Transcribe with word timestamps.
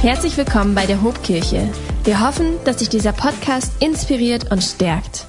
Herzlich 0.00 0.36
willkommen 0.36 0.76
bei 0.76 0.86
der 0.86 1.02
Hobkirche. 1.02 1.68
Wir 2.04 2.20
hoffen, 2.20 2.62
dass 2.64 2.76
dich 2.76 2.88
dieser 2.88 3.12
Podcast 3.12 3.82
inspiriert 3.82 4.52
und 4.52 4.62
stärkt. 4.62 5.26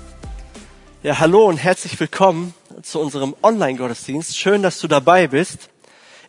Ja, 1.02 1.18
hallo 1.18 1.48
und 1.48 1.58
herzlich 1.58 2.00
willkommen 2.00 2.54
zu 2.84 3.00
unserem 3.00 3.36
Online-Gottesdienst. 3.42 4.38
Schön, 4.38 4.62
dass 4.62 4.80
du 4.80 4.88
dabei 4.88 5.26
bist. 5.26 5.70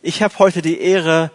Ich 0.01 0.23
habe 0.23 0.39
heute 0.39 0.63
die 0.63 0.81
Ehre, 0.81 1.29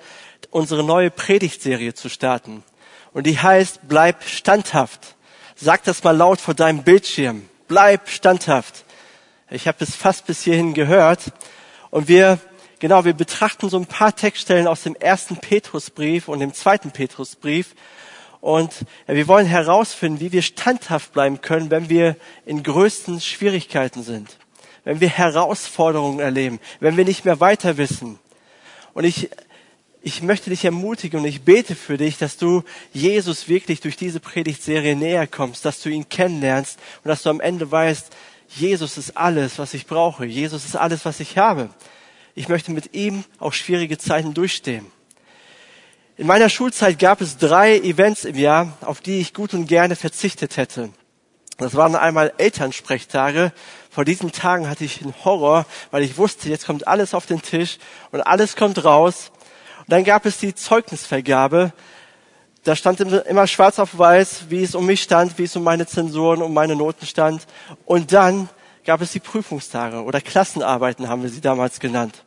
unsere 0.51 0.83
neue 0.83 1.13
Predigtserie 1.13 1.95
zu 1.95 2.09
starten. 2.09 2.65
Und 3.13 3.29
die 3.29 3.39
heißt, 3.39 3.83
bleib 3.87 4.25
standhaft. 4.25 5.15
Sag 5.55 5.85
das 5.85 6.03
mal 6.03 6.17
laut 6.17 6.41
vor 6.41 6.55
deinem 6.55 6.83
Bildschirm. 6.83 7.49
Bleib 7.69 8.09
standhaft. 8.09 8.85
Ich 9.49 9.69
habe 9.69 9.79
es 9.85 9.95
fast 9.95 10.27
bis 10.27 10.43
hierhin 10.43 10.75
gehört. 10.75 11.21
Und 11.91 12.09
wir 12.09 12.41
Genau, 12.79 13.07
wir 13.07 13.15
betrachten 13.15 13.71
so 13.71 13.79
ein 13.79 13.87
paar 13.87 14.15
Textstellen 14.15 14.67
aus 14.67 14.83
dem 14.83 14.95
ersten 14.97 15.39
Petrusbrief 15.39 16.29
und 16.29 16.41
dem 16.41 16.53
zweiten 16.53 16.91
Petrusbrief. 16.91 17.75
Und 18.43 18.85
wir 19.07 19.27
wollen 19.29 19.47
herausfinden, 19.47 20.21
wie 20.21 20.33
wir 20.33 20.43
standhaft 20.43 21.15
bleiben 21.15 21.41
können, 21.41 21.71
wenn 21.71 21.89
wir 21.89 22.17
in 22.45 22.63
größten 22.63 23.23
Schwierigkeiten 23.23 24.03
sind, 24.03 24.37
wenn 24.85 25.01
wir 25.01 25.09
Herausforderungen 25.09 26.21
erleben, 26.21 26.61
wenn 26.79 26.99
wir 26.99 27.07
nicht 27.07 27.25
mehr 27.25 27.41
weiter 27.41 27.79
wissen. 27.79 28.19
Und 28.93 29.05
ich, 29.05 29.31
ich 30.03 30.21
möchte 30.21 30.51
dich 30.51 30.67
ermutigen 30.67 31.21
und 31.21 31.27
ich 31.27 31.43
bete 31.43 31.75
für 31.75 31.97
dich, 31.97 32.19
dass 32.19 32.37
du 32.37 32.63
Jesus 32.93 33.49
wirklich 33.49 33.81
durch 33.81 33.97
diese 33.97 34.21
Predigtserie 34.21 34.97
näher 34.97 35.27
kommst, 35.27 35.65
dass 35.65 35.81
du 35.81 35.89
ihn 35.89 36.11
kennenlernst 36.11 36.79
und 37.03 37.09
dass 37.09 37.23
du 37.23 37.31
am 37.31 37.41
Ende 37.41 37.71
weißt, 37.71 38.15
Jesus 38.49 38.99
ist 38.99 39.17
alles, 39.17 39.59
was 39.59 39.73
ich 39.73 39.87
brauche. 39.87 40.27
Jesus 40.27 40.67
ist 40.67 40.77
alles, 40.77 41.07
was 41.07 41.21
ich 41.21 41.39
habe 41.39 41.71
ich 42.37 42.49
möchte 42.49 42.71
mit 42.71 42.95
ihm 42.95 43.25
auch 43.41 43.55
schwierige 43.55 43.99
Zeiten 43.99 44.35
durchstehen. 44.35 44.87
In 46.19 46.27
meiner 46.27 46.49
Schulzeit 46.49 46.99
gab 46.99 47.21
es 47.21 47.39
drei 47.39 47.79
Events 47.79 48.25
im 48.25 48.37
Jahr, 48.37 48.77
auf 48.83 49.01
die 49.01 49.21
ich 49.21 49.35
gut 49.35 49.55
und 49.55 49.67
gerne 49.67 49.97
verzichtet 49.97 50.57
hätte. 50.57 50.91
Das 51.57 51.75
waren 51.75 51.97
einmal 51.97 52.33
Elternsprechtage. 52.37 53.53
Vor 53.91 54.05
diesen 54.05 54.33
Tagen 54.33 54.69
hatte 54.69 54.85
ich 54.85 55.03
einen 55.03 55.15
Horror, 55.25 55.65
weil 55.91 56.03
ich 56.03 56.19
wusste, 56.19 56.51
jetzt 56.51 56.67
kommt 56.67 56.87
alles 56.87 57.15
auf 57.15 57.25
den 57.25 57.41
Tisch 57.41 57.79
und 58.13 58.21
alles 58.21 58.55
kommt 58.55 58.85
raus. 58.85 59.33
Und 59.81 59.93
dann 59.93 60.05
gab 60.05 60.27
es 60.27 60.37
die 60.37 60.55
Zeugnisvergabe. 60.55 61.73
Da 62.65 62.77
stand 62.77 63.01
immer 63.01 63.47
schwarz 63.47 63.79
auf 63.79 63.97
weiß, 63.97 64.47
wie 64.51 64.63
es 64.63 64.75
um 64.75 64.85
mich 64.85 65.03
stand, 65.03 65.39
wie 65.39 65.45
es 65.45 65.57
um 65.57 65.63
meine 65.63 65.87
Zensuren, 65.87 66.43
um 66.43 66.53
meine 66.53 66.77
Noten 66.77 67.07
stand. 67.07 67.47
Und 67.87 68.13
dann 68.13 68.51
gab 68.85 69.01
es 69.01 69.13
die 69.13 69.21
Prüfungstage 69.21 70.03
oder 70.03 70.21
Klassenarbeiten 70.21 71.09
haben 71.09 71.23
wir 71.23 71.31
sie 71.31 71.41
damals 71.41 71.81
genannt. 71.81 72.26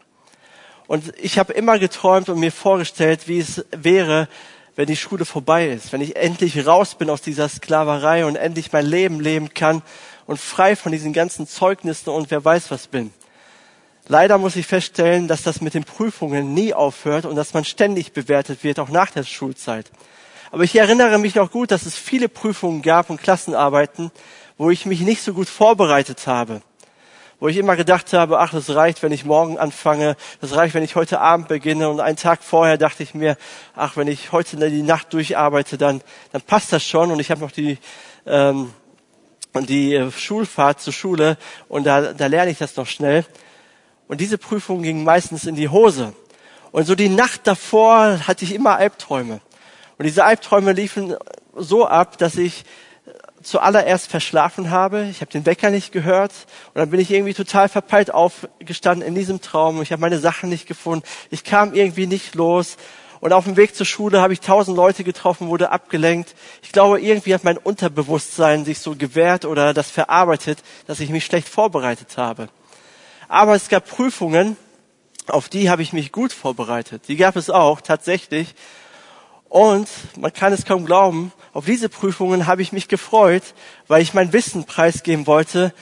Und 0.89 1.13
ich 1.21 1.37
habe 1.37 1.53
immer 1.53 1.77
geträumt 1.77 2.29
und 2.29 2.39
mir 2.39 2.51
vorgestellt, 2.51 3.27
wie 3.27 3.37
es 3.37 3.63
wäre, 3.69 4.27
wenn 4.75 4.87
die 4.87 4.95
Schule 4.95 5.23
vorbei 5.23 5.69
ist, 5.69 5.93
wenn 5.93 6.01
ich 6.01 6.15
endlich 6.15 6.65
raus 6.65 6.95
bin 6.95 7.11
aus 7.11 7.21
dieser 7.21 7.47
Sklaverei 7.47 8.25
und 8.25 8.35
endlich 8.35 8.71
mein 8.71 8.87
Leben 8.87 9.19
leben 9.19 9.53
kann 9.53 9.83
und 10.25 10.39
frei 10.39 10.75
von 10.75 10.91
diesen 10.91 11.13
ganzen 11.13 11.47
Zeugnissen 11.47 12.09
und 12.09 12.31
wer 12.31 12.43
weiß 12.43 12.71
was 12.71 12.87
bin. 12.87 13.13
Leider 14.07 14.39
muss 14.39 14.55
ich 14.55 14.65
feststellen, 14.65 15.27
dass 15.27 15.43
das 15.43 15.61
mit 15.61 15.75
den 15.75 15.83
Prüfungen 15.83 16.55
nie 16.55 16.73
aufhört 16.73 17.25
und 17.25 17.35
dass 17.35 17.53
man 17.53 17.65
ständig 17.65 18.13
bewertet 18.13 18.63
wird, 18.63 18.79
auch 18.79 18.89
nach 18.89 19.11
der 19.11 19.25
Schulzeit. 19.25 19.91
Aber 20.49 20.63
ich 20.63 20.75
erinnere 20.75 21.19
mich 21.19 21.35
noch 21.35 21.51
gut, 21.51 21.69
dass 21.69 21.85
es 21.85 21.93
viele 21.93 22.29
Prüfungen 22.29 22.81
gab 22.81 23.11
und 23.11 23.21
Klassenarbeiten, 23.21 24.09
wo 24.57 24.71
ich 24.71 24.87
mich 24.87 25.01
nicht 25.01 25.21
so 25.21 25.33
gut 25.33 25.49
vorbereitet 25.49 26.25
habe 26.25 26.63
wo 27.39 27.47
ich 27.47 27.57
immer 27.57 27.75
gedacht 27.75 28.11
habe, 28.13 28.39
ach, 28.39 28.51
das 28.51 28.69
reicht, 28.75 29.01
wenn 29.01 29.11
ich 29.11 29.23
morgen 29.23 29.57
anfange, 29.57 30.15
das 30.41 30.55
reicht, 30.55 30.73
wenn 30.73 30.83
ich 30.83 30.95
heute 30.95 31.21
Abend 31.21 31.47
beginne. 31.47 31.89
Und 31.89 32.01
einen 32.01 32.17
Tag 32.17 32.43
vorher 32.43 32.77
dachte 32.77 33.03
ich 33.03 33.13
mir, 33.13 33.37
ach, 33.75 33.95
wenn 33.95 34.07
ich 34.07 34.31
heute 34.31 34.57
die 34.69 34.81
Nacht 34.81 35.13
durcharbeite, 35.13 35.77
dann, 35.77 36.01
dann 36.31 36.41
passt 36.41 36.73
das 36.73 36.83
schon. 36.83 37.11
Und 37.11 37.19
ich 37.19 37.31
habe 37.31 37.41
noch 37.41 37.51
die, 37.51 37.77
ähm, 38.25 38.73
die 39.55 39.95
äh, 39.95 40.11
Schulfahrt 40.11 40.81
zur 40.81 40.93
Schule 40.93 41.37
und 41.69 41.85
da, 41.85 42.13
da 42.13 42.27
lerne 42.27 42.51
ich 42.51 42.57
das 42.57 42.75
noch 42.75 42.87
schnell. 42.87 43.25
Und 44.07 44.19
diese 44.21 44.37
Prüfung 44.37 44.81
ging 44.81 45.03
meistens 45.03 45.45
in 45.45 45.55
die 45.55 45.69
Hose. 45.69 46.13
Und 46.71 46.85
so 46.85 46.95
die 46.95 47.09
Nacht 47.09 47.47
davor 47.47 48.27
hatte 48.27 48.43
ich 48.43 48.53
immer 48.53 48.75
Albträume. 48.75 49.39
Und 49.97 50.05
diese 50.05 50.23
Albträume 50.23 50.73
liefen 50.73 51.15
so 51.55 51.87
ab, 51.87 52.17
dass 52.17 52.35
ich 52.35 52.63
zuallererst 53.41 54.09
verschlafen 54.09 54.69
habe. 54.69 55.07
Ich 55.09 55.21
habe 55.21 55.31
den 55.31 55.45
Wecker 55.45 55.69
nicht 55.69 55.91
gehört 55.91 56.31
und 56.73 56.79
dann 56.79 56.89
bin 56.89 56.99
ich 56.99 57.11
irgendwie 57.11 57.33
total 57.33 57.69
verpeilt 57.69 58.13
aufgestanden 58.13 59.07
in 59.07 59.15
diesem 59.15 59.41
Traum. 59.41 59.81
Ich 59.81 59.91
habe 59.91 60.01
meine 60.01 60.19
Sachen 60.19 60.49
nicht 60.49 60.67
gefunden. 60.67 61.05
Ich 61.29 61.43
kam 61.43 61.73
irgendwie 61.73 62.07
nicht 62.07 62.35
los. 62.35 62.77
Und 63.21 63.33
auf 63.33 63.43
dem 63.43 63.57
Weg 63.57 63.75
zur 63.75 63.85
Schule 63.85 64.21
habe 64.21 64.31
ich 64.31 64.39
tausend 64.39 64.77
Leute 64.77 65.03
getroffen, 65.03 65.49
wurde 65.49 65.71
abgelenkt. 65.71 66.35
Ich 66.61 66.71
glaube, 66.71 67.01
irgendwie 67.01 67.33
hat 67.33 67.43
mein 67.43 67.57
Unterbewusstsein 67.57 68.63
sich 68.63 68.79
so 68.79 68.95
gewehrt 68.95 69.43
oder 69.43 69.73
das 69.73 69.91
verarbeitet, 69.91 70.59
dass 70.87 71.01
ich 71.01 71.09
mich 71.09 71.25
schlecht 71.25 71.49
vorbereitet 71.49 72.17
habe. 72.17 72.47
Aber 73.27 73.55
es 73.55 73.67
gab 73.67 73.89
Prüfungen, 73.89 74.55
auf 75.27 75.49
die 75.49 75.69
habe 75.69 75.81
ich 75.81 75.93
mich 75.93 76.11
gut 76.11 76.31
vorbereitet. 76.31 77.03
Die 77.07 77.17
gab 77.17 77.35
es 77.35 77.49
auch 77.49 77.81
tatsächlich. 77.81 78.55
Und 79.49 79.89
man 80.15 80.31
kann 80.31 80.53
es 80.53 80.63
kaum 80.63 80.85
glauben, 80.85 81.31
auf 81.53 81.65
diese 81.65 81.89
Prüfungen 81.89 82.45
habe 82.45 82.61
ich 82.61 82.71
mich 82.71 82.87
gefreut, 82.87 83.43
weil 83.87 84.03
ich 84.03 84.13
mein 84.13 84.31
Wissen 84.31 84.65
preisgeben 84.65 85.25
wollte, 85.25 85.73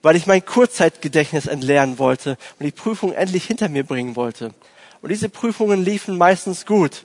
weil 0.00 0.16
ich 0.16 0.26
mein 0.26 0.44
Kurzzeitgedächtnis 0.44 1.46
entlernen 1.46 1.98
wollte 1.98 2.38
und 2.58 2.64
die 2.64 2.72
Prüfung 2.72 3.12
endlich 3.12 3.44
hinter 3.44 3.68
mir 3.68 3.84
bringen 3.84 4.16
wollte. 4.16 4.54
Und 5.02 5.10
diese 5.10 5.28
Prüfungen 5.28 5.84
liefen 5.84 6.16
meistens 6.16 6.64
gut. 6.64 7.02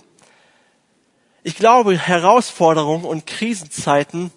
Ich 1.44 1.58
glaube, 1.58 1.98
Herausforderungen 1.98 3.03
und 3.03 3.28
Krisenzeiten, 3.28 4.32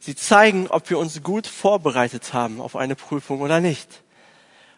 sie 0.00 0.16
zeigen, 0.16 0.66
ob 0.68 0.90
wir 0.90 0.98
uns 0.98 1.22
gut 1.22 1.46
vorbereitet 1.46 2.34
haben 2.34 2.60
auf 2.60 2.74
eine 2.74 2.96
Prüfung 2.96 3.40
oder 3.40 3.60
nicht. 3.60 4.02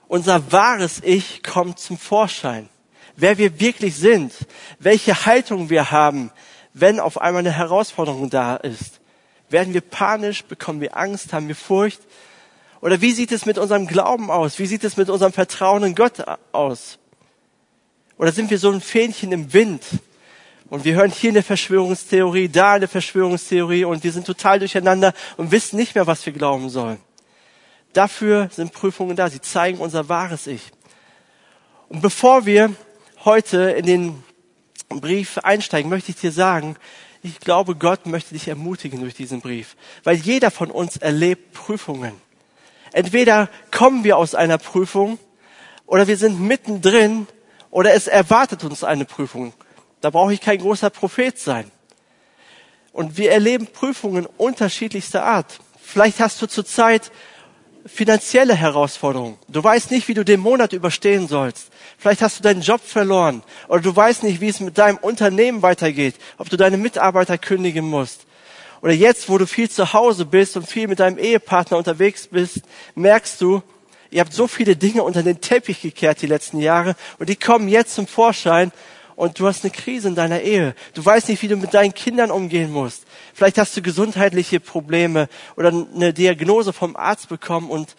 Unser 0.08 0.52
wahres 0.52 1.00
Ich 1.02 1.42
kommt 1.42 1.78
zum 1.78 1.96
Vorschein 1.96 2.68
wer 3.16 3.38
wir 3.38 3.60
wirklich 3.60 3.96
sind, 3.96 4.32
welche 4.78 5.26
Haltung 5.26 5.70
wir 5.70 5.90
haben, 5.90 6.30
wenn 6.72 7.00
auf 7.00 7.20
einmal 7.20 7.40
eine 7.40 7.52
Herausforderung 7.52 8.30
da 8.30 8.56
ist. 8.56 9.00
Werden 9.48 9.74
wir 9.74 9.80
panisch, 9.80 10.44
bekommen 10.44 10.80
wir 10.80 10.96
Angst, 10.96 11.32
haben 11.32 11.48
wir 11.48 11.56
Furcht? 11.56 12.00
Oder 12.80 13.00
wie 13.00 13.12
sieht 13.12 13.32
es 13.32 13.46
mit 13.46 13.58
unserem 13.58 13.86
Glauben 13.86 14.30
aus? 14.30 14.58
Wie 14.58 14.66
sieht 14.66 14.84
es 14.84 14.96
mit 14.96 15.10
unserem 15.10 15.32
Vertrauen 15.32 15.82
in 15.82 15.94
Gott 15.94 16.24
aus? 16.52 16.98
Oder 18.16 18.32
sind 18.32 18.50
wir 18.50 18.58
so 18.58 18.70
ein 18.70 18.80
Fähnchen 18.80 19.32
im 19.32 19.52
Wind? 19.52 19.82
Und 20.70 20.84
wir 20.84 20.94
hören 20.94 21.10
hier 21.10 21.30
eine 21.30 21.42
Verschwörungstheorie, 21.42 22.48
da 22.48 22.74
eine 22.74 22.86
Verschwörungstheorie 22.86 23.84
und 23.84 24.04
wir 24.04 24.12
sind 24.12 24.24
total 24.24 24.60
durcheinander 24.60 25.12
und 25.36 25.50
wissen 25.50 25.76
nicht 25.76 25.96
mehr, 25.96 26.06
was 26.06 26.24
wir 26.24 26.32
glauben 26.32 26.70
sollen. 26.70 27.00
Dafür 27.92 28.48
sind 28.52 28.72
Prüfungen 28.72 29.16
da. 29.16 29.28
Sie 29.28 29.40
zeigen 29.40 29.78
unser 29.78 30.08
wahres 30.08 30.46
Ich. 30.46 30.70
Und 31.88 32.02
bevor 32.02 32.46
wir 32.46 32.72
heute 33.24 33.70
in 33.70 33.86
den 33.86 34.24
Brief 34.88 35.38
einsteigen, 35.38 35.90
möchte 35.90 36.10
ich 36.10 36.16
dir 36.16 36.32
sagen, 36.32 36.76
ich 37.22 37.38
glaube, 37.40 37.76
Gott 37.76 38.06
möchte 38.06 38.34
dich 38.34 38.48
ermutigen 38.48 39.00
durch 39.00 39.14
diesen 39.14 39.40
Brief, 39.40 39.76
weil 40.04 40.16
jeder 40.16 40.50
von 40.50 40.70
uns 40.70 40.96
erlebt 40.96 41.52
Prüfungen. 41.52 42.12
Entweder 42.92 43.48
kommen 43.70 44.04
wir 44.04 44.16
aus 44.16 44.34
einer 44.34 44.58
Prüfung 44.58 45.18
oder 45.86 46.08
wir 46.08 46.16
sind 46.16 46.40
mittendrin 46.40 47.26
oder 47.70 47.92
es 47.92 48.06
erwartet 48.06 48.64
uns 48.64 48.82
eine 48.82 49.04
Prüfung. 49.04 49.52
Da 50.00 50.10
brauche 50.10 50.32
ich 50.32 50.40
kein 50.40 50.58
großer 50.58 50.90
Prophet 50.90 51.38
sein. 51.38 51.70
Und 52.92 53.18
wir 53.18 53.30
erleben 53.30 53.66
Prüfungen 53.66 54.26
unterschiedlichster 54.26 55.24
Art. 55.24 55.60
Vielleicht 55.80 56.20
hast 56.20 56.40
du 56.42 56.46
zurzeit 56.46 57.12
finanzielle 57.86 58.54
Herausforderungen. 58.54 59.38
Du 59.48 59.62
weißt 59.62 59.90
nicht, 59.90 60.08
wie 60.08 60.14
du 60.14 60.24
den 60.24 60.40
Monat 60.40 60.72
überstehen 60.72 61.28
sollst. 61.28 61.68
Vielleicht 61.98 62.22
hast 62.22 62.38
du 62.38 62.42
deinen 62.42 62.62
Job 62.62 62.80
verloren 62.82 63.42
oder 63.68 63.80
du 63.80 63.94
weißt 63.94 64.22
nicht, 64.22 64.40
wie 64.40 64.48
es 64.48 64.60
mit 64.60 64.78
deinem 64.78 64.98
Unternehmen 64.98 65.62
weitergeht, 65.62 66.14
ob 66.38 66.48
du 66.48 66.56
deine 66.56 66.76
Mitarbeiter 66.76 67.38
kündigen 67.38 67.84
musst. 67.84 68.26
Oder 68.82 68.92
jetzt, 68.92 69.28
wo 69.28 69.36
du 69.36 69.46
viel 69.46 69.68
zu 69.70 69.92
Hause 69.92 70.24
bist 70.24 70.56
und 70.56 70.66
viel 70.66 70.88
mit 70.88 71.00
deinem 71.00 71.18
Ehepartner 71.18 71.76
unterwegs 71.76 72.28
bist, 72.28 72.62
merkst 72.94 73.40
du, 73.40 73.62
ihr 74.10 74.20
habt 74.20 74.32
so 74.32 74.46
viele 74.46 74.76
Dinge 74.76 75.02
unter 75.02 75.22
den 75.22 75.40
Teppich 75.40 75.82
gekehrt 75.82 76.22
die 76.22 76.26
letzten 76.26 76.60
Jahre 76.60 76.96
und 77.18 77.28
die 77.28 77.36
kommen 77.36 77.68
jetzt 77.68 77.94
zum 77.94 78.06
Vorschein 78.06 78.72
und 79.20 79.38
du 79.38 79.46
hast 79.46 79.64
eine 79.64 79.70
Krise 79.70 80.08
in 80.08 80.14
deiner 80.14 80.40
Ehe. 80.40 80.74
Du 80.94 81.04
weißt 81.04 81.28
nicht, 81.28 81.42
wie 81.42 81.48
du 81.48 81.56
mit 81.56 81.74
deinen 81.74 81.92
Kindern 81.92 82.30
umgehen 82.30 82.72
musst. 82.72 83.04
Vielleicht 83.34 83.58
hast 83.58 83.76
du 83.76 83.82
gesundheitliche 83.82 84.60
Probleme 84.60 85.28
oder 85.56 85.68
eine 85.68 86.14
Diagnose 86.14 86.72
vom 86.72 86.96
Arzt 86.96 87.28
bekommen 87.28 87.68
und 87.68 87.96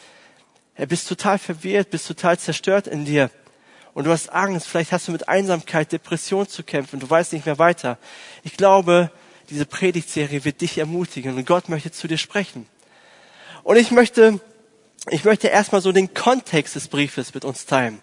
er 0.73 0.87
bist 0.87 1.07
total 1.07 1.37
verwirrt, 1.37 1.91
bist 1.91 2.07
total 2.07 2.39
zerstört 2.39 2.87
in 2.87 3.05
dir. 3.05 3.29
Und 3.93 4.05
du 4.05 4.11
hast 4.11 4.29
Angst, 4.29 4.65
vielleicht 4.67 4.91
hast 4.91 5.09
du 5.09 5.11
mit 5.11 5.29
Einsamkeit, 5.29 5.91
Depression 5.91 6.47
zu 6.47 6.63
kämpfen, 6.63 6.99
du 6.99 7.07
weißt 7.07 7.33
nicht 7.33 7.45
mehr 7.45 7.59
weiter. 7.59 7.99
Ich 8.41 8.57
glaube, 8.57 9.11
diese 9.51 9.67
Predigtserie 9.67 10.43
wird 10.43 10.59
dich 10.59 10.79
ermutigen 10.79 11.35
und 11.35 11.45
Gott 11.45 11.69
möchte 11.69 11.91
zu 11.91 12.07
dir 12.07 12.17
sprechen. 12.17 12.65
Und 13.61 13.75
ich 13.75 13.91
möchte, 13.91 14.39
ich 15.11 15.23
möchte 15.23 15.49
erstmal 15.49 15.81
so 15.81 15.91
den 15.91 16.15
Kontext 16.15 16.73
des 16.75 16.87
Briefes 16.87 17.35
mit 17.35 17.45
uns 17.45 17.67
teilen. 17.67 18.01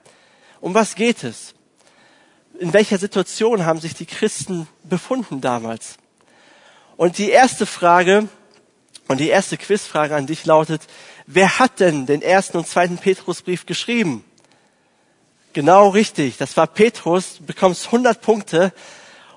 Um 0.61 0.73
was 0.73 0.95
geht 0.95 1.25
es? 1.25 1.57
In 2.59 2.73
welcher 2.73 2.99
Situation 2.99 3.65
haben 3.65 3.81
sich 3.81 3.95
die 3.95 4.07
Christen 4.07 4.67
befunden 4.85 5.41
damals? 5.41 5.97
Und 6.97 7.19
die 7.19 7.31
erste 7.31 7.67
Frage 7.67 8.29
und 9.07 9.21
die 9.21 9.29
erste 9.29 9.57
Quizfrage 9.57 10.15
an 10.15 10.27
dich 10.27 10.45
lautet, 10.45 10.83
wer 11.27 11.59
hat 11.59 11.81
denn 11.81 12.07
den 12.07 12.21
ersten 12.21 12.59
und 12.59 12.67
zweiten 12.67 12.99
Petrusbrief 12.99 13.65
geschrieben? 13.67 14.25
Genau 15.53 15.89
richtig, 15.89 16.37
das 16.37 16.57
war 16.57 16.67
Petrus, 16.67 17.39
du 17.39 17.47
bekommst 17.47 17.87
100 17.87 18.21
Punkte 18.21 18.73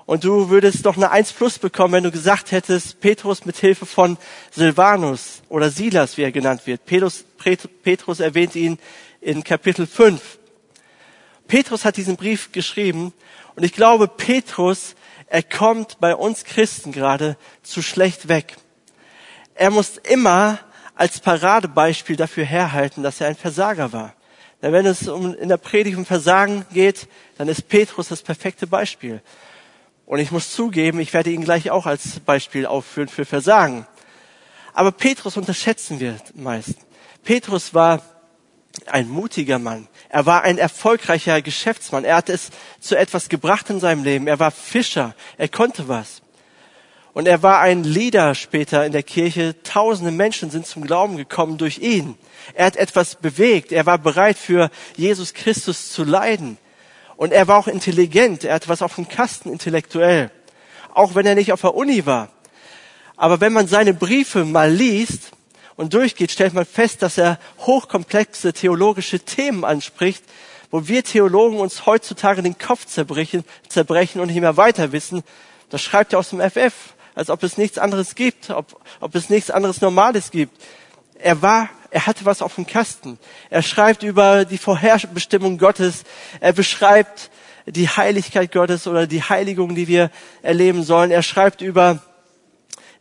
und 0.04 0.24
du 0.24 0.50
würdest 0.50 0.84
doch 0.84 0.96
eine 0.96 1.10
1 1.10 1.32
plus 1.32 1.58
bekommen, 1.58 1.94
wenn 1.94 2.04
du 2.04 2.10
gesagt 2.10 2.50
hättest, 2.50 3.00
Petrus 3.00 3.46
mit 3.46 3.56
Hilfe 3.56 3.86
von 3.86 4.18
Silvanus 4.50 5.42
oder 5.48 5.70
Silas, 5.70 6.16
wie 6.16 6.22
er 6.22 6.32
genannt 6.32 6.66
wird. 6.66 6.84
Petrus, 6.84 7.24
Petrus 7.82 8.20
erwähnt 8.20 8.56
ihn 8.56 8.78
in 9.20 9.42
Kapitel 9.44 9.86
5. 9.86 10.20
Petrus 11.48 11.84
hat 11.84 11.96
diesen 11.96 12.16
Brief 12.16 12.52
geschrieben 12.52 13.12
und 13.56 13.64
ich 13.64 13.72
glaube, 13.72 14.08
Petrus, 14.08 14.94
er 15.26 15.42
kommt 15.42 15.98
bei 16.00 16.14
uns 16.14 16.44
Christen 16.44 16.92
gerade 16.92 17.36
zu 17.62 17.82
schlecht 17.82 18.28
weg. 18.28 18.56
Er 19.54 19.70
muss 19.70 19.98
immer 19.98 20.58
als 20.94 21.20
Paradebeispiel 21.20 22.16
dafür 22.16 22.44
herhalten, 22.44 23.02
dass 23.02 23.20
er 23.20 23.28
ein 23.28 23.36
Versager 23.36 23.92
war. 23.92 24.14
Denn 24.60 24.72
wenn 24.72 24.86
es 24.86 25.08
um, 25.08 25.34
in 25.34 25.48
der 25.48 25.56
Predigt 25.56 25.96
um 25.96 26.06
Versagen 26.06 26.64
geht, 26.72 27.08
dann 27.36 27.48
ist 27.48 27.68
Petrus 27.68 28.08
das 28.08 28.22
perfekte 28.22 28.66
Beispiel. 28.66 29.20
Und 30.06 30.20
ich 30.20 30.30
muss 30.30 30.52
zugeben, 30.52 31.00
ich 31.00 31.12
werde 31.12 31.30
ihn 31.30 31.44
gleich 31.44 31.70
auch 31.70 31.86
als 31.86 32.20
Beispiel 32.20 32.66
aufführen 32.66 33.08
für 33.08 33.24
Versagen. 33.24 33.86
Aber 34.72 34.92
Petrus 34.92 35.36
unterschätzen 35.36 36.00
wir 36.00 36.16
meist. 36.34 36.76
Petrus 37.24 37.74
war 37.74 38.02
ein 38.86 39.08
mutiger 39.08 39.58
Mann. 39.58 39.88
Er 40.12 40.26
war 40.26 40.42
ein 40.42 40.58
erfolgreicher 40.58 41.40
Geschäftsmann. 41.40 42.04
Er 42.04 42.16
hat 42.16 42.28
es 42.28 42.50
zu 42.80 42.96
etwas 42.96 43.30
gebracht 43.30 43.70
in 43.70 43.80
seinem 43.80 44.04
Leben. 44.04 44.26
Er 44.26 44.38
war 44.38 44.50
Fischer. 44.50 45.14
Er 45.38 45.48
konnte 45.48 45.88
was. 45.88 46.20
Und 47.14 47.26
er 47.26 47.42
war 47.42 47.60
ein 47.60 47.82
Leader 47.82 48.34
später 48.34 48.84
in 48.84 48.92
der 48.92 49.04
Kirche. 49.04 49.54
Tausende 49.62 50.12
Menschen 50.12 50.50
sind 50.50 50.66
zum 50.66 50.84
Glauben 50.84 51.16
gekommen 51.16 51.56
durch 51.56 51.78
ihn. 51.78 52.18
Er 52.52 52.66
hat 52.66 52.76
etwas 52.76 53.14
bewegt. 53.14 53.72
Er 53.72 53.86
war 53.86 53.96
bereit 53.96 54.36
für 54.36 54.70
Jesus 54.96 55.32
Christus 55.32 55.90
zu 55.92 56.04
leiden. 56.04 56.58
Und 57.16 57.32
er 57.32 57.48
war 57.48 57.56
auch 57.56 57.68
intelligent. 57.68 58.44
Er 58.44 58.56
hat 58.56 58.68
was 58.68 58.82
auf 58.82 58.96
dem 58.96 59.08
Kasten 59.08 59.50
intellektuell. 59.50 60.30
Auch 60.92 61.14
wenn 61.14 61.24
er 61.24 61.36
nicht 61.36 61.54
auf 61.54 61.62
der 61.62 61.74
Uni 61.74 62.04
war. 62.04 62.28
Aber 63.16 63.40
wenn 63.40 63.54
man 63.54 63.66
seine 63.66 63.94
Briefe 63.94 64.44
mal 64.44 64.70
liest, 64.70 65.30
und 65.76 65.94
durchgeht, 65.94 66.30
stellt 66.30 66.54
man 66.54 66.66
fest, 66.66 67.02
dass 67.02 67.18
er 67.18 67.38
hochkomplexe 67.60 68.52
theologische 68.52 69.20
Themen 69.20 69.64
anspricht, 69.64 70.24
wo 70.70 70.88
wir 70.88 71.04
Theologen 71.04 71.58
uns 71.58 71.86
heutzutage 71.86 72.42
den 72.42 72.58
Kopf 72.58 72.86
zerbrechen, 72.86 73.44
zerbrechen 73.68 74.20
und 74.20 74.28
nicht 74.28 74.40
mehr 74.40 74.56
weiter 74.56 74.92
wissen. 74.92 75.22
Das 75.70 75.82
schreibt 75.82 76.12
er 76.12 76.18
aus 76.18 76.30
dem 76.30 76.40
FF, 76.40 76.72
als 77.14 77.30
ob 77.30 77.42
es 77.42 77.58
nichts 77.58 77.78
anderes 77.78 78.14
gibt, 78.14 78.50
ob, 78.50 78.80
ob 79.00 79.14
es 79.14 79.30
nichts 79.30 79.50
anderes 79.50 79.80
Normales 79.80 80.30
gibt. 80.30 80.60
Er 81.18 81.42
war, 81.42 81.68
er 81.90 82.06
hatte 82.06 82.24
was 82.24 82.42
auf 82.42 82.54
dem 82.54 82.66
Kasten. 82.66 83.18
Er 83.50 83.62
schreibt 83.62 84.02
über 84.02 84.44
die 84.44 84.58
Vorherbestimmung 84.58 85.58
Gottes. 85.58 86.04
Er 86.40 86.52
beschreibt 86.52 87.30
die 87.66 87.88
Heiligkeit 87.88 88.50
Gottes 88.50 88.86
oder 88.86 89.06
die 89.06 89.22
Heiligung, 89.22 89.74
die 89.74 89.88
wir 89.88 90.10
erleben 90.42 90.82
sollen. 90.82 91.10
Er 91.10 91.22
schreibt 91.22 91.60
über 91.60 92.02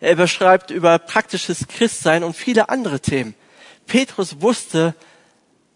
er 0.01 0.15
beschreibt 0.15 0.71
über 0.71 0.97
praktisches 0.97 1.67
Christsein 1.67 2.23
und 2.23 2.35
viele 2.35 2.69
andere 2.69 2.99
Themen. 2.99 3.35
Petrus 3.85 4.41
wusste, 4.41 4.95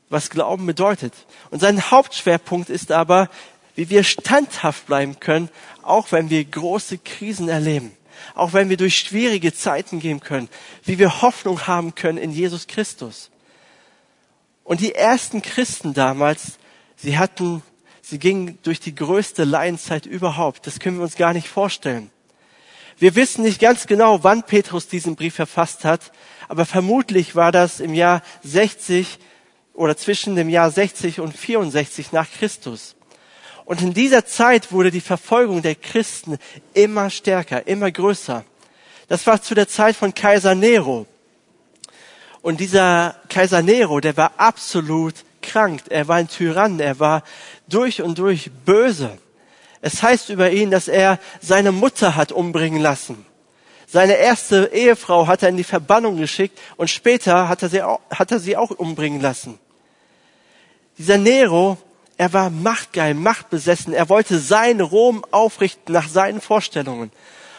was 0.09 0.31
Glauben 0.31 0.65
bedeutet. 0.65 1.13
Und 1.51 1.59
sein 1.59 1.91
Hauptschwerpunkt 1.91 2.69
ist 2.69 2.91
aber, 2.91 3.29
wie 3.75 3.89
wir 3.89 4.03
standhaft 4.03 4.87
bleiben 4.87 5.19
können, 5.19 5.49
auch 5.83 6.11
wenn 6.11 6.31
wir 6.31 6.43
große 6.43 6.97
Krisen 6.97 7.49
erleben, 7.49 7.91
auch 8.33 8.53
wenn 8.53 8.69
wir 8.69 8.77
durch 8.77 8.97
schwierige 8.97 9.53
Zeiten 9.53 9.99
gehen 9.99 10.21
können, 10.21 10.49
wie 10.83 10.97
wir 10.97 11.21
Hoffnung 11.21 11.67
haben 11.67 11.93
können 11.93 12.17
in 12.17 12.31
Jesus 12.31 12.65
Christus. 12.65 13.29
Und 14.63 14.79
die 14.79 14.95
ersten 14.95 15.43
Christen 15.43 15.93
damals, 15.93 16.57
sie 16.95 17.19
hatten, 17.19 17.61
sie 18.01 18.17
gingen 18.17 18.57
durch 18.63 18.79
die 18.79 18.95
größte 18.95 19.43
Leidenszeit 19.43 20.07
überhaupt. 20.07 20.65
Das 20.65 20.79
können 20.79 20.97
wir 20.97 21.03
uns 21.03 21.15
gar 21.15 21.33
nicht 21.33 21.47
vorstellen. 21.47 22.09
Wir 22.97 23.15
wissen 23.15 23.43
nicht 23.43 23.59
ganz 23.59 23.87
genau, 23.87 24.23
wann 24.23 24.43
Petrus 24.43 24.87
diesen 24.87 25.15
Brief 25.15 25.35
verfasst 25.35 25.83
hat, 25.83 26.11
aber 26.47 26.65
vermutlich 26.65 27.35
war 27.35 27.51
das 27.51 27.79
im 27.79 27.93
Jahr 27.93 28.21
60 28.43 29.19
oder 29.73 29.97
zwischen 29.97 30.35
dem 30.35 30.47
Jahr 30.47 30.71
60 30.71 31.19
und 31.19 31.35
64 31.35 32.13
nach 32.13 32.29
Christus. 32.31 32.95
Und 33.65 33.81
in 33.81 33.93
dieser 33.93 34.25
Zeit 34.25 34.71
wurde 34.71 34.91
die 34.91 35.01
Verfolgung 35.01 35.61
der 35.61 35.75
Christen 35.75 36.37
immer 36.73 37.09
stärker, 37.09 37.67
immer 37.67 37.91
größer. 37.91 38.45
Das 39.07 39.27
war 39.27 39.41
zu 39.41 39.55
der 39.55 39.67
Zeit 39.67 39.95
von 39.95 40.13
Kaiser 40.13 40.55
Nero. 40.55 41.05
Und 42.41 42.59
dieser 42.59 43.15
Kaiser 43.27 43.61
Nero, 43.61 43.99
der 43.99 44.15
war 44.17 44.33
absolut 44.37 45.15
krank. 45.41 45.81
Er 45.89 46.07
war 46.07 46.17
ein 46.17 46.27
Tyrann. 46.27 46.79
Er 46.79 46.99
war 46.99 47.23
durch 47.67 48.01
und 48.01 48.19
durch 48.19 48.51
böse. 48.65 49.17
Es 49.85 50.01
heißt 50.01 50.31
über 50.31 50.49
ihn, 50.49 50.71
dass 50.71 50.87
er 50.87 51.19
seine 51.41 51.71
Mutter 51.71 52.15
hat 52.15 52.31
umbringen 52.31 52.81
lassen. 52.81 53.23
Seine 53.85 54.13
erste 54.13 54.71
Ehefrau 54.73 55.27
hat 55.27 55.43
er 55.43 55.49
in 55.49 55.57
die 55.57 55.63
Verbannung 55.63 56.17
geschickt 56.17 56.57
und 56.75 56.89
später 56.89 57.47
hat 57.47 57.61
er 57.61 57.69
sie 57.69 57.83
auch, 57.83 57.99
hat 58.09 58.31
er 58.31 58.39
sie 58.39 58.57
auch 58.57 58.71
umbringen 58.71 59.21
lassen. 59.21 59.59
Dieser 60.97 61.19
Nero, 61.19 61.77
er 62.17 62.33
war 62.33 62.49
machtgeil, 62.49 63.13
machtbesessen. 63.13 63.93
Er 63.93 64.09
wollte 64.09 64.39
sein 64.39 64.81
Rom 64.81 65.23
aufrichten 65.29 65.93
nach 65.93 66.09
seinen 66.09 66.41
Vorstellungen. 66.41 67.11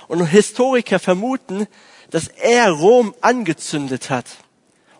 Und 0.08 0.26
Historiker 0.26 0.98
vermuten, 0.98 1.68
dass 2.10 2.26
er 2.26 2.72
Rom 2.72 3.14
angezündet 3.20 4.10
hat, 4.10 4.26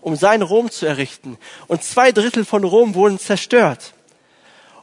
um 0.01 0.15
sein 0.15 0.43
Rom 0.43 0.71
zu 0.71 0.87
errichten. 0.87 1.39
Und 1.67 1.83
zwei 1.83 2.13
Drittel 2.13 2.45
von 2.45 2.63
Rom 2.63 2.95
wurden 2.95 3.19
zerstört. 3.19 3.95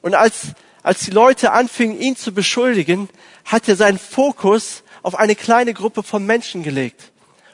Und 0.01 0.13
als 0.13 0.47
als 0.83 0.99
die 0.99 1.11
Leute 1.11 1.53
anfingen, 1.53 1.99
ihn 1.99 2.15
zu 2.15 2.33
beschuldigen, 2.33 3.09
hat 3.45 3.67
er 3.67 3.75
seinen 3.75 3.97
Fokus 3.97 4.83
auf 5.01 5.15
eine 5.15 5.35
kleine 5.35 5.73
Gruppe 5.73 6.03
von 6.03 6.25
Menschen 6.25 6.61
gelegt. 6.61 7.11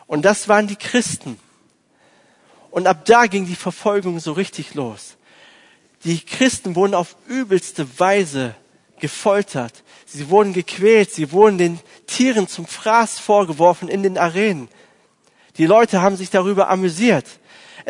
Und 0.08 0.24
das 0.24 0.48
waren 0.48 0.68
die 0.68 0.76
Christen. 0.76 1.40
Und 2.72 2.88
ab 2.88 3.06
da 3.06 3.28
ging 3.28 3.46
die 3.46 3.56
Verfolgung 3.56 4.20
so 4.20 4.34
richtig 4.34 4.74
los. 4.74 5.16
Die 6.04 6.20
Christen 6.20 6.76
wurden 6.76 6.96
auf 6.96 7.16
übelste 7.28 8.00
Weise 8.00 8.56
gefoltert. 9.00 9.84
Sie 10.06 10.30
wurden 10.30 10.54
gequält. 10.54 11.12
Sie 11.12 11.32
wurden 11.32 11.58
den 11.58 11.80
Tieren 12.08 12.48
zum 12.48 12.66
Fraß 12.66 13.20
vorgeworfen 13.20 13.90
in 13.90 14.04
den 14.04 14.18
Arenen. 14.18 14.70
Die 15.58 15.66
Leute 15.66 16.02
haben 16.02 16.16
sich 16.16 16.30
darüber 16.30 16.70
amüsiert. 16.70 17.26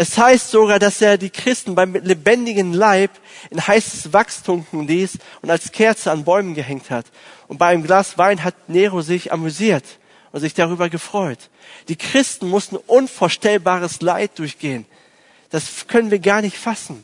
Es 0.01 0.17
heißt 0.17 0.51
sogar, 0.51 0.79
dass 0.79 1.01
er 1.01 1.17
die 1.17 1.29
Christen 1.29 1.75
beim 1.75 1.93
lebendigen 1.93 2.71
Leib 2.71 3.11
in 3.49 3.67
heißes 3.67 4.13
Wachs 4.13 4.43
tunken 4.43 4.87
ließ 4.87 5.17
und 5.41 5.49
als 5.49 5.73
Kerze 5.73 6.09
an 6.09 6.23
Bäumen 6.23 6.53
gehängt 6.53 6.89
hat. 6.89 7.05
Und 7.49 7.57
bei 7.57 7.65
einem 7.65 7.83
Glas 7.83 8.17
Wein 8.17 8.45
hat 8.45 8.69
Nero 8.69 9.01
sich 9.01 9.33
amüsiert 9.33 9.83
und 10.31 10.39
sich 10.39 10.53
darüber 10.53 10.87
gefreut. 10.87 11.49
Die 11.89 11.97
Christen 11.97 12.47
mussten 12.47 12.77
unvorstellbares 12.77 13.99
Leid 13.99 14.39
durchgehen. 14.39 14.85
Das 15.49 15.87
können 15.87 16.11
wir 16.11 16.19
gar 16.19 16.41
nicht 16.41 16.55
fassen. 16.55 17.03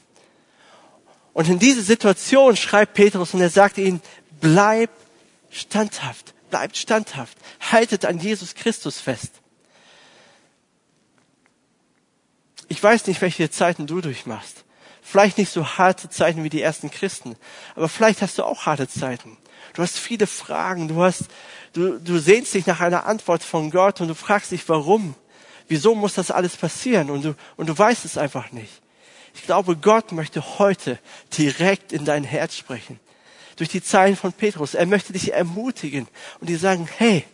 Und 1.34 1.50
in 1.50 1.60
diese 1.60 1.82
Situation 1.82 2.56
schreibt 2.56 2.94
Petrus 2.94 3.34
und 3.34 3.42
er 3.42 3.50
sagt 3.50 3.78
ihnen, 3.78 4.02
bleib 4.40 4.90
standhaft, 5.50 6.34
bleibt 6.50 6.78
standhaft, 6.78 7.38
haltet 7.60 8.06
an 8.06 8.20
Jesus 8.20 8.56
Christus 8.56 9.02
fest. 9.02 9.34
Ich 12.68 12.82
weiß 12.82 13.08
nicht, 13.08 13.22
welche 13.22 13.50
Zeiten 13.50 13.88
du 13.88 14.02
durchmachst. 14.02 14.64
Vielleicht 15.02 15.38
nicht 15.38 15.52
so 15.52 15.66
harte 15.78 16.10
Zeiten 16.10 16.44
wie 16.44 16.50
die 16.50 16.62
ersten 16.62 16.90
Christen, 16.90 17.36
aber 17.76 17.88
vielleicht 17.88 18.24
hast 18.24 18.40
du 18.40 18.44
auch 18.44 18.66
harte 18.66 18.88
Zeiten. 18.88 19.38
Du 19.74 19.84
hast 19.84 19.98
viele 19.98 20.26
Fragen, 20.26 20.88
du 20.88 21.04
hast, 21.04 21.26
du, 21.74 22.00
du 22.00 22.18
sehnst 22.18 22.54
dich 22.56 22.66
nach 22.66 22.80
einer 22.80 23.06
Antwort 23.06 23.44
von 23.44 23.70
Gott 23.70 24.02
und 24.02 24.08
du 24.08 24.16
fragst 24.16 24.52
dich, 24.52 24.68
warum? 24.68 25.14
Wieso 25.68 25.94
muss 25.94 26.16
das 26.16 26.32
alles 26.32 26.58
passieren? 26.58 27.12
Und 27.12 27.24
du, 27.24 27.36
und 27.56 27.70
du 27.70 27.78
weißt 27.78 28.04
es 28.04 28.18
einfach 28.18 28.52
nicht. 28.52 28.82
Ich 29.36 29.44
glaube, 29.44 29.76
Gott 29.76 30.12
möchte 30.12 30.60
heute 30.60 30.98
direkt 31.38 31.92
in 31.92 32.06
dein 32.06 32.24
Herz 32.24 32.56
sprechen. 32.56 33.00
Durch 33.58 33.70
die 33.70 33.84
Zeilen 33.84 34.16
von 34.16 34.34
Petrus. 34.34 34.74
Er 34.74 34.86
möchte 34.86 35.14
dich 35.14 35.34
ermutigen 35.34 36.08
und 36.40 36.50
dir 36.50 36.58
sagen, 36.58 36.90
hey, 36.98 37.26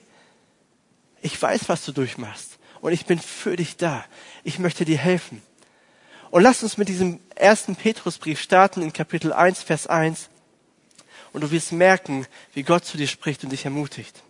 ich 1.22 1.42
weiß, 1.42 1.70
was 1.70 1.86
du 1.86 1.92
durchmachst 1.94 2.51
und 2.82 2.92
ich 2.92 3.06
bin 3.06 3.20
für 3.20 3.56
dich 3.56 3.78
da. 3.78 4.04
Ich 4.44 4.60
möchte 4.60 4.86
dir 4.86 4.98
helfen. 4.98 5.42
Und 6.32 6.44
lass 6.44 6.64
uns 6.64 6.78
mit 6.78 6.90
diesem 6.90 7.20
ersten 7.36 7.76
Petrusbrief 7.76 8.42
starten 8.42 8.82
in 8.82 8.92
Kapitel 8.94 9.32
1, 9.34 9.64
Vers 9.64 9.88
1. 9.88 10.30
Und 11.34 11.42
du 11.42 11.52
wirst 11.52 11.72
merken, 11.72 12.26
wie 12.54 12.64
Gott 12.64 12.86
zu 12.86 12.98
dir 12.98 13.08
spricht 13.08 13.44
und 13.44 13.52
dich 13.52 13.66
ermutigt. 13.66 14.24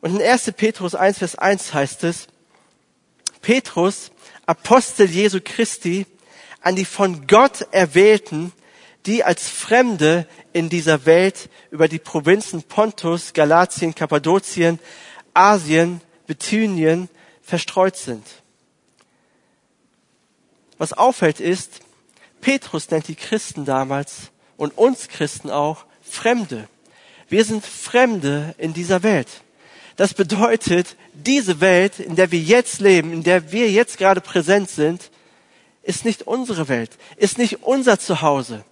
Und 0.00 0.16
in 0.16 0.22
1. 0.22 0.52
Petrus 0.56 0.94
1, 0.94 1.18
Vers 1.18 1.36
1 1.36 1.72
heißt 1.72 2.04
es, 2.04 2.26
Petrus, 3.40 4.10
Apostel 4.46 5.08
Jesu 5.08 5.40
Christi, 5.42 6.06
an 6.60 6.76
die 6.76 6.84
von 6.84 7.26
Gott 7.26 7.68
erwählten, 7.70 8.52
die 9.06 9.22
als 9.22 9.48
Fremde 9.48 10.26
in 10.52 10.68
dieser 10.70 11.04
Welt 11.06 11.50
über 11.70 11.88
die 11.88 11.98
Provinzen 11.98 12.62
Pontus, 12.62 13.34
Galatien, 13.34 13.94
Kappadokien, 13.94 14.78
Asien, 15.34 16.00
Bithynien 16.26 17.08
verstreut 17.42 17.96
sind. 17.96 18.24
Was 20.78 20.92
auffällt 20.92 21.40
ist, 21.40 21.80
Petrus 22.40 22.90
nennt 22.90 23.08
die 23.08 23.14
Christen 23.14 23.64
damals 23.64 24.30
und 24.56 24.76
uns 24.76 25.08
Christen 25.08 25.50
auch 25.50 25.84
Fremde. 26.02 26.68
Wir 27.28 27.44
sind 27.44 27.64
Fremde 27.64 28.54
in 28.58 28.74
dieser 28.74 29.02
Welt. 29.02 29.28
Das 29.96 30.14
bedeutet, 30.14 30.96
diese 31.12 31.60
Welt, 31.60 32.00
in 32.00 32.16
der 32.16 32.32
wir 32.32 32.40
jetzt 32.40 32.80
leben, 32.80 33.12
in 33.12 33.22
der 33.22 33.52
wir 33.52 33.70
jetzt 33.70 33.98
gerade 33.98 34.20
präsent 34.20 34.68
sind, 34.68 35.10
ist 35.82 36.04
nicht 36.04 36.22
unsere 36.22 36.68
Welt, 36.68 36.90
ist 37.16 37.38
nicht 37.38 37.62
unser 37.62 37.98
Zuhause. 37.98 38.64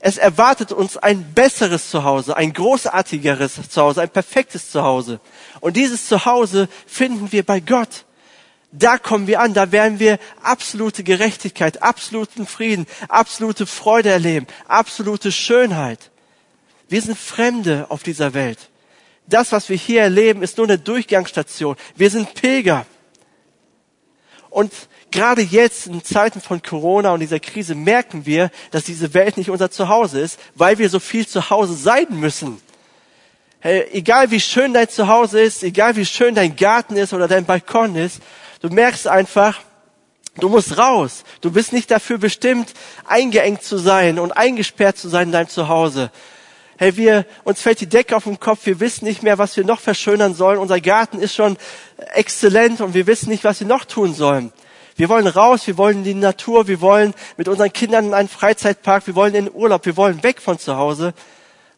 Es 0.00 0.16
erwartet 0.16 0.70
uns 0.72 0.96
ein 0.96 1.34
besseres 1.34 1.90
Zuhause, 1.90 2.36
ein 2.36 2.52
großartigeres 2.52 3.68
Zuhause, 3.68 4.02
ein 4.02 4.10
perfektes 4.10 4.70
Zuhause. 4.70 5.20
Und 5.60 5.76
dieses 5.76 6.06
Zuhause 6.06 6.68
finden 6.86 7.32
wir 7.32 7.42
bei 7.44 7.60
Gott. 7.60 8.04
Da 8.70 8.98
kommen 8.98 9.26
wir 9.26 9.40
an, 9.40 9.54
da 9.54 9.72
werden 9.72 9.98
wir 9.98 10.18
absolute 10.42 11.02
Gerechtigkeit, 11.02 11.82
absoluten 11.82 12.46
Frieden, 12.46 12.86
absolute 13.08 13.66
Freude 13.66 14.10
erleben, 14.10 14.46
absolute 14.68 15.32
Schönheit. 15.32 16.10
Wir 16.88 17.02
sind 17.02 17.18
Fremde 17.18 17.86
auf 17.88 18.02
dieser 18.02 18.34
Welt. 18.34 18.58
Das, 19.26 19.52
was 19.52 19.68
wir 19.68 19.76
hier 19.76 20.02
erleben, 20.02 20.42
ist 20.42 20.58
nur 20.58 20.66
eine 20.66 20.78
Durchgangsstation. 20.78 21.76
Wir 21.96 22.10
sind 22.10 22.34
Pilger. 22.34 22.86
Und 24.48 24.72
gerade 25.10 25.42
jetzt 25.42 25.86
in 25.86 26.04
Zeiten 26.04 26.40
von 26.40 26.62
Corona 26.62 27.12
und 27.12 27.20
dieser 27.20 27.40
Krise 27.40 27.74
merken 27.74 28.26
wir, 28.26 28.50
dass 28.70 28.84
diese 28.84 29.14
Welt 29.14 29.36
nicht 29.36 29.50
unser 29.50 29.70
Zuhause 29.70 30.20
ist, 30.20 30.38
weil 30.54 30.78
wir 30.78 30.88
so 30.88 31.00
viel 31.00 31.26
zu 31.26 31.50
Hause 31.50 31.74
sein 31.74 32.06
müssen. 32.10 32.60
Hey, 33.60 33.86
egal 33.92 34.30
wie 34.30 34.40
schön 34.40 34.72
dein 34.72 34.88
Zuhause 34.88 35.40
ist, 35.40 35.64
egal 35.64 35.96
wie 35.96 36.06
schön 36.06 36.34
dein 36.34 36.54
Garten 36.54 36.96
ist 36.96 37.12
oder 37.12 37.26
dein 37.26 37.44
Balkon 37.44 37.96
ist, 37.96 38.20
du 38.60 38.68
merkst 38.68 39.08
einfach, 39.08 39.60
du 40.36 40.48
musst 40.48 40.78
raus. 40.78 41.24
Du 41.40 41.50
bist 41.50 41.72
nicht 41.72 41.90
dafür 41.90 42.18
bestimmt, 42.18 42.72
eingeengt 43.04 43.62
zu 43.64 43.78
sein 43.78 44.20
und 44.20 44.32
eingesperrt 44.32 44.96
zu 44.96 45.08
sein 45.08 45.28
in 45.28 45.32
deinem 45.32 45.48
Zuhause. 45.48 46.12
Hey, 46.76 46.96
wir, 46.96 47.26
uns 47.42 47.60
fällt 47.60 47.80
die 47.80 47.88
Decke 47.88 48.14
auf 48.14 48.22
den 48.22 48.38
Kopf, 48.38 48.64
wir 48.64 48.78
wissen 48.78 49.04
nicht 49.04 49.24
mehr, 49.24 49.38
was 49.38 49.56
wir 49.56 49.64
noch 49.64 49.80
verschönern 49.80 50.36
sollen. 50.36 50.60
Unser 50.60 50.80
Garten 50.80 51.18
ist 51.18 51.34
schon 51.34 51.56
exzellent 52.14 52.80
und 52.80 52.94
wir 52.94 53.08
wissen 53.08 53.30
nicht, 53.30 53.42
was 53.42 53.58
wir 53.58 53.66
noch 53.66 53.84
tun 53.84 54.14
sollen. 54.14 54.52
Wir 54.98 55.08
wollen 55.08 55.28
raus, 55.28 55.68
wir 55.68 55.78
wollen 55.78 55.98
in 55.98 56.04
die 56.04 56.14
Natur, 56.14 56.66
wir 56.66 56.80
wollen 56.80 57.14
mit 57.36 57.46
unseren 57.46 57.72
Kindern 57.72 58.06
in 58.06 58.14
einen 58.14 58.28
Freizeitpark, 58.28 59.06
wir 59.06 59.14
wollen 59.14 59.32
in 59.32 59.44
den 59.44 59.54
Urlaub, 59.54 59.86
wir 59.86 59.96
wollen 59.96 60.24
weg 60.24 60.42
von 60.42 60.58
zu 60.58 60.76
Hause, 60.76 61.14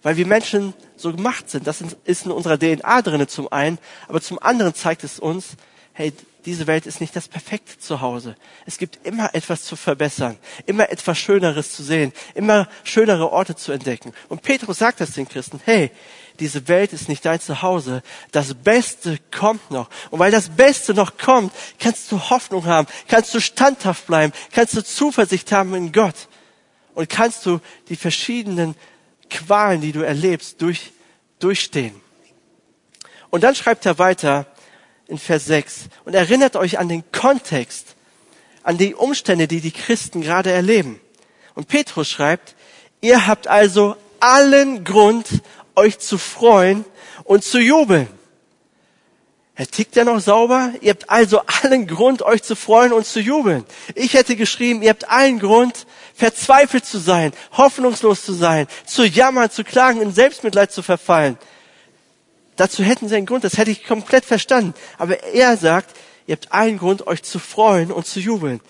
weil 0.02 0.16
wir 0.16 0.26
Menschen 0.26 0.72
so 0.96 1.12
gemacht 1.12 1.50
sind. 1.50 1.66
Das 1.66 1.84
ist 2.04 2.24
in 2.24 2.32
unserer 2.32 2.58
DNA 2.58 3.02
drinne 3.02 3.26
zum 3.26 3.52
einen, 3.52 3.76
aber 4.08 4.22
zum 4.22 4.38
anderen 4.38 4.74
zeigt 4.74 5.04
es 5.04 5.18
uns, 5.18 5.48
hey, 5.92 6.14
diese 6.47 6.66
Welt 6.66 6.87
ist 6.87 7.00
nicht 7.00 7.14
das 7.14 7.28
perfekte 7.28 7.78
Zuhause. 7.78 8.35
Es 8.66 8.78
gibt 8.78 9.04
immer 9.06 9.35
etwas 9.35 9.64
zu 9.64 9.76
verbessern, 9.76 10.38
immer 10.66 10.90
etwas 10.90 11.18
Schöneres 11.18 11.73
zu 11.73 11.82
sehen, 11.82 12.12
immer 12.35 12.68
schönere 12.85 13.30
Orte 13.30 13.56
zu 13.56 13.73
entdecken. 13.73 14.12
Und 14.28 14.42
Petrus 14.42 14.78
sagt 14.78 15.00
das 15.00 15.12
den 15.12 15.28
Christen, 15.28 15.61
hey, 15.64 15.90
diese 16.38 16.66
Welt 16.68 16.92
ist 16.92 17.09
nicht 17.09 17.25
dein 17.25 17.40
Zuhause. 17.40 18.02
Das 18.32 18.54
Beste 18.54 19.18
kommt 19.30 19.70
noch. 19.70 19.90
Und 20.11 20.18
weil 20.18 20.30
das 20.30 20.49
Beste 20.49 20.94
noch 20.94 21.18
kommt, 21.18 21.52
kannst 21.78 22.11
du 22.11 22.18
Hoffnung 22.30 22.64
haben, 22.64 22.88
kannst 23.09 23.35
du 23.35 23.40
standhaft 23.40 24.06
bleiben, 24.06 24.32
kannst 24.52 24.75
du 24.75 24.82
Zuversicht 24.82 25.52
haben 25.52 25.75
in 25.75 25.92
Gott. 25.92 26.28
Und 26.94 27.09
kannst 27.09 27.44
du 27.44 27.61
die 27.88 27.97
verschiedenen 27.97 28.75
Qualen, 29.28 29.80
die 29.80 29.92
du 29.92 30.00
erlebst, 30.00 30.61
durch, 30.62 30.92
durchstehen. 31.38 32.00
Und 33.28 33.44
dann 33.44 33.54
schreibt 33.54 33.87
er 33.87 33.99
weiter, 33.99 34.47
in 35.10 35.18
Vers 35.18 35.44
6 35.46 35.88
und 36.04 36.14
erinnert 36.14 36.56
euch 36.56 36.78
an 36.78 36.88
den 36.88 37.04
Kontext, 37.12 37.96
an 38.62 38.78
die 38.78 38.94
Umstände, 38.94 39.48
die 39.48 39.60
die 39.60 39.72
Christen 39.72 40.22
gerade 40.22 40.50
erleben. 40.50 41.00
Und 41.54 41.68
Petrus 41.68 42.08
schreibt, 42.08 42.54
ihr 43.00 43.26
habt 43.26 43.48
also 43.48 43.96
allen 44.20 44.84
Grund, 44.84 45.26
euch 45.74 45.98
zu 45.98 46.18
freuen 46.18 46.84
und 47.24 47.44
zu 47.44 47.58
jubeln. 47.58 48.08
Er 49.60 49.66
tickt 49.66 49.94
ja 49.94 50.04
noch 50.04 50.20
sauber. 50.20 50.72
Ihr 50.80 50.90
habt 50.92 51.10
also 51.10 51.42
allen 51.62 51.86
Grund, 51.86 52.22
euch 52.22 52.42
zu 52.42 52.56
freuen 52.56 52.92
und 52.92 53.04
zu 53.04 53.20
jubeln. 53.20 53.66
Ich 53.94 54.14
hätte 54.14 54.34
geschrieben, 54.34 54.80
ihr 54.80 54.88
habt 54.88 55.10
allen 55.10 55.38
Grund, 55.38 55.86
verzweifelt 56.14 56.86
zu 56.86 56.98
sein, 56.98 57.32
hoffnungslos 57.52 58.24
zu 58.24 58.32
sein, 58.32 58.68
zu 58.86 59.04
jammern, 59.04 59.50
zu 59.50 59.62
klagen, 59.62 60.00
in 60.00 60.12
Selbstmitleid 60.12 60.72
zu 60.72 60.82
verfallen. 60.82 61.36
Dazu 62.60 62.84
hätten 62.84 63.08
sie 63.08 63.16
einen 63.16 63.24
Grund, 63.24 63.42
das 63.42 63.56
hätte 63.56 63.70
ich 63.70 63.84
komplett 63.84 64.26
verstanden. 64.26 64.74
Aber 64.98 65.22
er 65.22 65.56
sagt, 65.56 65.96
ihr 66.26 66.36
habt 66.36 66.52
allen 66.52 66.76
Grund, 66.76 67.06
euch 67.06 67.22
zu 67.22 67.38
freuen 67.38 67.90
und 67.90 68.06
zu 68.06 68.20
jubeln. 68.20 68.60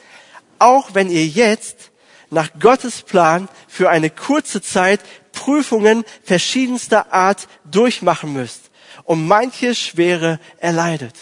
Auch 0.61 0.95
wenn 0.95 1.11
ihr 1.11 1.27
jetzt 1.27 1.91
nach 2.31 2.51
Gottes 2.61 3.03
Plan 3.03 3.49
für 3.67 3.91
eine 3.91 4.09
kurze 4.09 4.63
Zeit 4.63 5.01
Prüfungen 5.33 6.05
verschiedenster 6.23 7.13
Art 7.13 7.49
durchmachen 7.65 8.33
müsst 8.33 8.71
und 9.03 9.27
manche 9.27 9.75
Schwere 9.75 10.39
erleidet. 10.59 11.17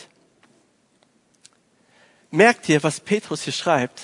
Merkt 2.30 2.68
ihr, 2.68 2.82
was 2.82 3.00
Petrus 3.00 3.44
hier 3.44 3.54
schreibt? 3.54 4.02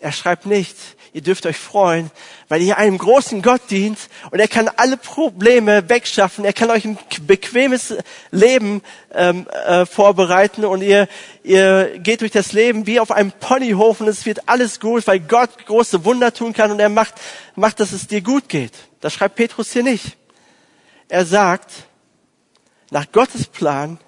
Er 0.00 0.12
schreibt 0.12 0.44
nicht, 0.44 0.76
ihr 1.14 1.22
dürft 1.22 1.46
euch 1.46 1.56
freuen, 1.56 2.10
weil 2.48 2.60
ihr 2.60 2.76
einem 2.76 2.98
großen 2.98 3.40
Gott 3.40 3.62
dient 3.70 3.98
und 4.32 4.40
er 4.40 4.48
kann 4.48 4.68
alle 4.76 4.96
Probleme 4.96 5.88
wegschaffen. 5.88 6.44
Er 6.44 6.52
kann 6.52 6.70
euch 6.70 6.84
ein 6.84 6.98
bequemes 7.22 7.94
Leben 8.32 8.82
ähm, 9.14 9.46
äh, 9.48 9.86
vorbereiten 9.86 10.64
und 10.64 10.82
ihr, 10.82 11.06
ihr 11.44 12.00
geht 12.00 12.20
durch 12.20 12.32
das 12.32 12.52
Leben 12.52 12.88
wie 12.88 12.98
auf 12.98 13.12
einem 13.12 13.30
Ponyhof 13.30 14.00
und 14.00 14.08
es 14.08 14.26
wird 14.26 14.48
alles 14.48 14.80
gut, 14.80 15.06
weil 15.06 15.20
Gott 15.20 15.50
große 15.66 16.04
Wunder 16.04 16.34
tun 16.34 16.52
kann 16.52 16.72
und 16.72 16.80
er 16.80 16.88
macht, 16.88 17.14
macht, 17.54 17.78
dass 17.78 17.92
es 17.92 18.08
dir 18.08 18.20
gut 18.20 18.48
geht. 18.48 18.72
Das 19.00 19.14
schreibt 19.14 19.36
Petrus 19.36 19.72
hier 19.72 19.84
nicht. 19.84 20.16
Er 21.08 21.24
sagt, 21.24 21.70
nach 22.90 23.10
Gottes 23.12 23.46
Plan 23.46 23.98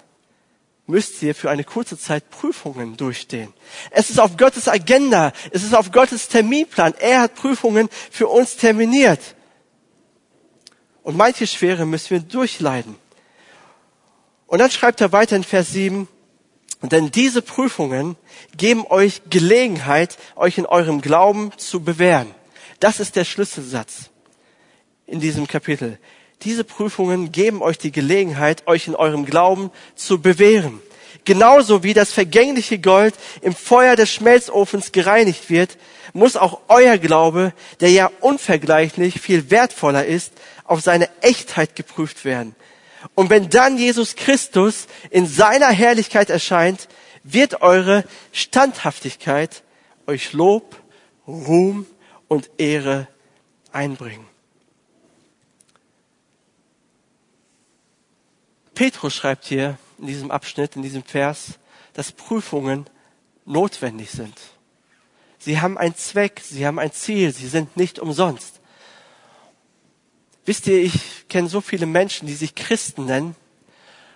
müsst 0.87 1.21
ihr 1.21 1.35
für 1.35 1.49
eine 1.49 1.65
kurze 1.65 1.97
Zeit 1.99 2.29
Prüfungen 2.29 2.95
durchstehen. 2.97 3.53
Es 3.91 4.09
ist 4.09 4.19
auf 4.19 4.37
Gottes 4.37 4.67
Agenda, 4.67 5.33
es 5.51 5.63
ist 5.63 5.75
auf 5.75 5.91
Gottes 5.91 6.29
Terminplan. 6.29 6.93
Er 6.99 7.21
hat 7.21 7.35
Prüfungen 7.35 7.89
für 8.09 8.27
uns 8.27 8.55
terminiert. 8.55 9.19
Und 11.03 11.17
manche 11.17 11.45
Schwere 11.45 11.85
müssen 11.85 12.09
wir 12.11 12.19
durchleiden. 12.21 12.95
Und 14.47 14.59
dann 14.59 14.71
schreibt 14.71 15.01
er 15.01 15.11
weiter 15.11 15.35
in 15.35 15.43
Vers 15.43 15.71
7, 15.71 16.07
denn 16.81 17.11
diese 17.11 17.41
Prüfungen 17.41 18.15
geben 18.55 18.85
euch 18.87 19.21
Gelegenheit, 19.29 20.17
euch 20.35 20.57
in 20.57 20.65
eurem 20.65 21.01
Glauben 21.01 21.51
zu 21.57 21.81
bewähren. 21.81 22.33
Das 22.79 22.99
ist 22.99 23.15
der 23.15 23.25
Schlüsselsatz 23.25 24.09
in 25.05 25.19
diesem 25.19 25.47
Kapitel. 25.47 25.99
Diese 26.43 26.63
Prüfungen 26.63 27.31
geben 27.31 27.61
euch 27.61 27.77
die 27.77 27.91
Gelegenheit, 27.91 28.67
euch 28.67 28.87
in 28.87 28.95
eurem 28.95 29.25
Glauben 29.25 29.71
zu 29.95 30.21
bewähren. 30.21 30.81
Genauso 31.25 31.83
wie 31.83 31.93
das 31.93 32.13
vergängliche 32.13 32.79
Gold 32.79 33.15
im 33.41 33.53
Feuer 33.53 33.95
des 33.95 34.09
Schmelzofens 34.11 34.91
gereinigt 34.91 35.49
wird, 35.49 35.77
muss 36.13 36.37
auch 36.37 36.61
euer 36.67 36.97
Glaube, 36.97 37.53
der 37.79 37.89
ja 37.89 38.09
unvergleichlich 38.21 39.19
viel 39.19 39.51
wertvoller 39.51 40.05
ist, 40.05 40.31
auf 40.63 40.81
seine 40.81 41.09
Echtheit 41.21 41.75
geprüft 41.75 42.23
werden. 42.23 42.55
Und 43.15 43.29
wenn 43.29 43.49
dann 43.49 43.77
Jesus 43.77 44.15
Christus 44.15 44.87
in 45.09 45.27
seiner 45.27 45.69
Herrlichkeit 45.69 46.29
erscheint, 46.29 46.87
wird 47.23 47.61
eure 47.61 48.03
Standhaftigkeit 48.31 49.63
euch 50.07 50.33
Lob, 50.33 50.77
Ruhm 51.27 51.85
und 52.27 52.49
Ehre 52.57 53.07
einbringen. 53.71 54.25
Petrus 58.77 59.15
schreibt 59.15 59.45
hier 59.45 59.79
in 59.97 60.05
diesem 60.05 60.29
Abschnitt, 60.29 60.75
in 60.75 60.83
diesem 60.83 61.03
Vers, 61.03 61.57
dass 61.93 62.11
Prüfungen 62.11 62.85
notwendig 63.43 64.11
sind. 64.11 64.35
Sie 65.39 65.59
haben 65.59 65.79
einen 65.79 65.95
Zweck, 65.95 66.43
sie 66.45 66.63
haben 66.63 66.77
ein 66.77 66.91
Ziel, 66.91 67.33
sie 67.33 67.47
sind 67.47 67.75
nicht 67.75 67.97
umsonst. 67.97 68.59
Wisst 70.45 70.67
ihr, 70.67 70.79
ich 70.79 71.27
kenne 71.27 71.49
so 71.49 71.59
viele 71.59 71.87
Menschen, 71.87 72.27
die 72.27 72.35
sich 72.35 72.53
Christen 72.53 73.05
nennen, 73.05 73.35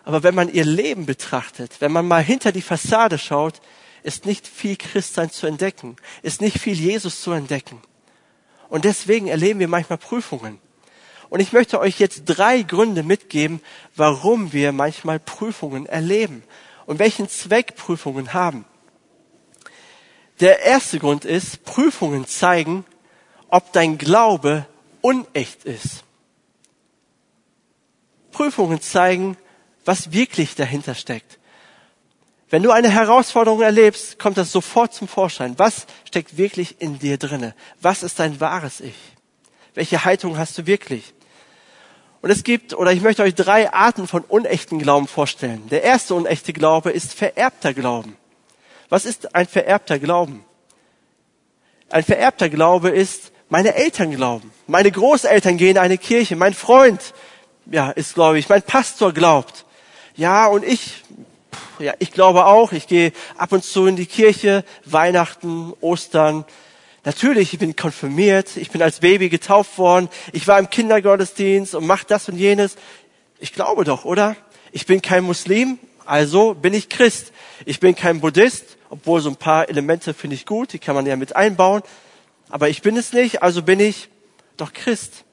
aber 0.03 0.21
wenn 0.21 0.35
man 0.35 0.53
ihr 0.53 0.65
Leben 0.65 1.07
betrachtet, 1.07 1.77
wenn 1.79 1.91
man 1.91 2.07
mal 2.07 2.23
hinter 2.23 2.51
die 2.51 2.61
Fassade 2.61 3.17
schaut, 3.17 3.61
ist 4.03 4.27
nicht 4.27 4.47
viel 4.47 4.75
Christsein 4.75 5.31
zu 5.31 5.47
entdecken, 5.47 5.95
ist 6.21 6.39
nicht 6.39 6.59
viel 6.59 6.75
Jesus 6.75 7.23
zu 7.23 7.31
entdecken. 7.31 7.81
Und 8.69 8.85
deswegen 8.85 9.25
erleben 9.25 9.59
wir 9.59 9.67
manchmal 9.67 9.97
Prüfungen. 9.97 10.59
Und 11.31 11.39
ich 11.39 11.53
möchte 11.53 11.79
euch 11.79 11.97
jetzt 11.97 12.23
drei 12.25 12.61
Gründe 12.61 13.03
mitgeben, 13.03 13.61
warum 13.95 14.51
wir 14.51 14.73
manchmal 14.73 15.17
Prüfungen 15.17 15.85
erleben 15.85 16.43
und 16.85 16.99
welchen 16.99 17.29
Zweck 17.29 17.77
Prüfungen 17.77 18.33
haben. 18.33 18.65
Der 20.41 20.63
erste 20.63 20.99
Grund 20.99 21.23
ist, 21.23 21.63
Prüfungen 21.63 22.27
zeigen, 22.27 22.83
ob 23.47 23.71
dein 23.71 23.97
Glaube 23.97 24.65
unecht 24.99 25.63
ist. 25.63 26.03
Prüfungen 28.33 28.81
zeigen, 28.81 29.37
was 29.85 30.11
wirklich 30.11 30.55
dahinter 30.55 30.95
steckt. 30.95 31.39
Wenn 32.49 32.61
du 32.61 32.71
eine 32.71 32.89
Herausforderung 32.89 33.61
erlebst, 33.61 34.19
kommt 34.19 34.37
das 34.37 34.51
sofort 34.51 34.93
zum 34.93 35.07
Vorschein. 35.07 35.57
Was 35.57 35.85
steckt 36.03 36.35
wirklich 36.35 36.81
in 36.81 36.99
dir 36.99 37.17
drinne? 37.17 37.55
Was 37.79 38.03
ist 38.03 38.19
dein 38.19 38.41
wahres 38.41 38.81
Ich? 38.81 38.97
Welche 39.73 40.03
Haltung 40.03 40.37
hast 40.37 40.57
du 40.57 40.65
wirklich? 40.65 41.13
Und 42.21 42.29
es 42.29 42.43
gibt, 42.43 42.73
oder 42.75 42.91
ich 42.91 43.01
möchte 43.01 43.23
euch 43.23 43.33
drei 43.33 43.73
Arten 43.73 44.07
von 44.07 44.23
unechten 44.23 44.77
Glauben 44.77 45.07
vorstellen. 45.07 45.67
Der 45.69 45.83
erste 45.83 46.13
unechte 46.13 46.53
Glaube 46.53 46.91
ist 46.91 47.13
vererbter 47.13 47.73
Glauben. 47.73 48.15
Was 48.89 49.05
ist 49.05 49.33
ein 49.33 49.47
vererbter 49.47 49.97
Glauben? 49.97 50.45
Ein 51.89 52.03
vererbter 52.03 52.49
Glaube 52.49 52.89
ist, 52.89 53.31
meine 53.49 53.75
Eltern 53.75 54.11
glauben. 54.11 54.53
Meine 54.67 54.91
Großeltern 54.91 55.57
gehen 55.57 55.71
in 55.71 55.77
eine 55.77 55.97
Kirche. 55.97 56.37
Mein 56.37 56.53
Freund, 56.53 57.13
ja, 57.65 57.89
ist 57.89 58.13
glaube 58.13 58.39
ich. 58.39 58.47
Mein 58.47 58.61
Pastor 58.61 59.11
glaubt. 59.13 59.65
Ja, 60.15 60.47
und 60.47 60.63
ich, 60.63 61.03
ja, 61.79 61.93
ich 61.99 62.11
glaube 62.11 62.45
auch. 62.45 62.71
Ich 62.71 62.87
gehe 62.87 63.11
ab 63.37 63.51
und 63.51 63.65
zu 63.65 63.87
in 63.87 63.97
die 63.97 64.05
Kirche, 64.05 64.63
Weihnachten, 64.85 65.73
Ostern, 65.81 66.45
Natürlich, 67.03 67.53
ich 67.53 67.59
bin 67.59 67.75
konfirmiert, 67.75 68.57
ich 68.57 68.69
bin 68.69 68.81
als 68.81 68.99
Baby 68.99 69.29
getauft 69.29 69.79
worden, 69.79 70.07
ich 70.33 70.47
war 70.47 70.59
im 70.59 70.69
Kindergottesdienst 70.69 71.73
und 71.73 71.87
mach 71.87 72.03
das 72.03 72.29
und 72.29 72.37
jenes. 72.37 72.75
Ich 73.39 73.53
glaube 73.53 73.83
doch, 73.83 74.05
oder? 74.05 74.35
Ich 74.71 74.85
bin 74.85 75.01
kein 75.01 75.23
Muslim, 75.23 75.79
also 76.05 76.53
bin 76.53 76.75
ich 76.75 76.89
Christ. 76.89 77.31
Ich 77.65 77.79
bin 77.79 77.95
kein 77.95 78.21
Buddhist, 78.21 78.77
obwohl 78.89 79.19
so 79.19 79.29
ein 79.29 79.35
paar 79.35 79.67
Elemente 79.67 80.13
finde 80.13 80.35
ich 80.35 80.45
gut, 80.45 80.73
die 80.73 80.79
kann 80.79 80.93
man 80.93 81.07
ja 81.07 81.15
mit 81.15 81.35
einbauen. 81.35 81.81
Aber 82.49 82.69
ich 82.69 82.83
bin 82.83 82.95
es 82.97 83.13
nicht, 83.13 83.41
also 83.41 83.63
bin 83.63 83.79
ich 83.79 84.09
doch 84.57 84.73
Christ. 84.73 85.23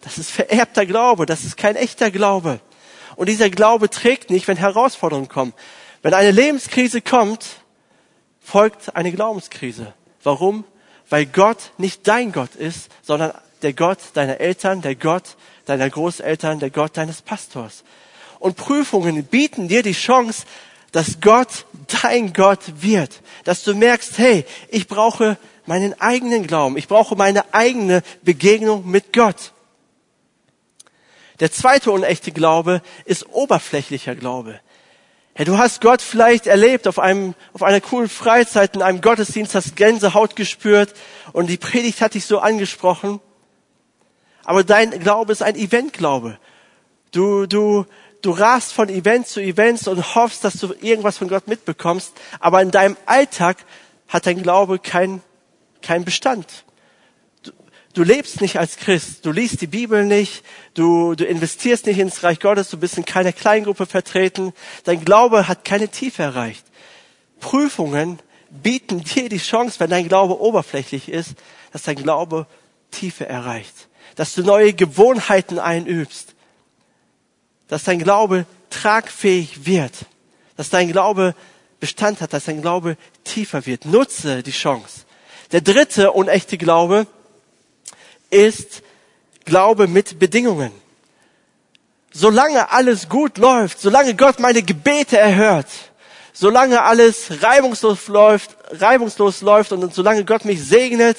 Das 0.00 0.18
ist 0.18 0.30
vererbter 0.30 0.84
Glaube, 0.84 1.26
das 1.26 1.44
ist 1.44 1.56
kein 1.56 1.76
echter 1.76 2.10
Glaube. 2.10 2.60
Und 3.14 3.28
dieser 3.28 3.50
Glaube 3.50 3.88
trägt 3.90 4.30
nicht, 4.30 4.48
wenn 4.48 4.56
Herausforderungen 4.56 5.28
kommen. 5.28 5.52
Wenn 6.02 6.14
eine 6.14 6.30
Lebenskrise 6.30 7.02
kommt, 7.02 7.44
folgt 8.40 8.96
eine 8.96 9.12
Glaubenskrise. 9.12 9.92
Warum? 10.22 10.64
Weil 11.10 11.26
Gott 11.26 11.72
nicht 11.78 12.06
dein 12.06 12.32
Gott 12.32 12.54
ist, 12.54 12.90
sondern 13.02 13.32
der 13.62 13.72
Gott 13.72 13.98
deiner 14.14 14.40
Eltern, 14.40 14.82
der 14.82 14.94
Gott 14.94 15.36
deiner 15.66 15.88
Großeltern, 15.88 16.60
der 16.60 16.70
Gott 16.70 16.96
deines 16.96 17.22
Pastors. 17.22 17.84
Und 18.38 18.56
Prüfungen 18.56 19.24
bieten 19.24 19.68
dir 19.68 19.82
die 19.82 19.92
Chance, 19.92 20.44
dass 20.92 21.20
Gott 21.20 21.66
dein 22.02 22.32
Gott 22.32 22.60
wird, 22.80 23.20
dass 23.44 23.62
du 23.62 23.74
merkst, 23.74 24.18
hey, 24.18 24.44
ich 24.68 24.86
brauche 24.86 25.36
meinen 25.66 26.00
eigenen 26.00 26.46
Glauben, 26.46 26.78
ich 26.78 26.88
brauche 26.88 27.14
meine 27.14 27.52
eigene 27.52 28.02
Begegnung 28.22 28.88
mit 28.88 29.12
Gott. 29.12 29.52
Der 31.40 31.52
zweite 31.52 31.92
unechte 31.92 32.32
Glaube 32.32 32.82
ist 33.04 33.28
oberflächlicher 33.28 34.14
Glaube. 34.14 34.60
Hey, 35.38 35.44
du 35.44 35.56
hast 35.56 35.80
Gott 35.80 36.02
vielleicht 36.02 36.48
erlebt 36.48 36.88
auf 36.88 36.98
einem, 36.98 37.36
auf 37.52 37.62
einer 37.62 37.80
coolen 37.80 38.08
Freizeit, 38.08 38.74
in 38.74 38.82
einem 38.82 39.00
Gottesdienst, 39.00 39.54
hast 39.54 39.76
Gänsehaut 39.76 40.34
gespürt 40.34 40.92
und 41.32 41.46
die 41.46 41.56
Predigt 41.56 42.00
hat 42.00 42.14
dich 42.14 42.26
so 42.26 42.40
angesprochen. 42.40 43.20
Aber 44.42 44.64
dein 44.64 44.90
Glaube 44.98 45.30
ist 45.30 45.44
ein 45.44 45.54
Eventglaube. 45.54 46.40
Du, 47.12 47.46
du, 47.46 47.86
du 48.20 48.32
rast 48.32 48.72
von 48.72 48.88
Event 48.88 49.28
zu 49.28 49.40
Event 49.40 49.86
und 49.86 50.16
hoffst, 50.16 50.42
dass 50.42 50.54
du 50.54 50.74
irgendwas 50.80 51.18
von 51.18 51.28
Gott 51.28 51.46
mitbekommst. 51.46 52.14
Aber 52.40 52.60
in 52.60 52.72
deinem 52.72 52.96
Alltag 53.06 53.58
hat 54.08 54.26
dein 54.26 54.42
Glaube 54.42 54.80
keinen 54.80 55.22
kein 55.82 56.04
Bestand. 56.04 56.64
Du 57.98 58.04
lebst 58.04 58.40
nicht 58.40 58.60
als 58.60 58.76
Christ, 58.76 59.26
du 59.26 59.32
liest 59.32 59.60
die 59.60 59.66
Bibel 59.66 60.04
nicht, 60.04 60.44
du, 60.74 61.16
du 61.16 61.24
investierst 61.24 61.84
nicht 61.86 61.98
ins 61.98 62.22
Reich 62.22 62.38
Gottes, 62.38 62.70
du 62.70 62.76
bist 62.76 62.96
in 62.96 63.04
keiner 63.04 63.32
Kleingruppe 63.32 63.86
vertreten, 63.86 64.52
dein 64.84 65.04
Glaube 65.04 65.48
hat 65.48 65.64
keine 65.64 65.88
Tiefe 65.88 66.22
erreicht. 66.22 66.64
Prüfungen 67.40 68.20
bieten 68.50 69.02
dir 69.02 69.28
die 69.28 69.38
Chance, 69.38 69.80
wenn 69.80 69.90
dein 69.90 70.06
Glaube 70.06 70.40
oberflächlich 70.40 71.08
ist, 71.08 71.34
dass 71.72 71.82
dein 71.82 71.96
Glaube 71.96 72.46
Tiefe 72.92 73.26
erreicht, 73.26 73.88
dass 74.14 74.32
du 74.32 74.44
neue 74.44 74.74
Gewohnheiten 74.74 75.58
einübst, 75.58 76.36
dass 77.66 77.82
dein 77.82 77.98
Glaube 77.98 78.46
tragfähig 78.70 79.66
wird, 79.66 80.06
dass 80.56 80.70
dein 80.70 80.92
Glaube 80.92 81.34
Bestand 81.80 82.20
hat, 82.20 82.32
dass 82.32 82.44
dein 82.44 82.62
Glaube 82.62 82.96
tiefer 83.24 83.66
wird. 83.66 83.86
Nutze 83.86 84.44
die 84.44 84.52
Chance. 84.52 85.00
Der 85.50 85.62
dritte 85.62 86.12
unechte 86.12 86.58
Glaube 86.58 87.08
ist 88.30 88.82
Glaube 89.44 89.86
mit 89.88 90.18
Bedingungen. 90.18 90.72
Solange 92.12 92.70
alles 92.70 93.08
gut 93.08 93.38
läuft, 93.38 93.80
solange 93.80 94.14
Gott 94.14 94.40
meine 94.40 94.62
Gebete 94.62 95.18
erhört, 95.18 95.68
solange 96.32 96.82
alles 96.82 97.42
reibungslos 97.42 98.08
läuft, 98.08 98.56
reibungslos 98.72 99.40
läuft 99.40 99.72
und 99.72 99.94
solange 99.94 100.24
Gott 100.24 100.44
mich 100.44 100.64
segnet 100.64 101.18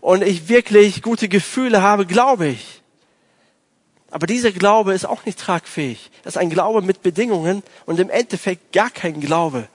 und 0.00 0.22
ich 0.22 0.48
wirklich 0.48 1.02
gute 1.02 1.28
Gefühle 1.28 1.82
habe, 1.82 2.06
glaube 2.06 2.48
ich. 2.48 2.80
Aber 4.10 4.26
dieser 4.26 4.50
Glaube 4.50 4.92
ist 4.92 5.04
auch 5.04 5.24
nicht 5.24 5.38
tragfähig. 5.38 6.10
Das 6.24 6.34
ist 6.34 6.38
ein 6.38 6.50
Glaube 6.50 6.82
mit 6.82 7.02
Bedingungen 7.02 7.62
und 7.86 8.00
im 8.00 8.10
Endeffekt 8.10 8.72
gar 8.72 8.90
kein 8.90 9.20
Glaube. 9.20 9.68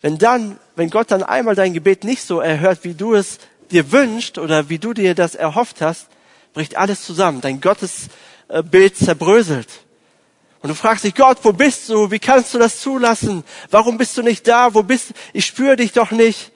Wenn 0.00 0.18
dann, 0.18 0.58
wenn 0.76 0.90
Gott 0.90 1.10
dann 1.10 1.22
einmal 1.22 1.54
dein 1.54 1.72
Gebet 1.72 2.04
nicht 2.04 2.22
so 2.22 2.40
erhört, 2.40 2.80
wie 2.82 2.94
du 2.94 3.14
es 3.14 3.38
dir 3.70 3.92
wünscht 3.92 4.38
oder 4.38 4.68
wie 4.68 4.78
du 4.78 4.92
dir 4.92 5.14
das 5.14 5.34
erhofft 5.34 5.80
hast, 5.80 6.08
bricht 6.54 6.76
alles 6.76 7.04
zusammen. 7.04 7.40
Dein 7.40 7.60
Gottesbild 7.60 8.96
zerbröselt. 8.96 9.68
Und 10.60 10.70
du 10.70 10.74
fragst 10.74 11.04
dich, 11.04 11.14
Gott, 11.14 11.38
wo 11.42 11.52
bist 11.52 11.88
du? 11.88 12.10
Wie 12.10 12.18
kannst 12.18 12.52
du 12.52 12.58
das 12.58 12.80
zulassen? 12.80 13.44
Warum 13.70 13.96
bist 13.96 14.16
du 14.16 14.22
nicht 14.22 14.48
da? 14.48 14.74
Wo 14.74 14.82
bist 14.82 15.10
du? 15.10 15.14
Ich 15.32 15.46
spüre 15.46 15.76
dich 15.76 15.92
doch 15.92 16.10
nicht. 16.10 16.50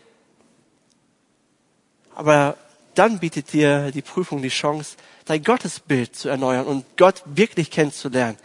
Aber 2.14 2.57
dann 2.94 3.20
bietet 3.20 3.53
dir 3.53 3.90
die 3.92 4.03
Prüfung 4.03 4.42
die 4.42 4.48
Chance, 4.48 4.96
dein 5.25 5.42
Gottesbild 5.42 6.16
zu 6.16 6.29
erneuern 6.29 6.66
und 6.66 6.85
Gott 6.96 7.22
wirklich 7.25 7.70
kennenzulernen. 7.70 8.38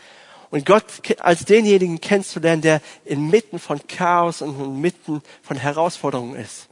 Und 0.50 0.66
Gott 0.66 0.86
als 1.20 1.44
denjenigen 1.44 2.00
kennenzulernen, 2.00 2.62
der 2.62 2.82
inmitten 3.04 3.60
von 3.60 3.86
Chaos 3.88 4.42
und 4.42 4.58
inmitten 4.60 5.22
von 5.42 5.58
Herausforderungen 5.58 6.36
ist. 6.36 6.68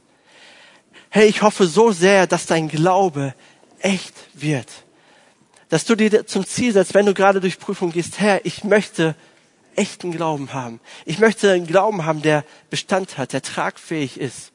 Hey, 1.16 1.28
ich 1.28 1.40
hoffe 1.40 1.66
so 1.66 1.92
sehr, 1.92 2.26
dass 2.26 2.44
dein 2.44 2.68
Glaube 2.68 3.34
echt 3.78 4.12
wird. 4.34 4.68
Dass 5.70 5.86
du 5.86 5.94
dir 5.96 6.26
zum 6.26 6.44
Ziel 6.44 6.74
setzt, 6.74 6.92
wenn 6.92 7.06
du 7.06 7.14
gerade 7.14 7.40
durch 7.40 7.58
Prüfung 7.58 7.90
gehst, 7.90 8.20
Herr, 8.20 8.44
ich 8.44 8.64
möchte 8.64 9.14
echten 9.76 10.12
Glauben 10.12 10.52
haben. 10.52 10.78
Ich 11.06 11.18
möchte 11.18 11.52
einen 11.52 11.66
Glauben 11.66 12.04
haben, 12.04 12.20
der 12.20 12.44
Bestand 12.68 13.16
hat, 13.16 13.32
der 13.32 13.40
tragfähig 13.40 14.20
ist. 14.20 14.52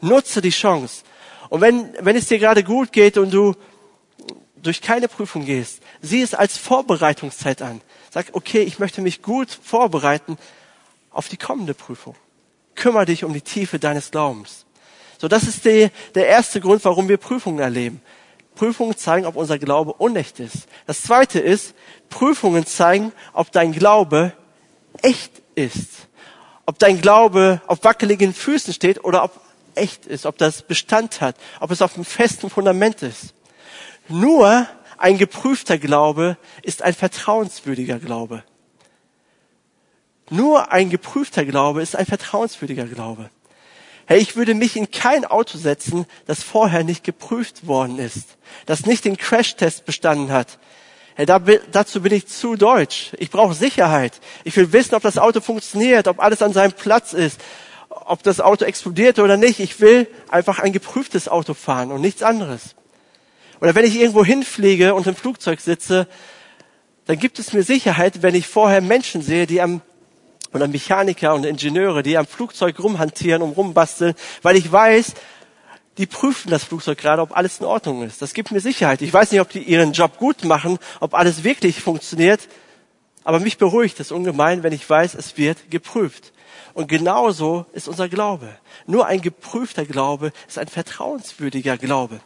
Nutze 0.00 0.40
die 0.40 0.50
Chance. 0.50 1.02
Und 1.48 1.60
wenn, 1.60 1.92
wenn 1.98 2.14
es 2.14 2.28
dir 2.28 2.38
gerade 2.38 2.62
gut 2.62 2.92
geht 2.92 3.18
und 3.18 3.32
du 3.32 3.56
durch 4.62 4.82
keine 4.82 5.08
Prüfung 5.08 5.44
gehst, 5.44 5.82
sieh 6.02 6.22
es 6.22 6.34
als 6.34 6.56
Vorbereitungszeit 6.56 7.62
an. 7.62 7.80
Sag, 8.12 8.26
okay, 8.30 8.62
ich 8.62 8.78
möchte 8.78 9.00
mich 9.00 9.22
gut 9.22 9.50
vorbereiten 9.50 10.38
auf 11.10 11.28
die 11.28 11.36
kommende 11.36 11.74
Prüfung. 11.74 12.14
Kümmer 12.76 13.06
dich 13.06 13.24
um 13.24 13.32
die 13.32 13.42
Tiefe 13.42 13.80
deines 13.80 14.12
Glaubens. 14.12 14.65
So, 15.18 15.28
das 15.28 15.44
ist 15.44 15.64
die, 15.64 15.90
der 16.14 16.26
erste 16.26 16.60
Grund, 16.60 16.84
warum 16.84 17.08
wir 17.08 17.16
Prüfungen 17.16 17.60
erleben. 17.60 18.00
Prüfungen 18.54 18.96
zeigen, 18.96 19.26
ob 19.26 19.36
unser 19.36 19.58
Glaube 19.58 19.92
unecht 19.92 20.40
ist. 20.40 20.66
Das 20.86 21.02
zweite 21.02 21.38
ist, 21.38 21.74
Prüfungen 22.08 22.66
zeigen, 22.66 23.12
ob 23.32 23.52
dein 23.52 23.72
Glaube 23.72 24.32
echt 25.02 25.30
ist. 25.54 26.08
Ob 26.64 26.78
dein 26.78 27.00
Glaube 27.00 27.60
auf 27.66 27.84
wackeligen 27.84 28.34
Füßen 28.34 28.72
steht 28.72 29.04
oder 29.04 29.24
ob 29.24 29.40
echt 29.74 30.06
ist, 30.06 30.26
ob 30.26 30.38
das 30.38 30.62
Bestand 30.62 31.20
hat, 31.20 31.36
ob 31.60 31.70
es 31.70 31.82
auf 31.82 31.94
einem 31.94 32.04
festen 32.04 32.50
Fundament 32.50 33.02
ist. 33.02 33.34
Nur 34.08 34.66
ein 34.98 35.18
geprüfter 35.18 35.78
Glaube 35.78 36.36
ist 36.62 36.82
ein 36.82 36.94
vertrauenswürdiger 36.94 37.98
Glaube. 37.98 38.42
Nur 40.30 40.72
ein 40.72 40.90
geprüfter 40.90 41.44
Glaube 41.44 41.82
ist 41.82 41.94
ein 41.94 42.06
vertrauenswürdiger 42.06 42.86
Glaube. 42.86 43.30
Hey, 44.06 44.20
ich 44.20 44.36
würde 44.36 44.54
mich 44.54 44.76
in 44.76 44.90
kein 44.90 45.24
Auto 45.24 45.58
setzen, 45.58 46.06
das 46.26 46.42
vorher 46.42 46.84
nicht 46.84 47.02
geprüft 47.02 47.66
worden 47.66 47.98
ist, 47.98 48.36
das 48.64 48.86
nicht 48.86 49.04
den 49.04 49.16
Crashtest 49.16 49.84
bestanden 49.84 50.30
hat. 50.30 50.58
Hey, 51.16 51.26
da, 51.26 51.40
dazu 51.72 52.02
bin 52.02 52.12
ich 52.12 52.28
zu 52.28 52.56
deutsch. 52.56 53.12
Ich 53.18 53.30
brauche 53.30 53.54
Sicherheit. 53.54 54.20
Ich 54.44 54.56
will 54.56 54.72
wissen, 54.72 54.94
ob 54.94 55.02
das 55.02 55.18
Auto 55.18 55.40
funktioniert, 55.40 56.06
ob 56.06 56.20
alles 56.20 56.40
an 56.42 56.52
seinem 56.52 56.72
Platz 56.72 57.14
ist, 57.14 57.40
ob 57.88 58.22
das 58.22 58.40
Auto 58.40 58.64
explodiert 58.64 59.18
oder 59.18 59.36
nicht. 59.36 59.58
Ich 59.58 59.80
will 59.80 60.06
einfach 60.28 60.60
ein 60.60 60.72
geprüftes 60.72 61.28
Auto 61.28 61.54
fahren 61.54 61.90
und 61.90 62.00
nichts 62.00 62.22
anderes. 62.22 62.76
Oder 63.60 63.74
wenn 63.74 63.86
ich 63.86 63.96
irgendwo 63.98 64.24
hinfliege 64.24 64.94
und 64.94 65.06
im 65.06 65.16
Flugzeug 65.16 65.60
sitze, 65.60 66.06
dann 67.06 67.18
gibt 67.18 67.38
es 67.38 67.52
mir 67.52 67.62
Sicherheit, 67.62 68.22
wenn 68.22 68.34
ich 68.34 68.46
vorher 68.46 68.82
Menschen 68.82 69.22
sehe, 69.22 69.46
die 69.46 69.60
am 69.60 69.80
oder 70.52 70.68
Mechaniker 70.68 71.34
und 71.34 71.44
Ingenieure, 71.44 72.02
die 72.02 72.16
am 72.16 72.26
Flugzeug 72.26 72.78
rumhantieren 72.78 73.42
und 73.42 73.56
rumbasteln, 73.56 74.14
weil 74.42 74.56
ich 74.56 74.70
weiß, 74.70 75.14
die 75.98 76.06
prüfen 76.06 76.50
das 76.50 76.64
Flugzeug 76.64 76.98
gerade, 76.98 77.22
ob 77.22 77.36
alles 77.36 77.60
in 77.60 77.66
Ordnung 77.66 78.02
ist. 78.02 78.20
Das 78.20 78.34
gibt 78.34 78.50
mir 78.50 78.60
Sicherheit. 78.60 79.02
Ich 79.02 79.12
weiß 79.12 79.32
nicht, 79.32 79.40
ob 79.40 79.48
die 79.48 79.62
ihren 79.62 79.92
Job 79.92 80.18
gut 80.18 80.44
machen, 80.44 80.78
ob 81.00 81.14
alles 81.14 81.42
wirklich 81.42 81.80
funktioniert, 81.80 82.48
aber 83.24 83.40
mich 83.40 83.58
beruhigt 83.58 83.98
es 83.98 84.12
ungemein, 84.12 84.62
wenn 84.62 84.72
ich 84.72 84.88
weiß, 84.88 85.14
es 85.14 85.36
wird 85.36 85.70
geprüft. 85.70 86.32
Und 86.74 86.88
genauso 86.88 87.66
ist 87.72 87.88
unser 87.88 88.08
Glaube. 88.08 88.48
Nur 88.86 89.06
ein 89.06 89.22
geprüfter 89.22 89.84
Glaube 89.84 90.32
ist 90.46 90.58
ein 90.58 90.68
vertrauenswürdiger 90.68 91.78
Glaube. 91.78 92.20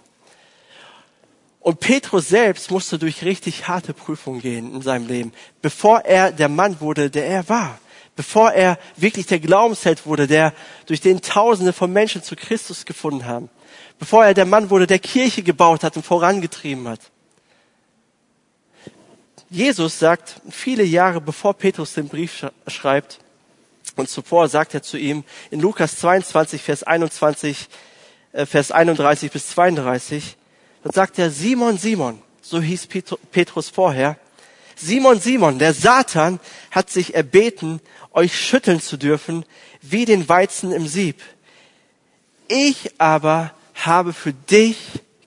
Und 1.61 1.81
Petrus 1.81 2.29
selbst 2.29 2.71
musste 2.71 2.99
durch 2.99 3.23
richtig 3.23 3.69
harte 3.69 3.95
Prüfungen 3.95 4.41
gehen 4.41 4.75
in 4.75 4.83
seinem 4.83 5.07
Leben, 5.07 5.33
bevor 5.63 6.01
er 6.01 6.33
der 6.33 6.49
Mann 6.49 6.81
wurde, 6.81 7.11
der 7.11 7.27
er 7.27 7.49
war. 7.49 7.79
Bevor 8.21 8.53
er 8.53 8.79
wirklich 8.97 9.25
der 9.25 9.41
Glaubensheld 9.41 10.05
wurde, 10.05 10.27
der 10.27 10.53
durch 10.85 11.01
den 11.01 11.23
Tausende 11.23 11.73
von 11.73 11.91
Menschen 11.91 12.23
zu 12.23 12.37
Christus 12.37 12.85
gefunden 12.85 13.25
haben. 13.25 13.49
Bevor 13.99 14.27
er 14.27 14.35
der 14.35 14.45
Mann 14.45 14.69
wurde, 14.69 14.87
der 14.87 14.99
Kirche 14.99 15.43
gebaut 15.43 15.83
hat 15.83 15.97
und 15.97 16.05
vorangetrieben 16.05 16.87
hat. 16.87 17.01
Jesus 19.49 19.99
sagt 19.99 20.43
viele 20.51 20.83
Jahre 20.83 21.23
bevor 21.23 21.55
Petrus 21.55 21.95
den 21.95 22.09
Brief 22.09 22.45
schreibt, 22.67 23.21
und 23.97 24.11
zuvor 24.11 24.49
sagt 24.49 24.75
er 24.75 24.83
zu 24.83 24.99
ihm 24.99 25.25
in 25.51 25.61
Lukas 25.61 25.97
22, 25.97 26.61
Vers 26.61 26.83
21, 26.83 27.69
äh, 28.33 28.45
Vers 28.45 28.71
31 28.71 29.33
bis 29.33 29.49
32, 29.49 30.37
dann 30.85 30.93
sagt 30.93 31.19
er, 31.19 31.31
Simon, 31.31 31.79
Simon, 31.79 32.21
so 32.43 32.61
hieß 32.61 32.87
Petrus 33.33 33.71
vorher, 33.71 34.19
Simon, 34.81 35.21
Simon, 35.21 35.59
der 35.59 35.75
Satan 35.75 36.41
hat 36.71 36.91
sich 36.91 37.15
erbeten, 37.15 37.81
euch 38.13 38.39
schütteln 38.39 38.81
zu 38.81 38.97
dürfen, 38.97 39.45
wie 39.83 40.05
den 40.05 40.29
Weizen 40.29 40.73
im 40.73 40.87
Sieb. 40.87 41.21
Ich 42.49 43.01
aber 43.01 43.53
habe 43.75 44.13
für 44.13 44.33
dich 44.33 44.79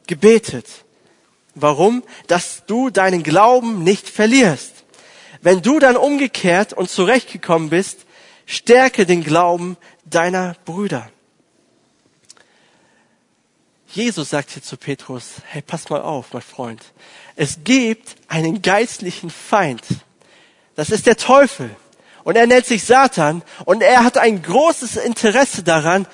gebetet. 0.07 0.67
Warum? 1.55 2.03
Dass 2.27 2.65
du 2.65 2.89
deinen 2.89 3.23
Glauben 3.23 3.83
nicht 3.83 4.09
verlierst. 4.09 4.83
Wenn 5.41 5.61
du 5.61 5.79
dann 5.79 5.97
umgekehrt 5.97 6.73
und 6.73 6.89
zurechtgekommen 6.89 7.69
bist, 7.69 8.05
Stärke 8.45 9.05
den 9.05 9.23
Glauben 9.23 9.77
deiner 10.05 10.55
Brüder. 10.65 11.09
Jesus 13.87 14.31
sagt 14.31 14.51
hier 14.51 14.63
zu 14.63 14.75
Petrus, 14.75 15.35
hey, 15.45 15.61
pass 15.61 15.89
mal 15.89 16.01
auf, 16.01 16.33
mein 16.33 16.41
Freund. 16.41 16.81
Es 17.35 17.59
gibt 17.63 18.15
einen 18.27 18.61
geistlichen 18.61 19.29
Feind. 19.29 19.81
Das 20.75 20.89
ist 20.89 21.05
der 21.05 21.17
Teufel. 21.17 21.69
Und 22.23 22.35
er 22.35 22.47
nennt 22.47 22.65
sich 22.65 22.83
Satan. 22.83 23.43
Und 23.65 23.81
er 23.81 24.03
hat 24.03 24.17
ein 24.17 24.41
großes 24.41 24.97
Interesse 24.97 25.63
daran, 25.63 26.07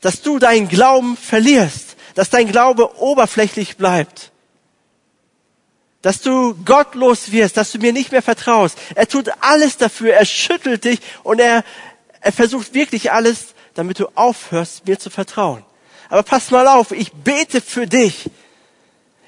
dass 0.00 0.22
du 0.22 0.38
deinen 0.38 0.68
Glauben 0.68 1.16
verlierst. 1.16 1.96
Dass 2.14 2.30
dein 2.30 2.50
Glaube 2.50 2.98
oberflächlich 3.00 3.76
bleibt. 3.76 4.30
Dass 6.02 6.20
du 6.20 6.54
gottlos 6.64 7.30
wirst, 7.30 7.56
dass 7.56 7.72
du 7.72 7.78
mir 7.78 7.92
nicht 7.92 8.12
mehr 8.12 8.22
vertraust. 8.22 8.78
Er 8.94 9.06
tut 9.06 9.30
alles 9.40 9.76
dafür, 9.76 10.14
er 10.14 10.24
schüttelt 10.24 10.84
dich 10.84 11.00
und 11.22 11.40
er, 11.40 11.62
er 12.20 12.32
versucht 12.32 12.72
wirklich 12.72 13.12
alles, 13.12 13.48
damit 13.74 13.98
du 13.98 14.08
aufhörst, 14.14 14.86
mir 14.86 14.98
zu 14.98 15.10
vertrauen. 15.10 15.62
Aber 16.08 16.22
pass 16.22 16.50
mal 16.50 16.66
auf, 16.66 16.90
ich 16.90 17.12
bete 17.12 17.60
für 17.60 17.86
dich. 17.86 18.30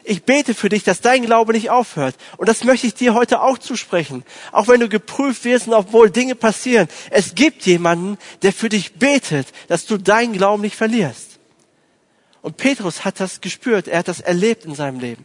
Ich 0.04 0.24
bete 0.24 0.54
für 0.54 0.68
dich, 0.68 0.82
dass 0.82 1.00
dein 1.00 1.24
Glaube 1.24 1.52
nicht 1.52 1.70
aufhört. 1.70 2.16
Und 2.36 2.48
das 2.48 2.64
möchte 2.64 2.86
ich 2.86 2.94
dir 2.94 3.14
heute 3.14 3.40
auch 3.40 3.58
zusprechen. 3.58 4.24
Auch 4.50 4.66
wenn 4.68 4.80
du 4.80 4.88
geprüft 4.88 5.44
wirst 5.44 5.68
und 5.68 5.74
obwohl 5.74 6.10
Dinge 6.10 6.34
passieren. 6.34 6.88
Es 7.10 7.34
gibt 7.34 7.66
jemanden, 7.66 8.18
der 8.42 8.52
für 8.52 8.68
dich 8.68 8.94
betet, 8.94 9.48
dass 9.68 9.86
du 9.86 9.98
deinen 9.98 10.32
Glauben 10.32 10.62
nicht 10.62 10.76
verlierst. 10.76 11.38
Und 12.40 12.56
Petrus 12.56 13.04
hat 13.04 13.20
das 13.20 13.40
gespürt. 13.40 13.86
Er 13.86 14.00
hat 14.00 14.08
das 14.08 14.20
erlebt 14.20 14.64
in 14.64 14.74
seinem 14.74 14.98
Leben. 14.98 15.24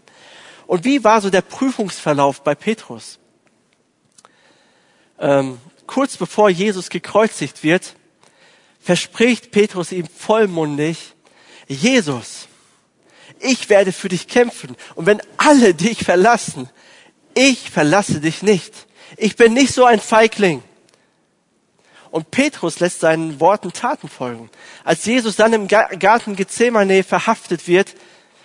Und 0.67 0.85
wie 0.85 1.03
war 1.03 1.21
so 1.21 1.29
der 1.29 1.41
Prüfungsverlauf 1.41 2.43
bei 2.43 2.53
Petrus? 2.53 3.17
Ähm, 5.19 5.59
kurz 5.87 6.17
bevor 6.17 6.49
Jesus 6.49 6.89
gekreuzigt 6.89 7.63
wird, 7.63 7.95
verspricht 8.79 9.49
Petrus 9.51 9.91
ihm 9.91 10.07
vollmundig, 10.07 11.13
Jesus, 11.67 12.36
ich 13.39 13.69
werde 13.69 13.91
für 13.91 14.09
dich 14.09 14.27
kämpfen. 14.27 14.75
Und 14.95 15.05
wenn 15.05 15.21
alle 15.37 15.73
dich 15.73 16.03
verlassen, 16.03 16.69
ich 17.33 17.69
verlasse 17.69 18.19
dich 18.19 18.41
nicht. 18.41 18.73
Ich 19.15 19.35
bin 19.35 19.53
nicht 19.53 19.73
so 19.73 19.85
ein 19.85 19.99
Feigling. 19.99 20.63
Und 22.11 22.31
Petrus 22.31 22.79
lässt 22.79 23.01
seinen 23.01 23.39
Worten 23.39 23.73
Taten 23.73 24.09
folgen. 24.09 24.49
Als 24.83 25.05
Jesus 25.05 25.35
dann 25.35 25.53
im 25.53 25.67
Garten 25.67 26.35
Gethsemane 26.35 27.03
verhaftet 27.03 27.67
wird, 27.67 27.93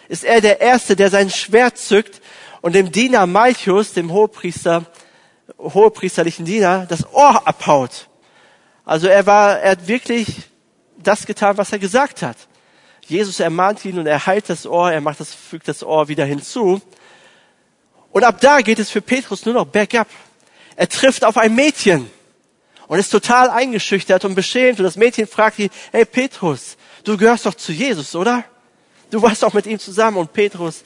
ist 0.08 0.24
er 0.24 0.40
der 0.40 0.60
Erste, 0.60 0.96
der 0.96 1.10
sein 1.10 1.30
Schwert 1.30 1.78
zückt 1.78 2.20
und 2.60 2.74
dem 2.74 2.92
Diener 2.92 3.26
Malchus, 3.26 3.92
dem 3.92 4.12
Hohepriester, 4.12 4.84
hohepriesterlichen 5.58 6.44
Diener, 6.44 6.86
das 6.86 7.12
Ohr 7.12 7.46
abhaut. 7.46 8.08
Also 8.84 9.06
er 9.06 9.26
war, 9.26 9.60
er 9.60 9.72
hat 9.72 9.88
wirklich 9.88 10.28
das 10.98 11.24
getan, 11.26 11.56
was 11.56 11.72
er 11.72 11.78
gesagt 11.78 12.22
hat. 12.22 12.36
Jesus 13.06 13.40
ermahnt 13.40 13.84
ihn 13.84 13.98
und 13.98 14.06
er 14.06 14.26
heilt 14.26 14.48
das 14.48 14.66
Ohr, 14.66 14.92
er 14.92 15.00
macht 15.00 15.20
das, 15.20 15.34
fügt 15.34 15.68
das 15.68 15.82
Ohr 15.82 16.08
wieder 16.08 16.24
hinzu. 16.24 16.80
Und 18.12 18.24
ab 18.24 18.40
da 18.40 18.60
geht 18.60 18.78
es 18.78 18.90
für 18.90 19.00
Petrus 19.00 19.44
nur 19.44 19.54
noch 19.54 19.66
bergab. 19.66 20.08
Er 20.76 20.88
trifft 20.88 21.24
auf 21.24 21.36
ein 21.36 21.54
Mädchen 21.54 22.10
und 22.86 22.98
ist 22.98 23.10
total 23.10 23.50
eingeschüchtert 23.50 24.24
und 24.24 24.34
beschämt. 24.34 24.78
Und 24.78 24.84
das 24.84 24.96
Mädchen 24.96 25.26
fragt 25.26 25.58
ihn, 25.58 25.70
hey 25.92 26.04
Petrus, 26.04 26.76
du 27.04 27.16
gehörst 27.16 27.46
doch 27.46 27.54
zu 27.54 27.72
Jesus, 27.72 28.14
oder? 28.14 28.44
Du 29.10 29.22
warst 29.22 29.44
auch 29.44 29.54
mit 29.54 29.66
ihm 29.66 29.78
zusammen. 29.78 30.18
Und 30.18 30.32
Petrus 30.32 30.84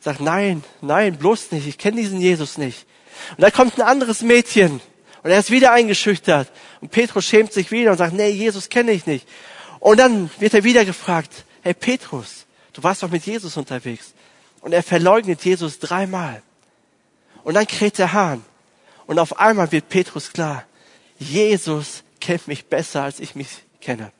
sagt, 0.00 0.20
nein, 0.20 0.62
nein, 0.80 1.16
bloß 1.16 1.52
nicht. 1.52 1.66
Ich 1.66 1.78
kenne 1.78 2.00
diesen 2.00 2.20
Jesus 2.20 2.58
nicht. 2.58 2.86
Und 3.30 3.42
da 3.42 3.50
kommt 3.50 3.78
ein 3.78 3.82
anderes 3.82 4.22
Mädchen. 4.22 4.80
Und 5.22 5.30
er 5.30 5.38
ist 5.38 5.50
wieder 5.50 5.72
eingeschüchtert. 5.72 6.50
Und 6.80 6.90
Petrus 6.90 7.24
schämt 7.24 7.52
sich 7.52 7.70
wieder 7.70 7.92
und 7.92 7.98
sagt, 7.98 8.12
nee, 8.12 8.30
Jesus 8.30 8.68
kenne 8.68 8.92
ich 8.92 9.06
nicht. 9.06 9.26
Und 9.80 9.98
dann 9.98 10.30
wird 10.38 10.54
er 10.54 10.64
wieder 10.64 10.84
gefragt, 10.84 11.44
hey 11.68 11.74
Petrus, 11.74 12.46
du 12.72 12.82
warst 12.82 13.02
doch 13.02 13.10
mit 13.10 13.26
Jesus 13.26 13.58
unterwegs. 13.58 14.14
Und 14.62 14.72
er 14.72 14.82
verleugnet 14.82 15.44
Jesus 15.44 15.78
dreimal. 15.78 16.42
Und 17.44 17.54
dann 17.54 17.66
kräht 17.66 17.98
der 17.98 18.14
Hahn. 18.14 18.42
Und 19.06 19.18
auf 19.18 19.38
einmal 19.38 19.70
wird 19.70 19.90
Petrus 19.90 20.32
klar, 20.32 20.64
Jesus 21.18 22.02
kennt 22.20 22.48
mich 22.48 22.66
besser, 22.66 23.02
als 23.02 23.20
ich 23.20 23.34
mich 23.34 23.48
kenne. 23.80 24.12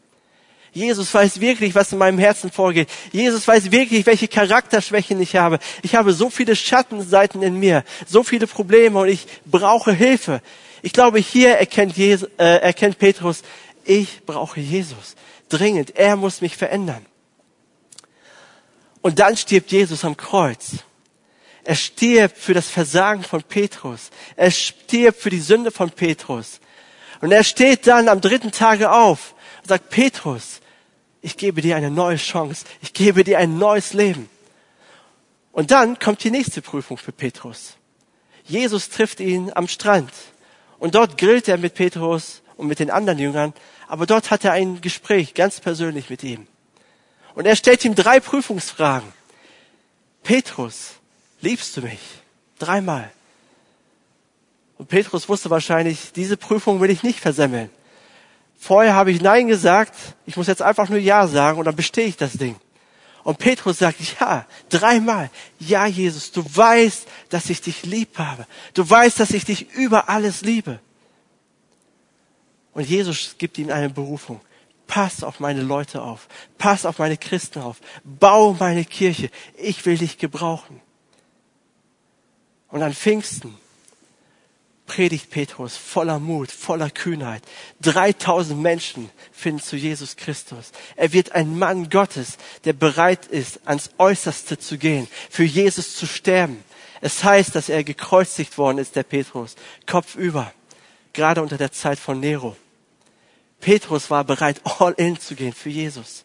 Jesus 0.72 1.12
weiß 1.12 1.40
wirklich, 1.40 1.74
was 1.74 1.90
in 1.92 1.98
meinem 1.98 2.18
Herzen 2.18 2.52
vorgeht. 2.52 2.90
Jesus 3.12 3.48
weiß 3.48 3.70
wirklich, 3.70 4.04
welche 4.04 4.28
Charakterschwächen 4.28 5.18
ich 5.20 5.34
habe. 5.34 5.58
Ich 5.82 5.94
habe 5.94 6.12
so 6.12 6.28
viele 6.28 6.54
Schattenseiten 6.54 7.42
in 7.42 7.58
mir, 7.58 7.82
so 8.06 8.22
viele 8.22 8.46
Probleme 8.46 8.98
und 8.98 9.08
ich 9.08 9.26
brauche 9.46 9.92
Hilfe. 9.92 10.42
Ich 10.82 10.92
glaube, 10.92 11.18
hier 11.18 11.56
erkennt, 11.56 11.96
Jesus, 11.96 12.28
äh, 12.36 12.60
erkennt 12.60 12.98
Petrus, 12.98 13.42
ich 13.84 14.24
brauche 14.26 14.60
Jesus. 14.60 15.16
Dringend. 15.48 15.96
Er 15.96 16.16
muss 16.16 16.42
mich 16.42 16.56
verändern. 16.56 17.07
Und 19.00 19.18
dann 19.18 19.36
stirbt 19.36 19.70
Jesus 19.70 20.04
am 20.04 20.16
Kreuz. 20.16 20.84
Er 21.64 21.74
stirbt 21.74 22.38
für 22.38 22.54
das 22.54 22.68
Versagen 22.68 23.22
von 23.22 23.42
Petrus. 23.42 24.10
Er 24.36 24.50
stirbt 24.50 25.20
für 25.20 25.30
die 25.30 25.40
Sünde 25.40 25.70
von 25.70 25.90
Petrus. 25.90 26.60
Und 27.20 27.32
er 27.32 27.44
steht 27.44 27.86
dann 27.86 28.08
am 28.08 28.20
dritten 28.20 28.52
Tage 28.52 28.90
auf 28.90 29.34
und 29.62 29.68
sagt, 29.68 29.90
Petrus, 29.90 30.60
ich 31.20 31.36
gebe 31.36 31.60
dir 31.60 31.76
eine 31.76 31.90
neue 31.90 32.16
Chance. 32.16 32.64
Ich 32.80 32.92
gebe 32.92 33.24
dir 33.24 33.38
ein 33.38 33.58
neues 33.58 33.92
Leben. 33.92 34.30
Und 35.52 35.70
dann 35.70 35.98
kommt 35.98 36.22
die 36.24 36.30
nächste 36.30 36.62
Prüfung 36.62 36.96
für 36.96 37.12
Petrus. 37.12 37.76
Jesus 38.44 38.88
trifft 38.88 39.20
ihn 39.20 39.52
am 39.54 39.68
Strand. 39.68 40.12
Und 40.78 40.94
dort 40.94 41.18
grillt 41.18 41.48
er 41.48 41.58
mit 41.58 41.74
Petrus 41.74 42.42
und 42.56 42.68
mit 42.68 42.78
den 42.78 42.90
anderen 42.90 43.18
Jüngern. 43.18 43.52
Aber 43.88 44.06
dort 44.06 44.30
hat 44.30 44.44
er 44.44 44.52
ein 44.52 44.80
Gespräch 44.80 45.34
ganz 45.34 45.60
persönlich 45.60 46.08
mit 46.08 46.22
ihm. 46.22 46.46
Und 47.38 47.46
er 47.46 47.54
stellt 47.54 47.84
ihm 47.84 47.94
drei 47.94 48.18
Prüfungsfragen. 48.18 49.12
Petrus, 50.24 50.94
liebst 51.40 51.76
du 51.76 51.82
mich? 51.82 52.00
Dreimal. 52.58 53.12
Und 54.76 54.88
Petrus 54.88 55.28
wusste 55.28 55.48
wahrscheinlich, 55.48 56.10
diese 56.12 56.36
Prüfung 56.36 56.80
will 56.80 56.90
ich 56.90 57.04
nicht 57.04 57.20
versemmeln. 57.20 57.70
Vorher 58.58 58.96
habe 58.96 59.12
ich 59.12 59.20
Nein 59.20 59.46
gesagt, 59.46 59.94
ich 60.26 60.36
muss 60.36 60.48
jetzt 60.48 60.62
einfach 60.62 60.88
nur 60.88 60.98
Ja 60.98 61.28
sagen 61.28 61.60
und 61.60 61.66
dann 61.66 61.76
bestehe 61.76 62.06
ich 62.06 62.16
das 62.16 62.32
Ding. 62.32 62.56
Und 63.22 63.38
Petrus 63.38 63.78
sagt, 63.78 64.00
ja, 64.18 64.44
dreimal, 64.68 65.30
ja 65.60 65.86
Jesus, 65.86 66.32
du 66.32 66.44
weißt, 66.44 67.06
dass 67.28 67.50
ich 67.50 67.60
dich 67.60 67.84
lieb 67.84 68.18
habe. 68.18 68.48
Du 68.74 68.90
weißt, 68.90 69.20
dass 69.20 69.30
ich 69.30 69.44
dich 69.44 69.70
über 69.74 70.08
alles 70.08 70.40
liebe. 70.40 70.80
Und 72.72 72.88
Jesus 72.88 73.36
gibt 73.38 73.58
ihm 73.58 73.70
eine 73.70 73.90
Berufung. 73.90 74.40
Pass 74.88 75.22
auf 75.22 75.38
meine 75.38 75.62
Leute 75.62 76.02
auf. 76.02 76.26
Pass 76.56 76.84
auf 76.84 76.98
meine 76.98 77.16
Christen 77.16 77.60
auf. 77.60 77.76
Bau 78.02 78.56
meine 78.58 78.84
Kirche. 78.84 79.30
Ich 79.56 79.86
will 79.86 79.98
dich 79.98 80.18
gebrauchen. 80.18 80.80
Und 82.68 82.82
an 82.82 82.94
Pfingsten 82.94 83.54
predigt 84.86 85.30
Petrus 85.30 85.76
voller 85.76 86.18
Mut, 86.18 86.50
voller 86.50 86.90
Kühnheit. 86.90 87.42
3000 87.82 88.60
Menschen 88.60 89.10
finden 89.30 89.60
zu 89.60 89.76
Jesus 89.76 90.16
Christus. 90.16 90.72
Er 90.96 91.12
wird 91.12 91.32
ein 91.32 91.58
Mann 91.58 91.90
Gottes, 91.90 92.38
der 92.64 92.72
bereit 92.72 93.26
ist, 93.26 93.60
ans 93.66 93.90
Äußerste 93.98 94.58
zu 94.58 94.78
gehen, 94.78 95.06
für 95.30 95.44
Jesus 95.44 95.96
zu 95.96 96.06
sterben. 96.06 96.64
Es 97.00 97.22
heißt, 97.22 97.54
dass 97.54 97.68
er 97.68 97.84
gekreuzigt 97.84 98.56
worden 98.56 98.78
ist, 98.78 98.96
der 98.96 99.02
Petrus, 99.02 99.54
kopfüber, 99.86 100.52
gerade 101.12 101.42
unter 101.42 101.58
der 101.58 101.72
Zeit 101.72 101.98
von 101.98 102.18
Nero. 102.18 102.56
Petrus 103.60 104.10
war 104.10 104.24
bereit, 104.24 104.60
all 104.78 104.92
in 104.92 105.18
zu 105.18 105.34
gehen 105.34 105.52
für 105.52 105.70
Jesus. 105.70 106.24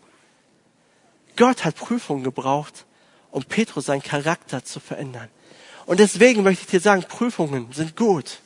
Gott 1.35 1.65
hat 1.65 1.75
Prüfungen 1.75 2.23
gebraucht, 2.23 2.85
um 3.31 3.43
Petrus 3.43 3.85
seinen 3.85 4.03
Charakter 4.03 4.63
zu 4.63 4.79
verändern. 4.79 5.29
Und 5.85 5.99
deswegen 5.99 6.43
möchte 6.43 6.63
ich 6.63 6.69
dir 6.69 6.79
sagen, 6.79 7.03
Prüfungen 7.03 7.71
sind 7.73 7.95
gut. 7.95 8.39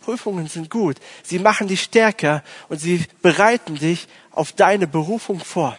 Prüfungen 0.00 0.48
sind 0.48 0.70
gut. 0.70 0.96
Sie 1.22 1.38
machen 1.38 1.68
dich 1.68 1.82
stärker 1.82 2.42
und 2.68 2.78
sie 2.78 3.04
bereiten 3.22 3.76
dich 3.76 4.08
auf 4.30 4.52
deine 4.52 4.86
Berufung 4.86 5.40
vor. 5.40 5.78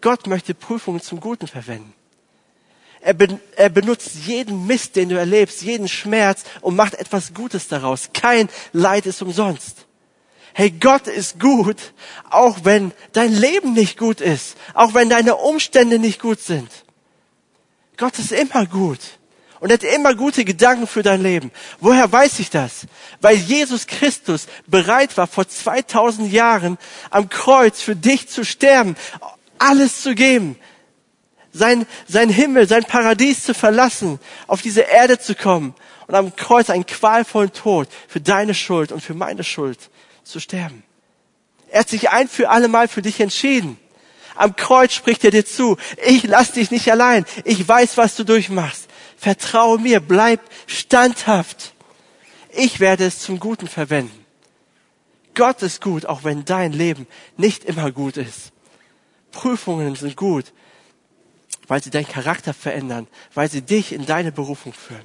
Gott 0.00 0.26
möchte 0.26 0.54
Prüfungen 0.54 1.00
zum 1.00 1.20
Guten 1.20 1.46
verwenden. 1.46 1.92
Er, 3.00 3.14
ben, 3.14 3.40
er, 3.56 3.68
benutzt 3.68 4.14
jeden 4.26 4.66
Mist, 4.66 4.96
den 4.96 5.10
du 5.10 5.18
erlebst, 5.18 5.62
jeden 5.62 5.86
Schmerz 5.86 6.44
und 6.60 6.74
macht 6.74 6.94
etwas 6.94 7.34
Gutes 7.34 7.68
daraus. 7.68 8.10
Kein 8.12 8.48
Leid 8.72 9.06
ist 9.06 9.22
umsonst 9.22 9.85
hey, 10.58 10.70
Gott 10.70 11.06
ist 11.06 11.38
gut, 11.38 11.76
auch 12.30 12.60
wenn 12.62 12.92
dein 13.12 13.30
Leben 13.30 13.74
nicht 13.74 13.98
gut 13.98 14.22
ist, 14.22 14.56
auch 14.72 14.94
wenn 14.94 15.10
deine 15.10 15.36
Umstände 15.36 15.98
nicht 15.98 16.18
gut 16.18 16.40
sind. 16.40 16.70
Gott 17.98 18.18
ist 18.18 18.32
immer 18.32 18.64
gut 18.64 19.00
und 19.60 19.70
hat 19.70 19.82
immer 19.82 20.14
gute 20.14 20.46
Gedanken 20.46 20.86
für 20.86 21.02
dein 21.02 21.22
Leben. 21.22 21.52
Woher 21.78 22.10
weiß 22.10 22.38
ich 22.38 22.48
das? 22.48 22.86
Weil 23.20 23.36
Jesus 23.36 23.86
Christus 23.86 24.46
bereit 24.66 25.18
war, 25.18 25.26
vor 25.26 25.46
2000 25.46 26.32
Jahren 26.32 26.78
am 27.10 27.28
Kreuz 27.28 27.82
für 27.82 27.94
dich 27.94 28.30
zu 28.30 28.42
sterben, 28.42 28.96
alles 29.58 30.00
zu 30.00 30.14
geben, 30.14 30.56
sein, 31.52 31.86
sein 32.08 32.30
Himmel, 32.30 32.66
sein 32.66 32.84
Paradies 32.84 33.44
zu 33.44 33.52
verlassen, 33.52 34.18
auf 34.46 34.62
diese 34.62 34.80
Erde 34.80 35.18
zu 35.18 35.34
kommen 35.34 35.74
und 36.06 36.14
am 36.14 36.34
Kreuz 36.34 36.70
einen 36.70 36.86
qualvollen 36.86 37.52
Tod 37.52 37.88
für 38.08 38.22
deine 38.22 38.54
Schuld 38.54 38.90
und 38.90 39.02
für 39.02 39.12
meine 39.12 39.44
Schuld 39.44 39.90
zu 40.26 40.40
sterben. 40.40 40.82
Er 41.68 41.80
hat 41.80 41.88
sich 41.88 42.10
ein 42.10 42.28
für 42.28 42.50
alle 42.50 42.68
Mal 42.68 42.88
für 42.88 43.02
dich 43.02 43.20
entschieden. 43.20 43.78
Am 44.34 44.54
Kreuz 44.54 44.92
spricht 44.92 45.24
er 45.24 45.30
dir 45.30 45.46
zu, 45.46 45.78
ich 46.04 46.24
lass 46.24 46.52
dich 46.52 46.70
nicht 46.70 46.90
allein. 46.90 47.24
Ich 47.44 47.66
weiß, 47.66 47.96
was 47.96 48.16
du 48.16 48.24
durchmachst. 48.24 48.86
Vertraue 49.16 49.78
mir, 49.78 50.00
bleib 50.00 50.40
standhaft. 50.66 51.72
Ich 52.50 52.80
werde 52.80 53.06
es 53.06 53.20
zum 53.20 53.40
Guten 53.40 53.66
verwenden. 53.68 54.26
Gott 55.34 55.62
ist 55.62 55.82
gut, 55.82 56.06
auch 56.06 56.24
wenn 56.24 56.44
dein 56.44 56.72
Leben 56.72 57.06
nicht 57.36 57.64
immer 57.64 57.92
gut 57.92 58.16
ist. 58.16 58.52
Prüfungen 59.32 59.94
sind 59.94 60.16
gut, 60.16 60.52
weil 61.66 61.82
sie 61.82 61.90
deinen 61.90 62.08
Charakter 62.08 62.54
verändern, 62.54 63.06
weil 63.34 63.50
sie 63.50 63.62
dich 63.62 63.92
in 63.92 64.06
deine 64.06 64.32
Berufung 64.32 64.72
führen. 64.72 65.04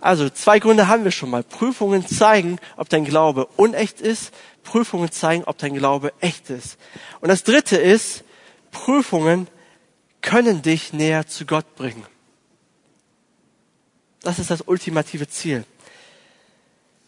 Also 0.00 0.28
zwei 0.30 0.58
Gründe 0.58 0.88
haben 0.88 1.04
wir 1.04 1.10
schon 1.10 1.30
mal. 1.30 1.42
Prüfungen 1.42 2.06
zeigen, 2.06 2.58
ob 2.76 2.88
dein 2.88 3.04
Glaube 3.04 3.46
unecht 3.56 4.00
ist. 4.00 4.32
Prüfungen 4.64 5.10
zeigen, 5.12 5.44
ob 5.44 5.58
dein 5.58 5.74
Glaube 5.74 6.12
echt 6.20 6.50
ist. 6.50 6.76
Und 7.20 7.28
das 7.28 7.44
Dritte 7.44 7.76
ist, 7.76 8.24
Prüfungen 8.70 9.48
können 10.20 10.62
dich 10.62 10.92
näher 10.92 11.26
zu 11.26 11.46
Gott 11.46 11.76
bringen. 11.76 12.06
Das 14.22 14.38
ist 14.38 14.50
das 14.50 14.62
ultimative 14.62 15.28
Ziel. 15.28 15.64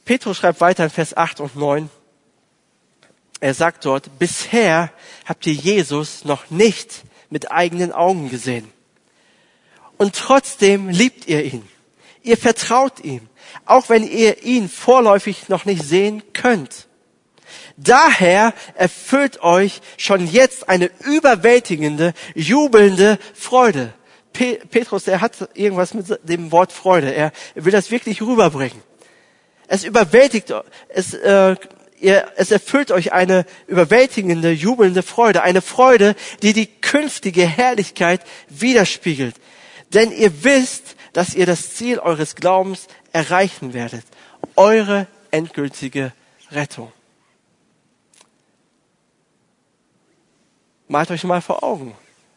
Petrus 0.04 0.36
schreibt 0.36 0.60
weiter 0.60 0.84
in 0.84 0.90
Vers 0.90 1.16
8 1.16 1.40
und 1.40 1.56
9. 1.56 1.88
Er 3.40 3.54
sagt 3.54 3.84
dort, 3.84 4.18
bisher 4.18 4.92
habt 5.24 5.46
ihr 5.46 5.52
Jesus 5.54 6.24
noch 6.24 6.50
nicht 6.50 7.02
mit 7.30 7.50
eigenen 7.50 7.92
Augen 7.92 8.30
gesehen. 8.30 8.70
Und 9.96 10.14
trotzdem 10.14 10.88
liebt 10.88 11.26
ihr 11.26 11.44
ihn. 11.44 11.68
Ihr 12.24 12.38
vertraut 12.38 13.04
ihm, 13.04 13.20
auch 13.66 13.90
wenn 13.90 14.02
ihr 14.02 14.42
ihn 14.42 14.70
vorläufig 14.70 15.50
noch 15.50 15.66
nicht 15.66 15.84
sehen 15.84 16.22
könnt. 16.32 16.88
Daher 17.76 18.54
erfüllt 18.74 19.42
euch 19.42 19.82
schon 19.98 20.26
jetzt 20.26 20.70
eine 20.70 20.90
überwältigende, 21.04 22.14
jubelnde 22.34 23.18
Freude. 23.34 23.92
Petrus, 24.32 25.06
er 25.06 25.20
hat 25.20 25.50
irgendwas 25.52 25.92
mit 25.92 26.18
dem 26.22 26.50
Wort 26.50 26.72
Freude. 26.72 27.14
Er 27.14 27.30
will 27.54 27.72
das 27.72 27.90
wirklich 27.90 28.22
rüberbringen. 28.22 28.82
Es 29.68 29.84
überwältigt, 29.84 30.52
es, 30.88 31.12
äh, 31.12 31.56
ihr, 32.00 32.26
es 32.36 32.50
erfüllt 32.50 32.90
euch 32.90 33.12
eine 33.12 33.44
überwältigende, 33.66 34.50
jubelnde 34.50 35.02
Freude. 35.02 35.42
Eine 35.42 35.60
Freude, 35.60 36.16
die 36.42 36.54
die 36.54 36.66
künftige 36.66 37.46
Herrlichkeit 37.46 38.22
widerspiegelt. 38.48 39.36
Denn 39.92 40.10
ihr 40.10 40.44
wisst, 40.44 40.96
dass 41.12 41.34
ihr 41.34 41.46
das 41.46 41.74
Ziel 41.74 41.98
eures 41.98 42.34
Glaubens 42.34 42.88
erreichen 43.12 43.74
werdet. 43.74 44.04
Eure 44.56 45.06
endgültige 45.30 46.12
Rettung. 46.50 46.92
Malt 50.88 51.10
euch 51.10 51.24
mal 51.24 51.40
vor 51.40 51.62
Augen, 51.62 51.96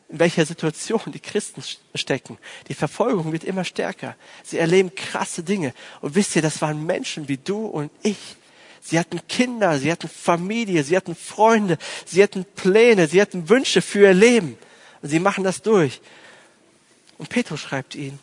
in 0.10 0.20
welcher 0.20 0.46
Situation 0.46 1.02
die 1.08 1.20
Christen 1.20 1.62
stecken. 1.96 2.38
Die 2.70 2.74
Verfolgung 2.74 3.32
wird 3.32 3.44
immer 3.44 3.66
stärker. 3.66 4.16
Sie 4.44 4.58
erleben 4.58 4.96
krasse 4.96 5.44
Dinge. 5.44 5.74
Und 6.02 6.16
wisst 6.16 6.36
ihr, 6.36 6.42
das 6.42 6.62
waren 6.62 6.86
Menschen 6.86 7.28
wie 7.28 7.38
du 7.38 7.66
und 7.66 7.92
ich. 8.04 8.38
Sie 8.82 8.98
hatten 8.98 9.28
Kinder, 9.28 9.80
sie 9.80 9.92
hatten 9.92 10.08
Familie, 10.08 10.84
sie 10.84 10.96
hatten 10.96 11.14
Freunde, 11.14 11.78
sie 12.06 12.24
hatten 12.24 12.46
Pläne, 12.46 13.08
sie 13.08 13.22
hatten 13.22 13.50
Wünsche 13.50 13.82
für 13.82 14.04
ihr 14.04 14.14
Leben. 14.14 14.58
Und 15.02 15.10
sie 15.10 15.20
machen 15.20 15.44
das 15.44 15.62
durch. 15.62 16.00
Und 17.18 17.30
Petrus 17.30 17.60
schreibt 17.60 17.96
ihnen, 17.96 18.20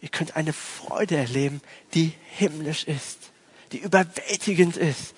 Ihr 0.00 0.08
könnt 0.10 0.36
eine 0.36 0.52
Freude 0.52 1.16
erleben, 1.16 1.60
die 1.94 2.12
himmlisch 2.36 2.84
ist, 2.84 3.18
die 3.72 3.78
überwältigend 3.78 4.76
ist, 4.76 5.14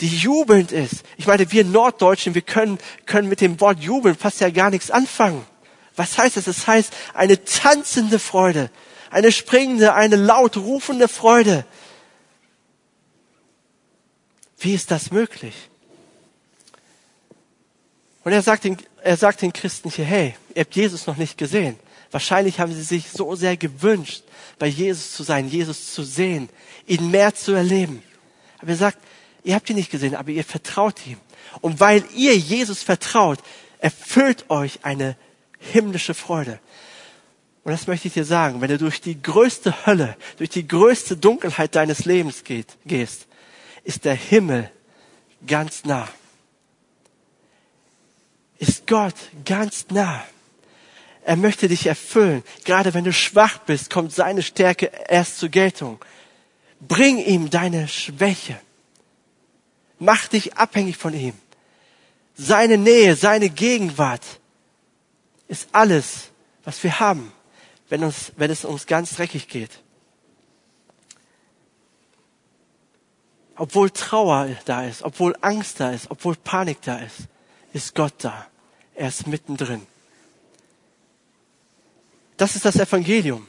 die 0.00 0.16
jubelnd 0.16 0.70
ist. 0.70 1.02
Ich 1.16 1.26
meine, 1.26 1.50
wir 1.50 1.64
Norddeutschen, 1.64 2.34
wir 2.34 2.42
können, 2.42 2.78
können 3.06 3.28
mit 3.28 3.40
dem 3.40 3.60
Wort 3.60 3.80
jubeln 3.80 4.16
fast 4.16 4.40
ja 4.40 4.50
gar 4.50 4.70
nichts 4.70 4.90
anfangen. 4.90 5.44
Was 5.96 6.18
heißt 6.18 6.36
das? 6.36 6.46
Es 6.46 6.56
das 6.56 6.66
heißt 6.66 6.92
eine 7.14 7.44
tanzende 7.44 8.18
Freude, 8.18 8.70
eine 9.10 9.32
springende, 9.32 9.94
eine 9.94 10.16
laut 10.16 10.56
rufende 10.56 11.08
Freude. 11.08 11.64
Wie 14.58 14.74
ist 14.74 14.90
das 14.90 15.10
möglich? 15.10 15.54
Und 18.24 18.32
er 18.32 18.42
sagt 18.42 18.64
den, 18.64 18.76
er 19.02 19.16
sagt 19.16 19.42
den 19.42 19.52
Christen 19.52 19.90
hier, 19.90 20.04
hey, 20.04 20.34
ihr 20.54 20.60
habt 20.60 20.74
Jesus 20.74 21.06
noch 21.06 21.16
nicht 21.16 21.36
gesehen. 21.36 21.76
Wahrscheinlich 22.10 22.60
haben 22.60 22.72
sie 22.72 22.82
sich 22.82 23.10
so 23.10 23.34
sehr 23.34 23.56
gewünscht, 23.56 24.22
bei 24.58 24.66
Jesus 24.66 25.12
zu 25.12 25.22
sein, 25.22 25.48
Jesus 25.48 25.94
zu 25.94 26.02
sehen, 26.02 26.48
ihn 26.86 27.10
mehr 27.10 27.34
zu 27.34 27.52
erleben. 27.52 28.02
Aber 28.58 28.70
er 28.70 28.76
sagt, 28.76 28.98
ihr 29.44 29.54
habt 29.54 29.68
ihn 29.70 29.76
nicht 29.76 29.90
gesehen, 29.90 30.14
aber 30.14 30.30
ihr 30.30 30.44
vertraut 30.44 31.06
ihm. 31.06 31.16
Und 31.60 31.80
weil 31.80 32.04
ihr 32.14 32.36
Jesus 32.36 32.82
vertraut, 32.82 33.38
erfüllt 33.78 34.48
euch 34.50 34.80
eine 34.82 35.16
himmlische 35.58 36.14
Freude. 36.14 36.60
Und 37.64 37.72
das 37.72 37.86
möchte 37.86 38.08
ich 38.08 38.14
dir 38.14 38.24
sagen, 38.24 38.60
wenn 38.60 38.68
du 38.68 38.78
durch 38.78 39.00
die 39.00 39.20
größte 39.20 39.86
Hölle, 39.86 40.16
durch 40.36 40.50
die 40.50 40.66
größte 40.66 41.16
Dunkelheit 41.16 41.74
deines 41.74 42.04
Lebens 42.04 42.44
geht, 42.44 42.76
gehst, 42.84 43.26
ist 43.84 44.04
der 44.04 44.14
Himmel 44.14 44.70
ganz 45.46 45.84
nah. 45.84 46.08
Ist 48.62 48.86
Gott 48.86 49.16
ganz 49.44 49.86
nah. 49.90 50.22
Er 51.24 51.34
möchte 51.34 51.66
dich 51.66 51.84
erfüllen. 51.84 52.44
Gerade 52.64 52.94
wenn 52.94 53.02
du 53.02 53.12
schwach 53.12 53.58
bist, 53.58 53.90
kommt 53.90 54.12
seine 54.12 54.40
Stärke 54.40 54.92
erst 55.08 55.40
zur 55.40 55.48
Geltung. 55.48 55.98
Bring 56.78 57.18
ihm 57.18 57.50
deine 57.50 57.88
Schwäche. 57.88 58.60
Mach 59.98 60.28
dich 60.28 60.56
abhängig 60.58 60.96
von 60.96 61.12
ihm. 61.12 61.34
Seine 62.36 62.78
Nähe, 62.78 63.16
seine 63.16 63.50
Gegenwart 63.50 64.22
ist 65.48 65.68
alles, 65.72 66.30
was 66.62 66.84
wir 66.84 67.00
haben, 67.00 67.32
wenn, 67.88 68.04
uns, 68.04 68.30
wenn 68.36 68.52
es 68.52 68.64
uns 68.64 68.86
ganz 68.86 69.16
dreckig 69.16 69.48
geht. 69.48 69.72
Obwohl 73.56 73.90
Trauer 73.90 74.50
da 74.66 74.84
ist, 74.84 75.02
obwohl 75.02 75.36
Angst 75.40 75.80
da 75.80 75.90
ist, 75.90 76.12
obwohl 76.12 76.36
Panik 76.36 76.80
da 76.82 76.98
ist, 76.98 77.26
ist 77.72 77.96
Gott 77.96 78.14
da. 78.18 78.46
Er 78.94 79.08
ist 79.08 79.26
mittendrin. 79.26 79.86
Das 82.36 82.56
ist 82.56 82.64
das 82.64 82.76
Evangelium. 82.76 83.46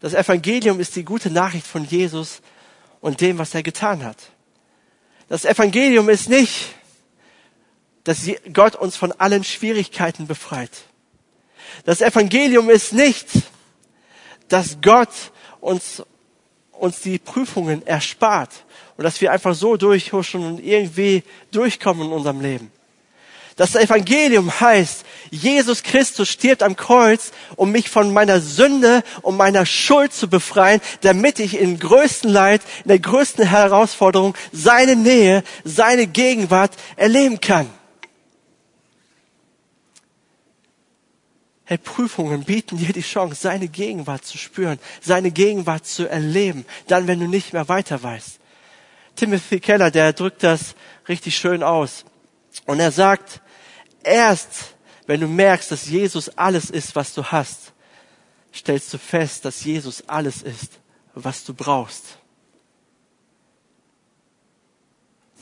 Das 0.00 0.14
Evangelium 0.14 0.78
ist 0.80 0.94
die 0.94 1.04
gute 1.04 1.30
Nachricht 1.30 1.66
von 1.66 1.84
Jesus 1.84 2.42
und 3.00 3.20
dem, 3.20 3.38
was 3.38 3.54
er 3.54 3.62
getan 3.62 4.04
hat. 4.04 4.18
Das 5.28 5.44
Evangelium 5.44 6.08
ist 6.08 6.28
nicht, 6.28 6.74
dass 8.04 8.30
Gott 8.52 8.76
uns 8.76 8.96
von 8.96 9.12
allen 9.12 9.42
Schwierigkeiten 9.42 10.26
befreit. 10.26 10.70
Das 11.84 12.00
Evangelium 12.00 12.70
ist 12.70 12.92
nicht, 12.92 13.26
dass 14.48 14.78
Gott 14.80 15.32
uns, 15.60 16.02
uns 16.70 17.00
die 17.00 17.18
Prüfungen 17.18 17.84
erspart 17.86 18.50
und 18.96 19.04
dass 19.04 19.20
wir 19.20 19.32
einfach 19.32 19.54
so 19.54 19.76
durchhuschen 19.76 20.44
und 20.44 20.60
irgendwie 20.60 21.24
durchkommen 21.50 22.06
in 22.06 22.12
unserem 22.12 22.40
Leben. 22.40 22.70
Das 23.56 23.74
Evangelium 23.74 24.60
heißt, 24.60 25.06
Jesus 25.30 25.82
Christus 25.82 26.28
stirbt 26.28 26.62
am 26.62 26.76
Kreuz, 26.76 27.32
um 27.56 27.72
mich 27.72 27.88
von 27.88 28.12
meiner 28.12 28.40
Sünde, 28.40 29.02
um 29.22 29.38
meiner 29.38 29.64
Schuld 29.64 30.12
zu 30.12 30.28
befreien, 30.28 30.82
damit 31.00 31.38
ich 31.40 31.58
im 31.58 31.78
größten 31.78 32.30
Leid, 32.30 32.60
in 32.84 32.88
der 32.88 32.98
größten 32.98 33.46
Herausforderung 33.46 34.34
seine 34.52 34.94
Nähe, 34.94 35.42
seine 35.64 36.06
Gegenwart 36.06 36.76
erleben 36.96 37.40
kann. 37.40 37.70
Hey, 41.64 41.78
Prüfungen 41.78 42.44
bieten 42.44 42.76
dir 42.76 42.92
die 42.92 43.00
Chance, 43.00 43.40
seine 43.40 43.68
Gegenwart 43.68 44.26
zu 44.26 44.36
spüren, 44.36 44.78
seine 45.00 45.30
Gegenwart 45.30 45.86
zu 45.86 46.08
erleben, 46.08 46.66
dann, 46.88 47.08
wenn 47.08 47.20
du 47.20 47.26
nicht 47.26 47.54
mehr 47.54 47.68
weiter 47.70 48.02
weißt. 48.02 48.38
Timothy 49.16 49.60
Keller, 49.60 49.90
der 49.90 50.12
drückt 50.12 50.42
das 50.42 50.74
richtig 51.08 51.38
schön 51.38 51.62
aus. 51.62 52.04
Und 52.66 52.80
er 52.80 52.92
sagt, 52.92 53.40
erst 54.06 54.76
wenn 55.06 55.20
du 55.20 55.28
merkst, 55.28 55.70
dass 55.70 55.86
Jesus 55.86 56.28
alles 56.30 56.70
ist, 56.70 56.96
was 56.96 57.14
du 57.14 57.24
hast, 57.24 57.72
stellst 58.52 58.92
du 58.92 58.98
fest, 58.98 59.44
dass 59.44 59.64
Jesus 59.64 60.02
alles 60.08 60.42
ist, 60.42 60.80
was 61.14 61.44
du 61.44 61.54
brauchst. 61.54 62.18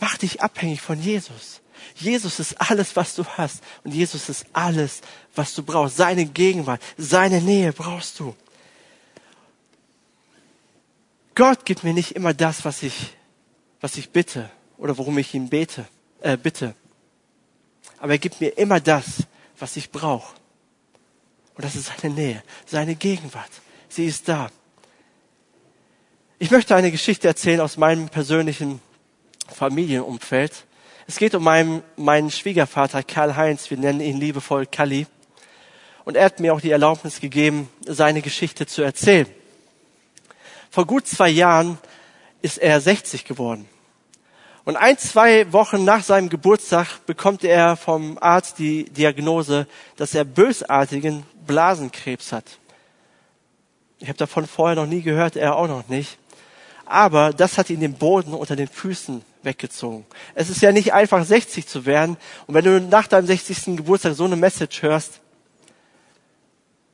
Mach 0.01 0.19
dich 0.19 0.43
abhängig 0.43 0.83
von 0.83 1.01
Jesus. 1.01 1.61
Jesus 1.97 2.41
ist 2.41 2.61
alles, 2.61 2.95
was 2.97 3.15
du 3.15 3.25
hast. 3.25 3.63
Und 3.85 3.95
Jesus 3.95 4.29
ist 4.29 4.47
alles, 4.53 5.01
was 5.35 5.55
du 5.55 5.63
brauchst. 5.63 5.97
Seine 5.97 6.27
Gegenwart, 6.27 6.83
seine 6.99 7.41
Nähe 7.41 7.73
brauchst 7.73 8.21
du. 8.21 8.35
Gott 11.35 11.65
gibt 11.65 11.85
mir 11.85 11.95
nicht 11.95 12.13
immer 12.13 12.35
das, 12.35 12.65
was 12.65 12.83
ich, 12.83 13.15
was 13.81 13.97
ich 13.97 14.11
bitte 14.11 14.51
oder 14.77 14.99
worum 14.99 15.19
ich 15.19 15.35
ihn 15.35 15.49
bete, 15.49 15.87
äh, 16.21 16.37
bitte 16.37 16.75
aber 17.99 18.13
er 18.13 18.19
gibt 18.19 18.41
mir 18.41 18.57
immer 18.59 18.81
das, 18.81 19.25
was 19.59 19.77
ich 19.77 19.91
brauche. 19.91 20.35
Und 21.55 21.65
das 21.65 21.77
ist 21.77 21.91
seine 22.01 22.15
Nähe, 22.15 22.43
seine 22.67 22.95
Gegenwart. 22.95 23.51
Sie 23.89 24.07
ist 24.07 24.29
da. 24.29 24.51
Ich 26.39 26.51
möchte 26.51 26.75
eine 26.75 26.91
Geschichte 26.91 27.29
erzählen 27.29 27.61
aus 27.61 27.77
meinem 27.77 28.09
persönlichen 28.09 28.81
Familienumfeld. 29.49 30.67
Es 31.07 31.17
geht 31.17 31.35
um 31.35 31.45
meinen, 31.45 31.83
meinen 31.97 32.31
Schwiegervater 32.31 33.03
Karl-Heinz, 33.03 33.71
wir 33.71 33.77
nennen 33.77 34.01
ihn 34.01 34.19
liebevoll 34.19 34.67
Kalli. 34.67 35.07
Und 36.05 36.17
er 36.17 36.25
hat 36.25 36.41
mir 36.41 36.53
auch 36.53 36.61
die 36.61 36.71
Erlaubnis 36.71 37.21
gegeben, 37.21 37.69
seine 37.87 38.21
Geschichte 38.21 38.67
zu 38.67 38.83
erzählen. 38.83 39.27
Vor 40.71 40.87
gut 40.87 41.07
zwei 41.07 41.29
Jahren 41.29 41.79
ist 42.43 42.59
er 42.59 42.81
60 42.81 43.25
geworden. 43.25 43.69
Und 44.65 44.77
ein, 44.77 44.97
zwei 44.97 45.53
Wochen 45.53 45.85
nach 45.85 46.03
seinem 46.03 46.31
Geburtstag 46.31 47.05
bekommt 47.05 47.45
er 47.45 47.77
vom 47.77 48.17
Arzt 48.19 48.59
die 48.59 48.85
Diagnose, 48.85 49.67
dass 49.97 50.15
er 50.15 50.25
bösartigen 50.25 51.25
Blasenkrebs 51.47 52.33
hat. 52.33 52.59
Ich 53.99 54.09
habe 54.09 54.17
davon 54.17 54.47
vorher 54.47 54.77
noch 54.77 54.87
nie 54.87 55.03
gehört, 55.03 55.37
er 55.37 55.57
auch 55.57 55.69
noch 55.69 55.89
nicht. 55.89 56.19
Aber 56.87 57.33
das 57.33 57.59
hat 57.59 57.71
ihn 57.71 57.81
den 57.81 57.95
Boden 57.95 58.33
unter 58.33 58.57
den 58.57 58.69
Füßen 58.69 59.23
weggezogen. 59.43 60.07
Es 60.35 60.49
ist 60.49 60.63
ja 60.63 60.73
nicht 60.73 60.93
einfach, 60.95 61.25
60 61.25 61.67
zu 61.67 61.85
werden. 61.85 62.17
Und 62.47 62.55
wenn 62.55 62.65
du 62.65 62.81
nach 62.81 63.07
deinem 63.07 63.27
60. 63.27 63.77
Geburtstag 63.77 64.15
so 64.15 64.25
eine 64.25 64.37
Message 64.37 64.83
hörst, 64.83 65.21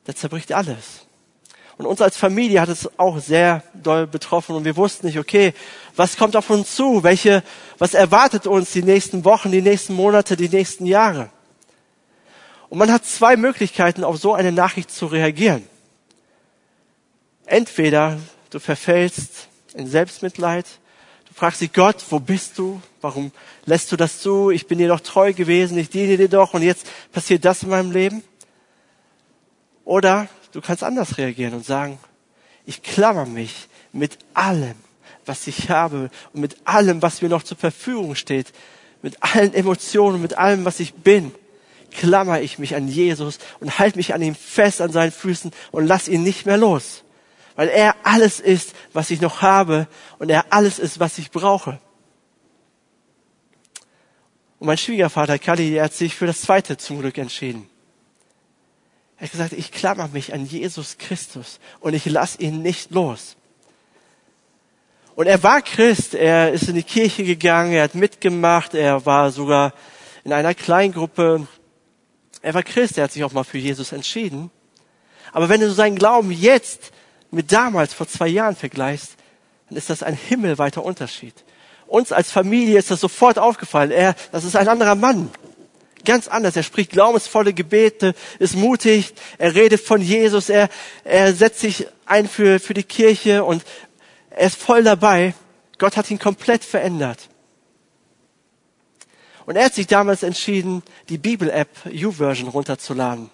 da 0.03 0.15
zerbricht 0.15 0.51
alles. 0.51 1.05
Und 1.81 1.87
uns 1.87 2.01
als 2.01 2.15
Familie 2.15 2.61
hat 2.61 2.69
es 2.69 2.87
auch 2.99 3.17
sehr 3.17 3.63
doll 3.73 4.05
betroffen 4.05 4.55
und 4.55 4.65
wir 4.65 4.77
wussten 4.77 5.07
nicht, 5.07 5.17
okay, 5.17 5.51
was 5.95 6.15
kommt 6.15 6.35
auf 6.35 6.47
uns 6.51 6.75
zu? 6.75 7.01
Welche, 7.01 7.41
was 7.79 7.95
erwartet 7.95 8.45
uns 8.45 8.71
die 8.71 8.83
nächsten 8.83 9.25
Wochen, 9.25 9.51
die 9.51 9.63
nächsten 9.63 9.95
Monate, 9.95 10.37
die 10.37 10.47
nächsten 10.47 10.85
Jahre? 10.85 11.31
Und 12.69 12.77
man 12.77 12.91
hat 12.91 13.03
zwei 13.03 13.35
Möglichkeiten, 13.35 14.03
auf 14.03 14.17
so 14.17 14.35
eine 14.35 14.51
Nachricht 14.51 14.91
zu 14.91 15.07
reagieren. 15.07 15.63
Entweder 17.47 18.19
du 18.51 18.59
verfällst 18.59 19.47
in 19.73 19.87
Selbstmitleid, 19.87 20.67
du 21.29 21.33
fragst 21.33 21.61
dich, 21.61 21.73
Gott, 21.73 22.05
wo 22.11 22.19
bist 22.19 22.59
du? 22.59 22.79
Warum 23.01 23.31
lässt 23.65 23.91
du 23.91 23.95
das 23.95 24.19
zu? 24.19 24.51
Ich 24.51 24.67
bin 24.67 24.77
dir 24.77 24.87
doch 24.87 24.99
treu 24.99 25.33
gewesen, 25.33 25.79
ich 25.79 25.89
diene 25.89 26.15
dir 26.15 26.29
doch 26.29 26.53
und 26.53 26.61
jetzt 26.61 26.85
passiert 27.11 27.43
das 27.43 27.63
in 27.63 27.69
meinem 27.69 27.91
Leben. 27.91 28.23
Oder 29.83 30.29
du 30.51 30.61
kannst 30.61 30.83
anders 30.83 31.17
reagieren 31.17 31.53
und 31.53 31.65
sagen, 31.65 31.99
ich 32.65 32.81
klammer 32.81 33.25
mich 33.25 33.67
mit 33.91 34.17
allem, 34.33 34.75
was 35.25 35.47
ich 35.47 35.69
habe 35.69 36.09
und 36.33 36.41
mit 36.41 36.55
allem, 36.65 37.01
was 37.01 37.21
mir 37.21 37.29
noch 37.29 37.43
zur 37.43 37.57
Verfügung 37.57 38.15
steht, 38.15 38.53
mit 39.01 39.17
allen 39.21 39.53
Emotionen, 39.53 40.21
mit 40.21 40.37
allem, 40.37 40.65
was 40.65 40.79
ich 40.79 40.93
bin, 40.93 41.31
klammer 41.91 42.41
ich 42.41 42.59
mich 42.59 42.75
an 42.75 42.87
Jesus 42.87 43.39
und 43.59 43.79
halte 43.79 43.97
mich 43.97 44.13
an 44.13 44.21
ihm 44.21 44.35
fest 44.35 44.81
an 44.81 44.91
seinen 44.91 45.11
Füßen 45.11 45.51
und 45.71 45.87
lass 45.87 46.07
ihn 46.07 46.23
nicht 46.23 46.45
mehr 46.45 46.57
los. 46.57 47.03
Weil 47.55 47.67
er 47.67 47.95
alles 48.03 48.39
ist, 48.39 48.73
was 48.93 49.11
ich 49.11 49.21
noch 49.21 49.41
habe 49.41 49.87
und 50.19 50.29
er 50.29 50.53
alles 50.53 50.79
ist, 50.79 50.99
was 50.99 51.17
ich 51.17 51.31
brauche. 51.31 51.79
Und 54.59 54.67
mein 54.67 54.77
Schwiegervater 54.77 55.39
Kali, 55.39 55.71
der 55.71 55.85
hat 55.85 55.93
sich 55.93 56.15
für 56.15 56.27
das 56.27 56.41
zweite 56.41 56.77
zum 56.77 56.99
Glück 56.99 57.17
entschieden. 57.17 57.67
Er 59.21 59.25
hat 59.25 59.33
gesagt, 59.33 59.53
ich 59.53 59.71
klammer 59.71 60.07
mich 60.07 60.33
an 60.33 60.47
Jesus 60.47 60.97
Christus 60.97 61.59
und 61.79 61.93
ich 61.93 62.05
lass 62.07 62.39
ihn 62.39 62.63
nicht 62.63 62.89
los. 62.89 63.35
Und 65.13 65.27
er 65.27 65.43
war 65.43 65.61
Christ, 65.61 66.15
er 66.15 66.51
ist 66.51 66.67
in 66.67 66.73
die 66.73 66.81
Kirche 66.81 67.23
gegangen, 67.23 67.71
er 67.73 67.83
hat 67.83 67.93
mitgemacht, 67.93 68.73
er 68.73 69.05
war 69.05 69.29
sogar 69.29 69.75
in 70.23 70.33
einer 70.33 70.55
Kleingruppe. 70.55 71.45
Er 72.41 72.53
war 72.55 72.63
Christ, 72.63 72.97
er 72.97 73.03
hat 73.03 73.11
sich 73.11 73.23
auch 73.23 73.31
mal 73.31 73.43
für 73.43 73.59
Jesus 73.59 73.91
entschieden. 73.91 74.49
Aber 75.31 75.49
wenn 75.49 75.61
du 75.61 75.71
seinen 75.71 75.97
Glauben 75.97 76.31
jetzt 76.31 76.91
mit 77.29 77.51
damals 77.51 77.93
vor 77.93 78.07
zwei 78.07 78.27
Jahren 78.27 78.55
vergleichst, 78.55 79.17
dann 79.69 79.77
ist 79.77 79.91
das 79.91 80.01
ein 80.01 80.15
himmelweiter 80.15 80.83
Unterschied. 80.83 81.35
Uns 81.85 82.11
als 82.11 82.31
Familie 82.31 82.79
ist 82.79 82.89
das 82.89 83.01
sofort 83.01 83.37
aufgefallen. 83.37 83.91
Er, 83.91 84.15
das 84.31 84.45
ist 84.45 84.55
ein 84.55 84.67
anderer 84.67 84.95
Mann. 84.95 85.29
Ganz 86.05 86.27
anders. 86.27 86.55
Er 86.55 86.63
spricht 86.63 86.91
glaubensvolle 86.91 87.53
Gebete, 87.53 88.13
ist 88.39 88.55
mutig, 88.55 89.13
er 89.37 89.55
redet 89.55 89.81
von 89.81 90.01
Jesus, 90.01 90.49
er, 90.49 90.69
er 91.03 91.33
setzt 91.33 91.59
sich 91.59 91.87
ein 92.05 92.27
für, 92.27 92.59
für 92.59 92.73
die 92.73 92.83
Kirche 92.83 93.43
und 93.43 93.63
er 94.29 94.47
ist 94.47 94.57
voll 94.57 94.83
dabei. 94.83 95.33
Gott 95.77 95.97
hat 95.97 96.09
ihn 96.11 96.19
komplett 96.19 96.63
verändert. 96.63 97.29
Und 99.45 99.55
er 99.55 99.65
hat 99.65 99.73
sich 99.73 99.87
damals 99.87 100.23
entschieden, 100.23 100.83
die 101.09 101.17
Bibel-App 101.17 101.69
YouVersion 101.91 102.49
runterzuladen. 102.49 103.29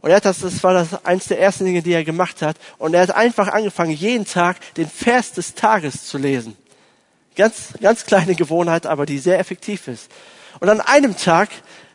Und 0.00 0.10
er 0.10 0.16
hat 0.16 0.26
das, 0.26 0.40
das 0.40 0.62
war 0.62 0.74
das 0.74 1.04
eins 1.06 1.28
der 1.28 1.40
ersten 1.40 1.64
Dinge, 1.64 1.82
die 1.82 1.92
er 1.92 2.04
gemacht 2.04 2.42
hat. 2.42 2.56
Und 2.76 2.92
er 2.92 3.00
hat 3.00 3.14
einfach 3.14 3.48
angefangen, 3.48 3.92
jeden 3.92 4.26
Tag 4.26 4.58
den 4.74 4.88
Vers 4.88 5.32
des 5.32 5.54
Tages 5.54 6.04
zu 6.04 6.18
lesen. 6.18 6.56
Ganz, 7.36 7.72
ganz 7.80 8.04
kleine 8.04 8.34
Gewohnheit, 8.34 8.86
aber 8.86 9.06
die 9.06 9.18
sehr 9.18 9.38
effektiv 9.38 9.88
ist. 9.88 10.10
Und 10.60 10.68
an 10.68 10.80
einem 10.80 11.16
Tag 11.16 11.50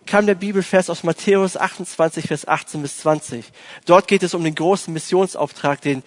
kam 0.06 0.26
der 0.26 0.36
Bibelvers 0.36 0.89
aus 0.89 1.04
Matthäus 1.04 1.56
28, 1.56 2.26
Vers 2.26 2.48
18 2.48 2.82
bis 2.82 2.98
20. 3.00 3.45
Dort 3.86 4.08
geht 4.08 4.24
es 4.24 4.34
um 4.34 4.43
den 4.43 4.56
großen 4.56 4.91
Missionsauftrag, 4.91 5.82
den 5.82 6.04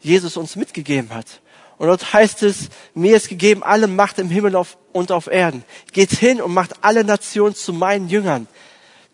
Jesus 0.00 0.36
uns 0.36 0.56
mitgegeben 0.56 1.14
hat. 1.14 1.40
Und 1.78 1.88
dort 1.88 2.12
heißt 2.12 2.42
es, 2.42 2.68
mir 2.94 3.16
ist 3.16 3.28
gegeben 3.28 3.62
alle 3.62 3.86
Macht 3.86 4.18
im 4.18 4.28
Himmel 4.28 4.60
und 4.92 5.12
auf 5.12 5.26
Erden. 5.28 5.64
Geht 5.92 6.10
hin 6.10 6.42
und 6.42 6.52
macht 6.52 6.84
alle 6.84 7.04
Nationen 7.04 7.54
zu 7.54 7.72
meinen 7.72 8.08
Jüngern. 8.08 8.46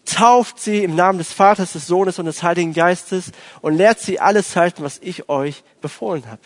Tauft 0.04 0.58
sie 0.60 0.82
im 0.82 0.96
Namen 0.96 1.18
des 1.18 1.32
Vaters, 1.32 1.72
des 1.72 1.86
Sohnes 1.86 2.18
und 2.18 2.24
des 2.24 2.42
Heiligen 2.42 2.72
Geistes 2.72 3.32
und 3.60 3.76
lehrt 3.76 4.00
sie 4.00 4.20
alles 4.20 4.56
halten, 4.56 4.82
was 4.82 4.98
ich 5.02 5.28
euch 5.28 5.62
befohlen 5.80 6.26
habe. 6.26 6.40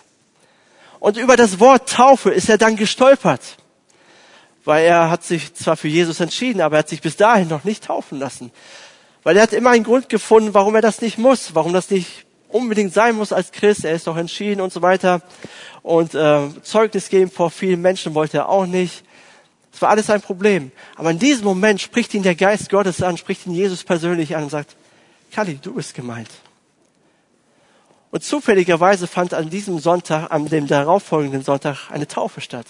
Und 0.99 1.17
über 1.17 1.37
das 1.37 1.61
Wort 1.61 1.89
Taufe 1.89 2.31
ist 2.31 2.49
er 2.49 2.59
dann 2.59 2.77
gestolpert 2.77 3.57
weil 4.65 4.85
er 4.85 5.11
hat 5.11 5.25
sich 5.25 5.55
zwar 5.55 5.77
für 5.77 5.89
Jesus 5.89 6.21
entschieden, 6.21 6.61
aber 6.61 6.77
er 6.77 6.79
hat 6.81 6.89
sich 6.89 7.03
bis 7.03 7.17
dahin 7.17 7.49
noch 7.49 7.65
nicht 7.65 7.85
taufen 7.85 8.19
lassen. 8.19 8.51
Weil 9.23 9.37
er 9.37 9.43
hat 9.43 9.53
immer 9.53 9.71
einen 9.71 9.85
Grund 9.85 10.09
gefunden, 10.09 10.55
warum 10.55 10.75
er 10.75 10.83
das 10.83 11.01
nicht 11.01 11.19
muss, 11.19 11.55
warum 11.55 11.73
das 11.73 11.91
nicht 11.91 12.25
unbedingt 12.49 12.93
sein 12.93 13.17
muss 13.17 13.33
als 13.33 13.53
Christ. 13.53 13.85
Er 13.85 13.95
ist 13.95 14.07
doch 14.07 14.17
entschieden 14.17 14.61
und 14.61 14.73
so 14.73 14.81
weiter. 14.83 15.23
Und 15.83 16.15
äh, 16.15 16.49
Zeugnis 16.63 17.09
geben 17.09 17.31
vor 17.31 17.51
vielen 17.51 17.83
Menschen 17.83 18.15
wollte 18.15 18.39
er 18.39 18.49
auch 18.49 18.67
nicht. 18.67 19.05
Das 19.73 19.83
war 19.83 19.91
alles 19.91 20.09
ein 20.09 20.21
Problem. 20.21 20.71
Aber 20.97 21.11
in 21.11 21.19
diesem 21.19 21.45
Moment 21.45 21.81
spricht 21.81 22.15
ihn 22.15 22.23
der 22.23 22.37
Geist 22.37 22.71
Gottes 22.71 23.03
an, 23.03 23.17
spricht 23.17 23.47
ihn 23.47 23.55
Jesus 23.55 23.83
persönlich 23.83 24.37
an 24.37 24.45
und 24.45 24.51
sagt, 24.51 24.77
Kali, 25.33 25.59
du 25.61 25.75
bist 25.75 25.95
gemeint. 25.95 26.31
Und 28.13 28.23
zufälligerweise 28.23 29.09
fand 29.09 29.35
an 29.35 29.51
diesem 29.51 29.81
Sonntag, 29.81 30.31
an 30.31 30.47
dem 30.47 30.69
darauffolgenden 30.69 31.43
Sonntag, 31.43 31.91
eine 31.91 32.07
Taufe 32.07 32.41
statt. 32.41 32.67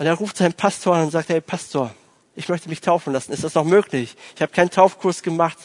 Und 0.00 0.06
er 0.06 0.14
ruft 0.14 0.38
seinen 0.38 0.54
Pastor 0.54 0.96
an 0.96 1.04
und 1.04 1.10
sagt, 1.10 1.28
hey 1.28 1.42
Pastor, 1.42 1.94
ich 2.34 2.48
möchte 2.48 2.70
mich 2.70 2.80
taufen 2.80 3.12
lassen. 3.12 3.32
Ist 3.32 3.44
das 3.44 3.54
noch 3.54 3.66
möglich? 3.66 4.16
Ich 4.34 4.40
habe 4.40 4.50
keinen 4.50 4.70
Taufkurs 4.70 5.22
gemacht. 5.22 5.58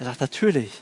Er 0.00 0.06
sagt, 0.06 0.20
natürlich. 0.20 0.72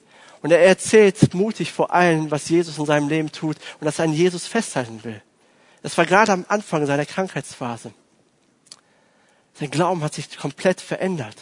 Und 0.41 0.51
er 0.51 0.61
erzählt 0.61 1.35
mutig 1.35 1.73
vor 1.73 1.93
allen, 1.93 2.31
was 2.31 2.49
Jesus 2.49 2.79
in 2.79 2.87
seinem 2.87 3.11
Leben 3.11 3.31
tut 3.31 3.59
und 3.81 3.85
dass 3.85 3.99
er 3.99 4.07
an 4.07 4.15
Jesus 4.15 4.47
festhalten 4.47 5.05
will. 5.05 5.21
Das 5.83 5.99
war 5.99 6.07
gerade 6.07 6.33
am 6.33 6.47
Anfang 6.49 6.87
seiner 6.87 7.05
Krankheitsphase. 7.05 7.93
Sein 9.53 9.71
Glauben 9.71 10.03
hat 10.03 10.15
sich 10.15 10.35
komplett 10.35 10.81
verändert. 10.81 11.37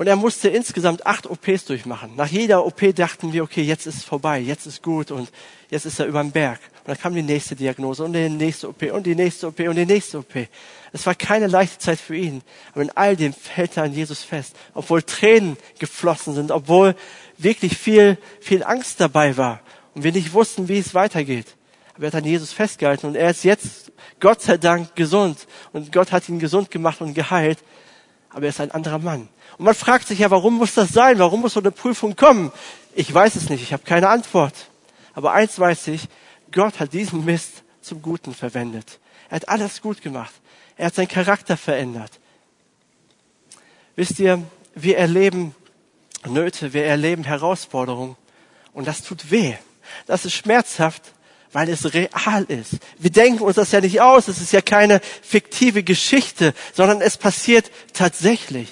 Und 0.00 0.06
er 0.06 0.16
musste 0.16 0.48
insgesamt 0.48 1.04
acht 1.04 1.26
OPs 1.26 1.66
durchmachen. 1.66 2.16
Nach 2.16 2.26
jeder 2.26 2.64
OP 2.64 2.80
dachten 2.94 3.34
wir, 3.34 3.42
okay, 3.42 3.60
jetzt 3.60 3.86
ist 3.86 3.96
es 3.96 4.04
vorbei, 4.04 4.38
jetzt 4.40 4.64
ist 4.64 4.82
gut 4.82 5.10
und 5.10 5.30
jetzt 5.68 5.84
ist 5.84 6.00
er 6.00 6.06
über 6.06 6.22
den 6.22 6.32
Berg. 6.32 6.58
Und 6.78 6.88
dann 6.88 6.98
kam 6.98 7.14
die 7.14 7.22
nächste 7.22 7.54
Diagnose 7.54 8.04
und 8.04 8.14
die 8.14 8.30
nächste 8.30 8.70
OP 8.70 8.82
und 8.94 9.04
die 9.04 9.14
nächste 9.14 9.48
OP 9.48 9.60
und 9.60 9.76
die 9.76 9.84
nächste 9.84 10.20
OP. 10.20 10.48
Es 10.94 11.04
war 11.04 11.14
keine 11.14 11.48
leichte 11.48 11.76
Zeit 11.76 12.00
für 12.00 12.16
ihn. 12.16 12.40
Aber 12.72 12.80
in 12.80 12.90
all 12.96 13.14
dem 13.14 13.34
fällt 13.34 13.76
er 13.76 13.82
an 13.82 13.92
Jesus 13.92 14.22
fest. 14.22 14.56
Obwohl 14.72 15.02
Tränen 15.02 15.58
geflossen 15.78 16.32
sind, 16.32 16.50
obwohl 16.50 16.96
wirklich 17.36 17.76
viel, 17.76 18.16
viel 18.40 18.64
Angst 18.64 19.02
dabei 19.02 19.36
war 19.36 19.60
und 19.94 20.02
wir 20.02 20.12
nicht 20.12 20.32
wussten, 20.32 20.66
wie 20.68 20.78
es 20.78 20.94
weitergeht. 20.94 21.56
Aber 21.92 22.04
er 22.04 22.06
hat 22.06 22.14
an 22.14 22.24
Jesus 22.24 22.54
festgehalten 22.54 23.06
und 23.06 23.16
er 23.16 23.28
ist 23.28 23.44
jetzt, 23.44 23.92
Gott 24.18 24.40
sei 24.40 24.56
Dank, 24.56 24.96
gesund. 24.96 25.46
Und 25.74 25.92
Gott 25.92 26.10
hat 26.10 26.26
ihn 26.30 26.38
gesund 26.38 26.70
gemacht 26.70 27.02
und 27.02 27.12
geheilt. 27.12 27.58
Aber 28.30 28.44
er 28.44 28.50
ist 28.50 28.60
ein 28.60 28.70
anderer 28.70 28.98
Mann. 28.98 29.28
Und 29.58 29.64
man 29.64 29.74
fragt 29.74 30.06
sich 30.08 30.20
ja, 30.20 30.30
warum 30.30 30.54
muss 30.54 30.74
das 30.74 30.90
sein? 30.90 31.18
Warum 31.18 31.40
muss 31.40 31.54
so 31.54 31.60
eine 31.60 31.70
Prüfung 31.72 32.16
kommen? 32.16 32.52
Ich 32.94 33.12
weiß 33.12 33.36
es 33.36 33.48
nicht. 33.48 33.62
Ich 33.62 33.72
habe 33.72 33.82
keine 33.82 34.08
Antwort. 34.08 34.54
Aber 35.14 35.32
eins 35.32 35.58
weiß 35.58 35.88
ich, 35.88 36.08
Gott 36.52 36.80
hat 36.80 36.92
diesen 36.92 37.24
Mist 37.24 37.62
zum 37.80 38.02
Guten 38.02 38.34
verwendet. 38.34 39.00
Er 39.28 39.36
hat 39.36 39.48
alles 39.48 39.80
gut 39.82 40.02
gemacht. 40.02 40.32
Er 40.76 40.86
hat 40.86 40.94
seinen 40.94 41.08
Charakter 41.08 41.56
verändert. 41.56 42.12
Wisst 43.96 44.18
ihr, 44.18 44.42
wir 44.74 44.96
erleben 44.96 45.54
Nöte, 46.26 46.72
wir 46.72 46.84
erleben 46.84 47.24
Herausforderungen 47.24 48.16
und 48.72 48.86
das 48.86 49.02
tut 49.02 49.30
weh. 49.30 49.54
Das 50.06 50.24
ist 50.24 50.34
schmerzhaft, 50.34 51.12
weil 51.52 51.68
es 51.68 51.92
real 51.92 52.44
ist. 52.48 52.78
Wir 52.98 53.10
denken 53.10 53.42
uns 53.42 53.56
das 53.56 53.72
ja 53.72 53.80
nicht 53.80 54.00
aus, 54.00 54.28
es 54.28 54.40
ist 54.40 54.52
ja 54.52 54.60
keine 54.60 55.00
fiktive 55.22 55.82
Geschichte, 55.82 56.54
sondern 56.72 57.00
es 57.00 57.16
passiert 57.16 57.70
tatsächlich. 57.92 58.68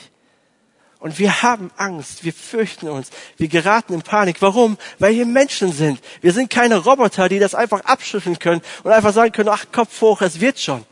Und 1.00 1.18
wir 1.18 1.42
haben 1.42 1.70
Angst, 1.76 2.24
wir 2.24 2.32
fürchten 2.32 2.88
uns, 2.88 3.10
wir 3.36 3.48
geraten 3.48 3.94
in 3.94 4.02
Panik. 4.02 4.42
Warum? 4.42 4.76
Weil 4.98 5.14
wir 5.14 5.26
Menschen 5.26 5.72
sind. 5.72 6.00
Wir 6.20 6.32
sind 6.32 6.50
keine 6.50 6.78
Roboter, 6.78 7.28
die 7.28 7.38
das 7.38 7.54
einfach 7.54 7.84
abschütteln 7.84 8.38
können 8.38 8.62
und 8.82 8.90
einfach 8.90 9.12
sagen 9.12 9.30
können, 9.30 9.48
ach, 9.48 9.66
Kopf 9.70 10.00
hoch, 10.00 10.22
es 10.22 10.40
wird 10.40 10.58
schon. 10.58 10.84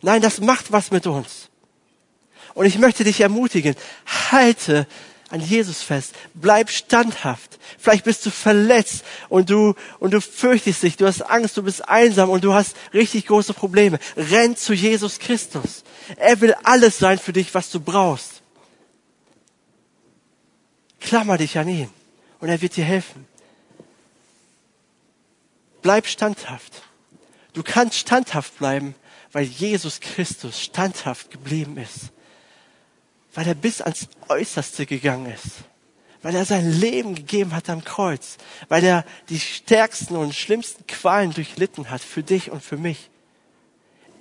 Nein, 0.00 0.20
das 0.20 0.40
macht 0.40 0.72
was 0.72 0.90
mit 0.90 1.06
uns. 1.06 1.48
Und 2.54 2.66
ich 2.66 2.78
möchte 2.78 3.04
dich 3.04 3.20
ermutigen, 3.20 3.76
halte 4.30 4.86
an 5.32 5.40
Jesus 5.40 5.82
fest. 5.82 6.14
Bleib 6.34 6.68
standhaft. 6.68 7.58
Vielleicht 7.78 8.04
bist 8.04 8.24
du 8.26 8.30
verletzt 8.30 9.02
und 9.30 9.48
du, 9.48 9.74
und 9.98 10.12
du 10.12 10.20
fürchtest 10.20 10.82
dich, 10.82 10.98
du 10.98 11.06
hast 11.06 11.22
Angst, 11.22 11.56
du 11.56 11.62
bist 11.62 11.88
einsam 11.88 12.28
und 12.28 12.44
du 12.44 12.52
hast 12.52 12.76
richtig 12.92 13.26
große 13.26 13.54
Probleme. 13.54 13.98
Renn 14.14 14.56
zu 14.56 14.74
Jesus 14.74 15.18
Christus. 15.18 15.84
Er 16.16 16.42
will 16.42 16.54
alles 16.64 16.98
sein 16.98 17.18
für 17.18 17.32
dich, 17.32 17.54
was 17.54 17.70
du 17.70 17.80
brauchst. 17.80 18.42
Klammer 21.00 21.38
dich 21.38 21.56
an 21.56 21.68
ihn 21.68 21.88
und 22.40 22.50
er 22.50 22.60
wird 22.60 22.76
dir 22.76 22.84
helfen. 22.84 23.26
Bleib 25.80 26.06
standhaft. 26.06 26.82
Du 27.54 27.62
kannst 27.62 27.96
standhaft 27.96 28.58
bleiben, 28.58 28.94
weil 29.32 29.44
Jesus 29.44 30.00
Christus 30.00 30.60
standhaft 30.60 31.30
geblieben 31.30 31.78
ist 31.78 32.12
weil 33.34 33.46
er 33.46 33.54
bis 33.54 33.80
ans 33.80 34.08
Äußerste 34.28 34.86
gegangen 34.86 35.32
ist, 35.32 35.64
weil 36.22 36.34
er 36.34 36.44
sein 36.44 36.70
Leben 36.70 37.14
gegeben 37.14 37.54
hat 37.54 37.68
am 37.68 37.84
Kreuz, 37.84 38.36
weil 38.68 38.84
er 38.84 39.04
die 39.28 39.40
stärksten 39.40 40.16
und 40.16 40.34
schlimmsten 40.34 40.86
Qualen 40.86 41.32
durchlitten 41.32 41.90
hat 41.90 42.02
für 42.02 42.22
dich 42.22 42.50
und 42.50 42.62
für 42.62 42.76
mich. 42.76 43.10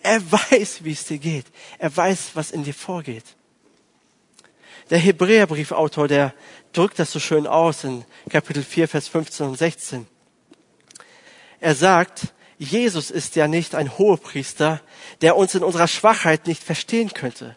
Er 0.03 0.19
weiß, 0.31 0.83
wie 0.83 0.93
es 0.93 1.05
dir 1.05 1.19
geht. 1.19 1.45
Er 1.77 1.95
weiß, 1.95 2.31
was 2.33 2.51
in 2.51 2.63
dir 2.63 2.73
vorgeht. 2.73 3.25
Der 4.89 4.97
Hebräerbriefautor, 4.97 6.07
der 6.07 6.33
drückt 6.73 6.99
das 6.99 7.11
so 7.11 7.19
schön 7.19 7.47
aus 7.47 7.83
in 7.83 8.03
Kapitel 8.29 8.63
4, 8.63 8.87
Vers 8.87 9.07
15 9.07 9.45
und 9.45 9.57
16. 9.57 10.07
Er 11.59 11.75
sagt, 11.75 12.33
Jesus 12.57 13.11
ist 13.11 13.35
ja 13.35 13.47
nicht 13.47 13.75
ein 13.75 13.97
Hohepriester, 13.97 14.81
der 15.21 15.37
uns 15.37 15.55
in 15.55 15.63
unserer 15.63 15.87
Schwachheit 15.87 16.47
nicht 16.47 16.63
verstehen 16.63 17.13
könnte. 17.13 17.55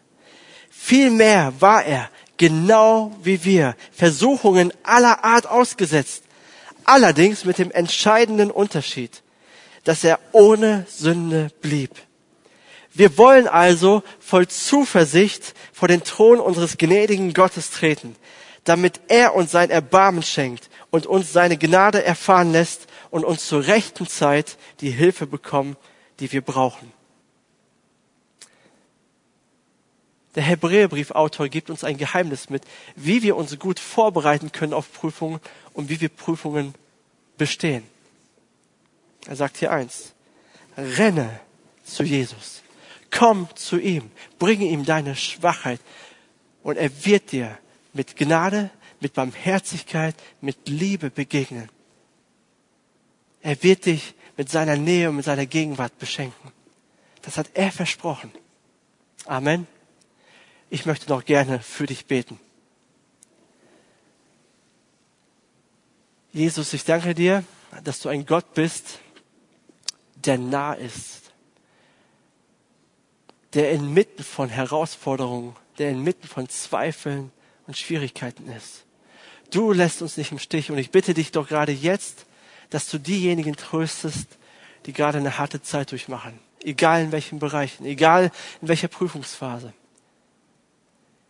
Vielmehr 0.87 1.55
war 1.61 1.82
er, 1.82 2.11
genau 2.37 3.16
wie 3.22 3.43
wir, 3.43 3.74
Versuchungen 3.91 4.70
aller 4.82 5.24
Art 5.24 5.47
ausgesetzt. 5.47 6.24
Allerdings 6.85 7.47
mit 7.47 7.57
dem 7.57 7.70
entscheidenden 7.70 8.51
Unterschied, 8.51 9.22
dass 9.85 10.05
er 10.05 10.18
ohne 10.32 10.85
Sünde 10.87 11.49
blieb. 11.62 11.93
Wir 12.93 13.16
wollen 13.16 13.49
also 13.49 14.03
voll 14.20 14.47
Zuversicht 14.47 15.55
vor 15.72 15.89
den 15.89 16.05
Thron 16.05 16.39
unseres 16.39 16.76
gnädigen 16.76 17.32
Gottes 17.32 17.70
treten, 17.70 18.14
damit 18.64 19.01
er 19.09 19.35
uns 19.35 19.53
sein 19.53 19.70
Erbarmen 19.70 20.22
schenkt 20.22 20.68
und 20.91 21.07
uns 21.07 21.32
seine 21.32 21.57
Gnade 21.57 22.05
erfahren 22.05 22.53
lässt 22.53 22.89
und 23.11 23.24
uns 23.24 23.49
zur 23.49 23.66
rechten 23.66 24.07
Zeit 24.07 24.59
die 24.82 24.91
Hilfe 24.91 25.26
bekommen, 25.26 25.78
die 26.20 26.30
wir 26.30 26.43
brauchen. 26.43 26.93
Der 30.35 30.43
Hebräerbriefautor 30.43 31.49
gibt 31.49 31.70
uns 31.70 31.85
ein 31.85 31.97
Geheimnis 31.97 32.51
mit, 32.51 32.64
wie 32.97 33.22
wir 33.22 33.37
uns 33.37 33.59
gut 33.59 33.78
vorbereiten 33.78 34.51
können 34.51 34.72
auf 34.72 34.93
Prüfungen 34.93 35.41
und 35.72 35.89
wie 35.89 36.01
wir 36.01 36.09
Prüfungen 36.09 36.74
bestehen. 37.39 37.85
Er 39.26 39.37
sagt 39.37 39.59
hier 39.59 39.70
eins, 39.70 40.12
renne 40.76 41.41
zu 41.85 42.03
Jesus, 42.03 42.62
komm 43.11 43.49
zu 43.55 43.78
ihm, 43.78 44.11
bringe 44.39 44.64
ihm 44.64 44.85
deine 44.85 45.14
Schwachheit 45.14 45.80
und 46.62 46.76
er 46.76 47.05
wird 47.05 47.30
dir 47.30 47.57
mit 47.93 48.16
Gnade, 48.16 48.70
mit 49.01 49.14
Barmherzigkeit, 49.14 50.16
mit 50.41 50.68
Liebe 50.68 51.11
begegnen. 51.11 51.68
Er 53.41 53.62
wird 53.62 53.87
dich 53.87 54.14
mit 54.37 54.51
seiner 54.51 54.76
Nähe 54.76 55.11
und 55.11 55.16
mit 55.16 55.24
seiner 55.24 55.47
Gegenwart 55.47 55.97
beschenken. 55.99 56.51
Das 57.22 57.39
hat 57.39 57.51
er 57.55 57.70
versprochen. 57.70 58.32
Amen 59.26 59.66
ich 60.71 60.87
möchte 60.87 61.09
noch 61.09 61.25
gerne 61.25 61.61
für 61.61 61.87
dich 61.87 62.07
beten. 62.07 62.41
Jesus, 66.33 66.73
ich 66.73 66.85
danke 66.85 67.15
dir, 67.15 67.45
dass 67.85 68.01
du 68.01 68.09
ein 68.09 68.27
Gott 68.27 68.55
bist, 68.55 68.99
der 70.17 70.39
nah 70.39 70.73
ist, 70.73 71.31
der 73.53 73.71
inmitten 73.71 74.25
von 74.25 74.49
Herausforderungen, 74.49 75.55
der 75.79 75.91
inmitten 75.91 76.27
von 76.27 76.49
Zweifeln 76.49 77.31
und 77.67 77.77
Schwierigkeiten 77.77 78.49
ist. 78.49 78.85
Du 79.51 79.73
lässt 79.73 80.03
uns 80.03 80.17
nicht 80.17 80.33
im 80.33 80.41
Stich 80.41 80.71
und 80.71 80.79
ich 80.79 80.91
bitte 80.91 81.15
dich 81.15 81.31
doch 81.31 81.49
gerade 81.49 81.73
jetzt, 81.73 82.27
dass 82.71 82.89
du 82.91 82.99
diejenigen 82.99 83.55
tröstest, 83.55 84.27
die 84.87 84.93
gerade 84.93 85.19
eine 85.19 85.39
harte 85.39 85.62
Zeit 85.62 85.93
durchmachen, 85.93 86.39
egal 86.65 87.05
in 87.05 87.12
welchen 87.12 87.39
Bereichen, 87.39 87.85
egal 87.85 88.33
in 88.61 88.69
welcher 88.69 88.89
Prüfungsphase. 88.89 89.73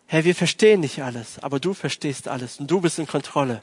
Herr, 0.06 0.24
wir 0.24 0.34
verstehen 0.34 0.80
nicht 0.80 1.02
alles, 1.02 1.38
aber 1.38 1.60
du 1.60 1.74
verstehst 1.74 2.28
alles 2.28 2.60
und 2.60 2.70
du 2.70 2.80
bist 2.80 2.98
in 2.98 3.06
Kontrolle. 3.06 3.62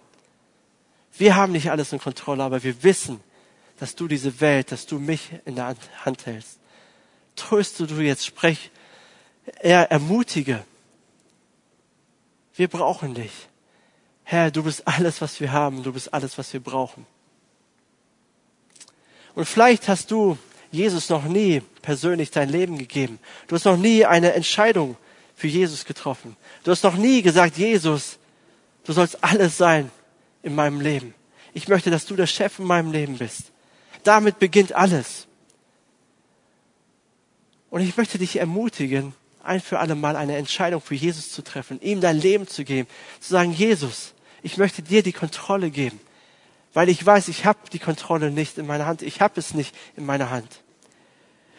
Wir 1.17 1.35
haben 1.35 1.51
nicht 1.51 1.71
alles 1.71 1.93
in 1.93 1.99
Kontrolle, 1.99 2.43
aber 2.43 2.63
wir 2.63 2.83
wissen, 2.83 3.19
dass 3.79 3.95
du 3.95 4.07
diese 4.07 4.41
Welt, 4.41 4.71
dass 4.71 4.85
du 4.85 4.99
mich 4.99 5.31
in 5.45 5.55
der 5.55 5.75
Hand 6.05 6.25
hältst. 6.25 6.59
Tröste 7.35 7.87
du 7.87 8.01
jetzt, 8.01 8.25
sprech, 8.25 8.71
er 9.59 9.91
ermutige. 9.91 10.63
Wir 12.55 12.67
brauchen 12.67 13.13
dich. 13.13 13.31
Herr, 14.23 14.51
du 14.51 14.63
bist 14.63 14.87
alles, 14.87 15.21
was 15.21 15.39
wir 15.39 15.51
haben, 15.51 15.83
du 15.83 15.93
bist 15.93 16.13
alles, 16.13 16.37
was 16.37 16.53
wir 16.53 16.59
brauchen. 16.59 17.05
Und 19.35 19.45
vielleicht 19.45 19.87
hast 19.87 20.11
du 20.11 20.37
Jesus 20.71 21.09
noch 21.09 21.23
nie 21.25 21.61
persönlich 21.81 22.31
dein 22.31 22.49
Leben 22.49 22.77
gegeben. 22.77 23.19
Du 23.47 23.55
hast 23.55 23.65
noch 23.65 23.77
nie 23.77 24.05
eine 24.05 24.33
Entscheidung 24.33 24.95
für 25.41 25.47
Jesus 25.47 25.85
getroffen. 25.85 26.37
Du 26.63 26.69
hast 26.69 26.83
noch 26.83 26.95
nie 26.95 27.23
gesagt, 27.23 27.57
Jesus, 27.57 28.19
du 28.83 28.93
sollst 28.93 29.23
alles 29.23 29.57
sein 29.57 29.89
in 30.43 30.53
meinem 30.53 30.79
Leben. 30.79 31.15
Ich 31.55 31.67
möchte, 31.67 31.89
dass 31.89 32.05
du 32.05 32.15
der 32.15 32.27
Chef 32.27 32.59
in 32.59 32.65
meinem 32.65 32.91
Leben 32.91 33.17
bist. 33.17 33.45
Damit 34.03 34.37
beginnt 34.37 34.73
alles. 34.73 35.25
Und 37.71 37.81
ich 37.81 37.97
möchte 37.97 38.19
dich 38.19 38.35
ermutigen, 38.35 39.15
ein 39.43 39.61
für 39.61 39.79
alle 39.79 39.95
Mal 39.95 40.15
eine 40.15 40.37
Entscheidung 40.37 40.79
für 40.79 40.93
Jesus 40.93 41.31
zu 41.31 41.41
treffen, 41.41 41.81
ihm 41.81 42.01
dein 42.01 42.19
Leben 42.19 42.47
zu 42.47 42.63
geben, 42.63 42.87
zu 43.19 43.31
sagen, 43.31 43.51
Jesus, 43.51 44.13
ich 44.43 44.57
möchte 44.57 44.83
dir 44.83 45.01
die 45.01 45.11
Kontrolle 45.11 45.71
geben, 45.71 45.99
weil 46.75 46.87
ich 46.87 47.03
weiß, 47.03 47.29
ich 47.29 47.45
habe 47.45 47.57
die 47.73 47.79
Kontrolle 47.79 48.29
nicht 48.29 48.59
in 48.59 48.67
meiner 48.67 48.85
Hand, 48.85 49.01
ich 49.01 49.21
habe 49.21 49.39
es 49.39 49.55
nicht 49.55 49.75
in 49.97 50.05
meiner 50.05 50.29
Hand. 50.29 50.61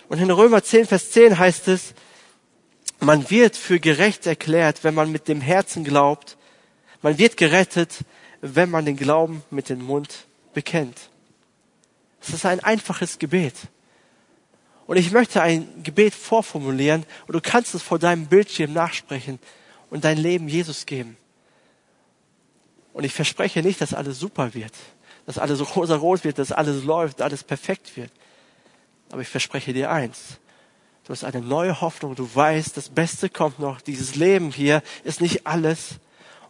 Und 0.08 0.20
in 0.20 0.30
Römer 0.30 0.62
10, 0.62 0.86
Vers 0.86 1.10
10 1.10 1.36
heißt 1.36 1.66
es, 1.66 1.94
man 3.05 3.30
wird 3.30 3.57
für 3.57 3.80
gerecht 3.80 4.26
erklärt, 4.26 4.84
wenn 4.84 4.94
man 4.94 5.12
mit 5.12 5.28
dem 5.28 5.40
Herzen 5.40 5.84
glaubt, 5.84 6.36
Man 7.03 7.18
wird 7.18 7.36
gerettet, 7.36 8.05
wenn 8.40 8.70
man 8.70 8.84
den 8.84 8.96
Glauben 8.96 9.42
mit 9.50 9.68
dem 9.68 9.82
Mund 9.82 10.26
bekennt. 10.55 11.11
Es 12.20 12.30
ist 12.30 12.46
ein 12.46 12.61
einfaches 12.61 13.18
Gebet. 13.18 13.55
Und 14.86 14.96
ich 14.96 15.11
möchte 15.11 15.42
ein 15.42 15.82
Gebet 15.82 16.14
vorformulieren 16.14 17.05
und 17.26 17.34
du 17.34 17.40
kannst 17.40 17.74
es 17.74 17.82
vor 17.82 17.98
deinem 17.98 18.26
Bildschirm 18.26 18.72
nachsprechen 18.72 19.38
und 19.90 20.05
dein 20.05 20.18
Leben 20.18 20.48
Jesus 20.48 20.86
geben. 20.86 21.16
Und 22.92 23.05
ich 23.05 23.12
verspreche 23.12 23.62
nicht, 23.62 23.80
dass 23.80 23.94
alles 23.94 24.18
super 24.18 24.55
wird, 24.55 24.72
dass 25.26 25.38
alles 25.38 25.61
rosa-rot 25.76 26.24
wird, 26.24 26.38
dass 26.38 26.53
alles 26.53 26.84
läuft, 26.84 27.20
alles 27.20 27.42
perfekt 27.42 27.96
wird. 27.96 28.12
Aber 29.11 29.22
ich 29.22 29.28
verspreche 29.28 29.72
dir 29.72 29.90
eins. 29.90 30.38
Du 31.05 31.12
hast 31.12 31.24
eine 31.24 31.40
neue 31.40 31.80
Hoffnung. 31.80 32.14
Du 32.14 32.28
weißt, 32.32 32.76
das 32.76 32.88
Beste 32.88 33.28
kommt 33.28 33.59
noch. 33.59 33.80
Dieses 33.80 34.14
Leben 34.14 34.53
hier 34.53 34.82
ist 35.05 35.20
nicht 35.20 35.46
alles. 35.46 35.96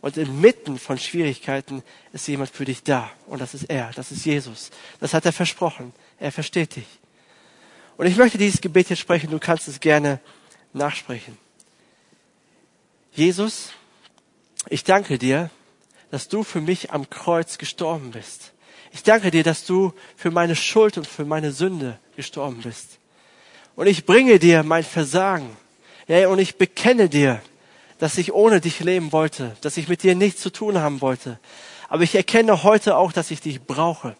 Und 0.01 0.17
inmitten 0.17 0.79
von 0.79 0.99
Schwierigkeiten 0.99 1.83
ist 2.13 2.27
jemand 2.27 2.51
für 2.51 2.65
dich 2.65 2.83
da. 2.83 3.11
Und 3.27 3.41
das 3.41 3.55
ist 3.55 3.71
er. 3.71 3.93
Das 3.95 4.11
ist 4.11 4.27
Jesus. 4.27 4.71
Das 5.01 5.15
hat 5.15 5.25
er 5.25 5.33
versprochen. 5.33 5.93
Er 6.19 6.33
versteht 6.33 6.77
dich. 6.77 6.87
Und 7.97 8.07
ich 8.07 8.17
möchte 8.17 8.37
dieses 8.37 8.61
Gebet 8.61 8.91
jetzt 8.91 8.99
sprechen. 8.99 9.31
Du 9.31 9.39
kannst 9.39 9.69
es 9.69 9.81
gerne 9.81 10.21
nachsprechen. 10.73 11.39
Jesus, 13.13 13.71
ich 14.69 14.85
danke 14.85 15.19
dir, 15.19 15.51
dass 16.11 16.29
du 16.29 16.43
für 16.43 16.61
mich 16.61 16.91
am 16.91 17.09
Kreuz 17.09 17.59
gestorben 17.59 18.11
bist. 18.11 18.53
Ich 18.93 19.03
danke 19.03 19.31
dir, 19.31 19.45
dass 19.45 19.65
du 19.65 19.95
für 20.17 20.31
meine 20.31 20.57
Schuld 20.57 20.99
und 20.99 21.07
für 21.07 21.25
meine 21.25 21.53
Sünde 21.53 21.99
gestorben 22.17 22.61
bist. 22.63 22.99
Und 23.75 23.87
ich 23.87 24.05
bringe 24.05 24.39
dir 24.39 24.63
mein 24.63 24.85
Versagen. 24.85 25.57
Ja, 26.09 26.29
und 26.29 26.39
ich 26.39 26.57
bekenne 26.57 27.09
dir, 27.09 27.41
dass 27.99 28.19
ich 28.19 28.33
ohne 28.33 28.61
dich 28.61 28.81
leben 28.81 29.13
wollte, 29.13 29.57
dass 29.61 29.77
ich 29.77 29.89
mit 29.89 30.03
dir 30.03 30.15
nichts 30.15 30.43
zu 30.43 30.51
tun 30.51 30.79
haben 30.79 31.01
wollte. 31.01 31.39
Aber 31.89 32.03
ich 32.03 32.15
erkenne 32.15 32.63
heute 32.63 32.97
auch, 32.97 33.13
dass 33.13 33.31
ich 33.31 33.41
dich 33.41 33.63
brauche. 33.63 34.17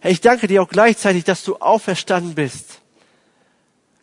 Herr, 0.00 0.10
ich 0.10 0.20
danke 0.20 0.46
dir 0.46 0.62
auch 0.62 0.68
gleichzeitig, 0.68 1.24
dass 1.24 1.42
du 1.42 1.56
auferstanden 1.56 2.34
bist, 2.34 2.80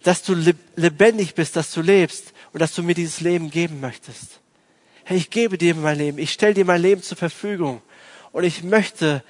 dass 0.03 0.21
du 0.21 0.35
lebendig 0.75 1.33
bist, 1.33 1.55
dass 1.55 1.71
du 1.71 1.81
lebst 1.81 2.33
und 2.53 2.61
dass 2.61 2.73
du 2.73 2.83
mir 2.83 2.93
dieses 2.93 3.21
Leben 3.21 3.49
geben 3.49 3.79
möchtest. 3.79 4.39
Herr, 5.05 5.17
ich 5.17 5.29
gebe 5.29 5.57
dir 5.57 5.73
mein 5.73 5.97
Leben, 5.97 6.17
ich 6.17 6.33
stelle 6.33 6.53
dir 6.53 6.65
mein 6.65 6.81
Leben 6.81 7.01
zur 7.01 7.17
Verfügung 7.17 7.81
und 8.31 8.43
ich 8.43 8.63
möchte 8.63 9.23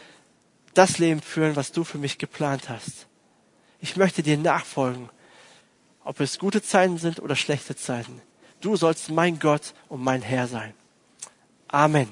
das 0.74 0.98
Leben 0.98 1.22
führen, 1.22 1.56
was 1.56 1.72
du 1.72 1.84
für 1.84 1.98
mich 1.98 2.18
geplant 2.18 2.70
hast. 2.70 3.08
Ich 3.80 3.96
möchte 3.96 4.24
dir 4.24 4.38
nachfolgen, 4.38 5.10
ob 6.04 6.20
es 6.20 6.40
gute 6.40 6.62
Zeiten 6.64 6.98
sind 6.98 7.20
oder 7.20 7.36
schlechte 7.36 7.76
Zeiten. 7.76 8.22
Du 8.62 8.76
sollst 8.76 9.12
mein 9.12 9.40
Gott 9.40 9.74
und 9.88 10.04
mein 10.04 10.22
Herr 10.22 10.48
sein. 10.48 10.74
Amen. 11.68 12.08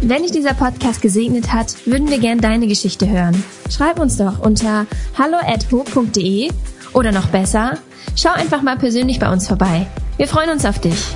Wenn 0.00 0.22
dich 0.22 0.32
dieser 0.32 0.52
Podcast 0.52 1.00
gesegnet 1.00 1.52
hat, 1.52 1.86
würden 1.86 2.10
wir 2.10 2.18
gern 2.18 2.38
deine 2.38 2.66
Geschichte 2.66 3.08
hören. 3.08 3.42
Schreib 3.70 3.98
uns 3.98 4.16
doch 4.18 4.38
unter 4.40 4.86
hallo@ho.de 5.16 6.50
oder 6.92 7.12
noch 7.12 7.28
besser, 7.28 7.78
schau 8.16 8.30
einfach 8.30 8.62
mal 8.62 8.76
persönlich 8.76 9.18
bei 9.18 9.32
uns 9.32 9.48
vorbei. 9.48 9.86
Wir 10.16 10.28
freuen 10.28 10.50
uns 10.50 10.64
auf 10.64 10.78
dich. 10.78 11.14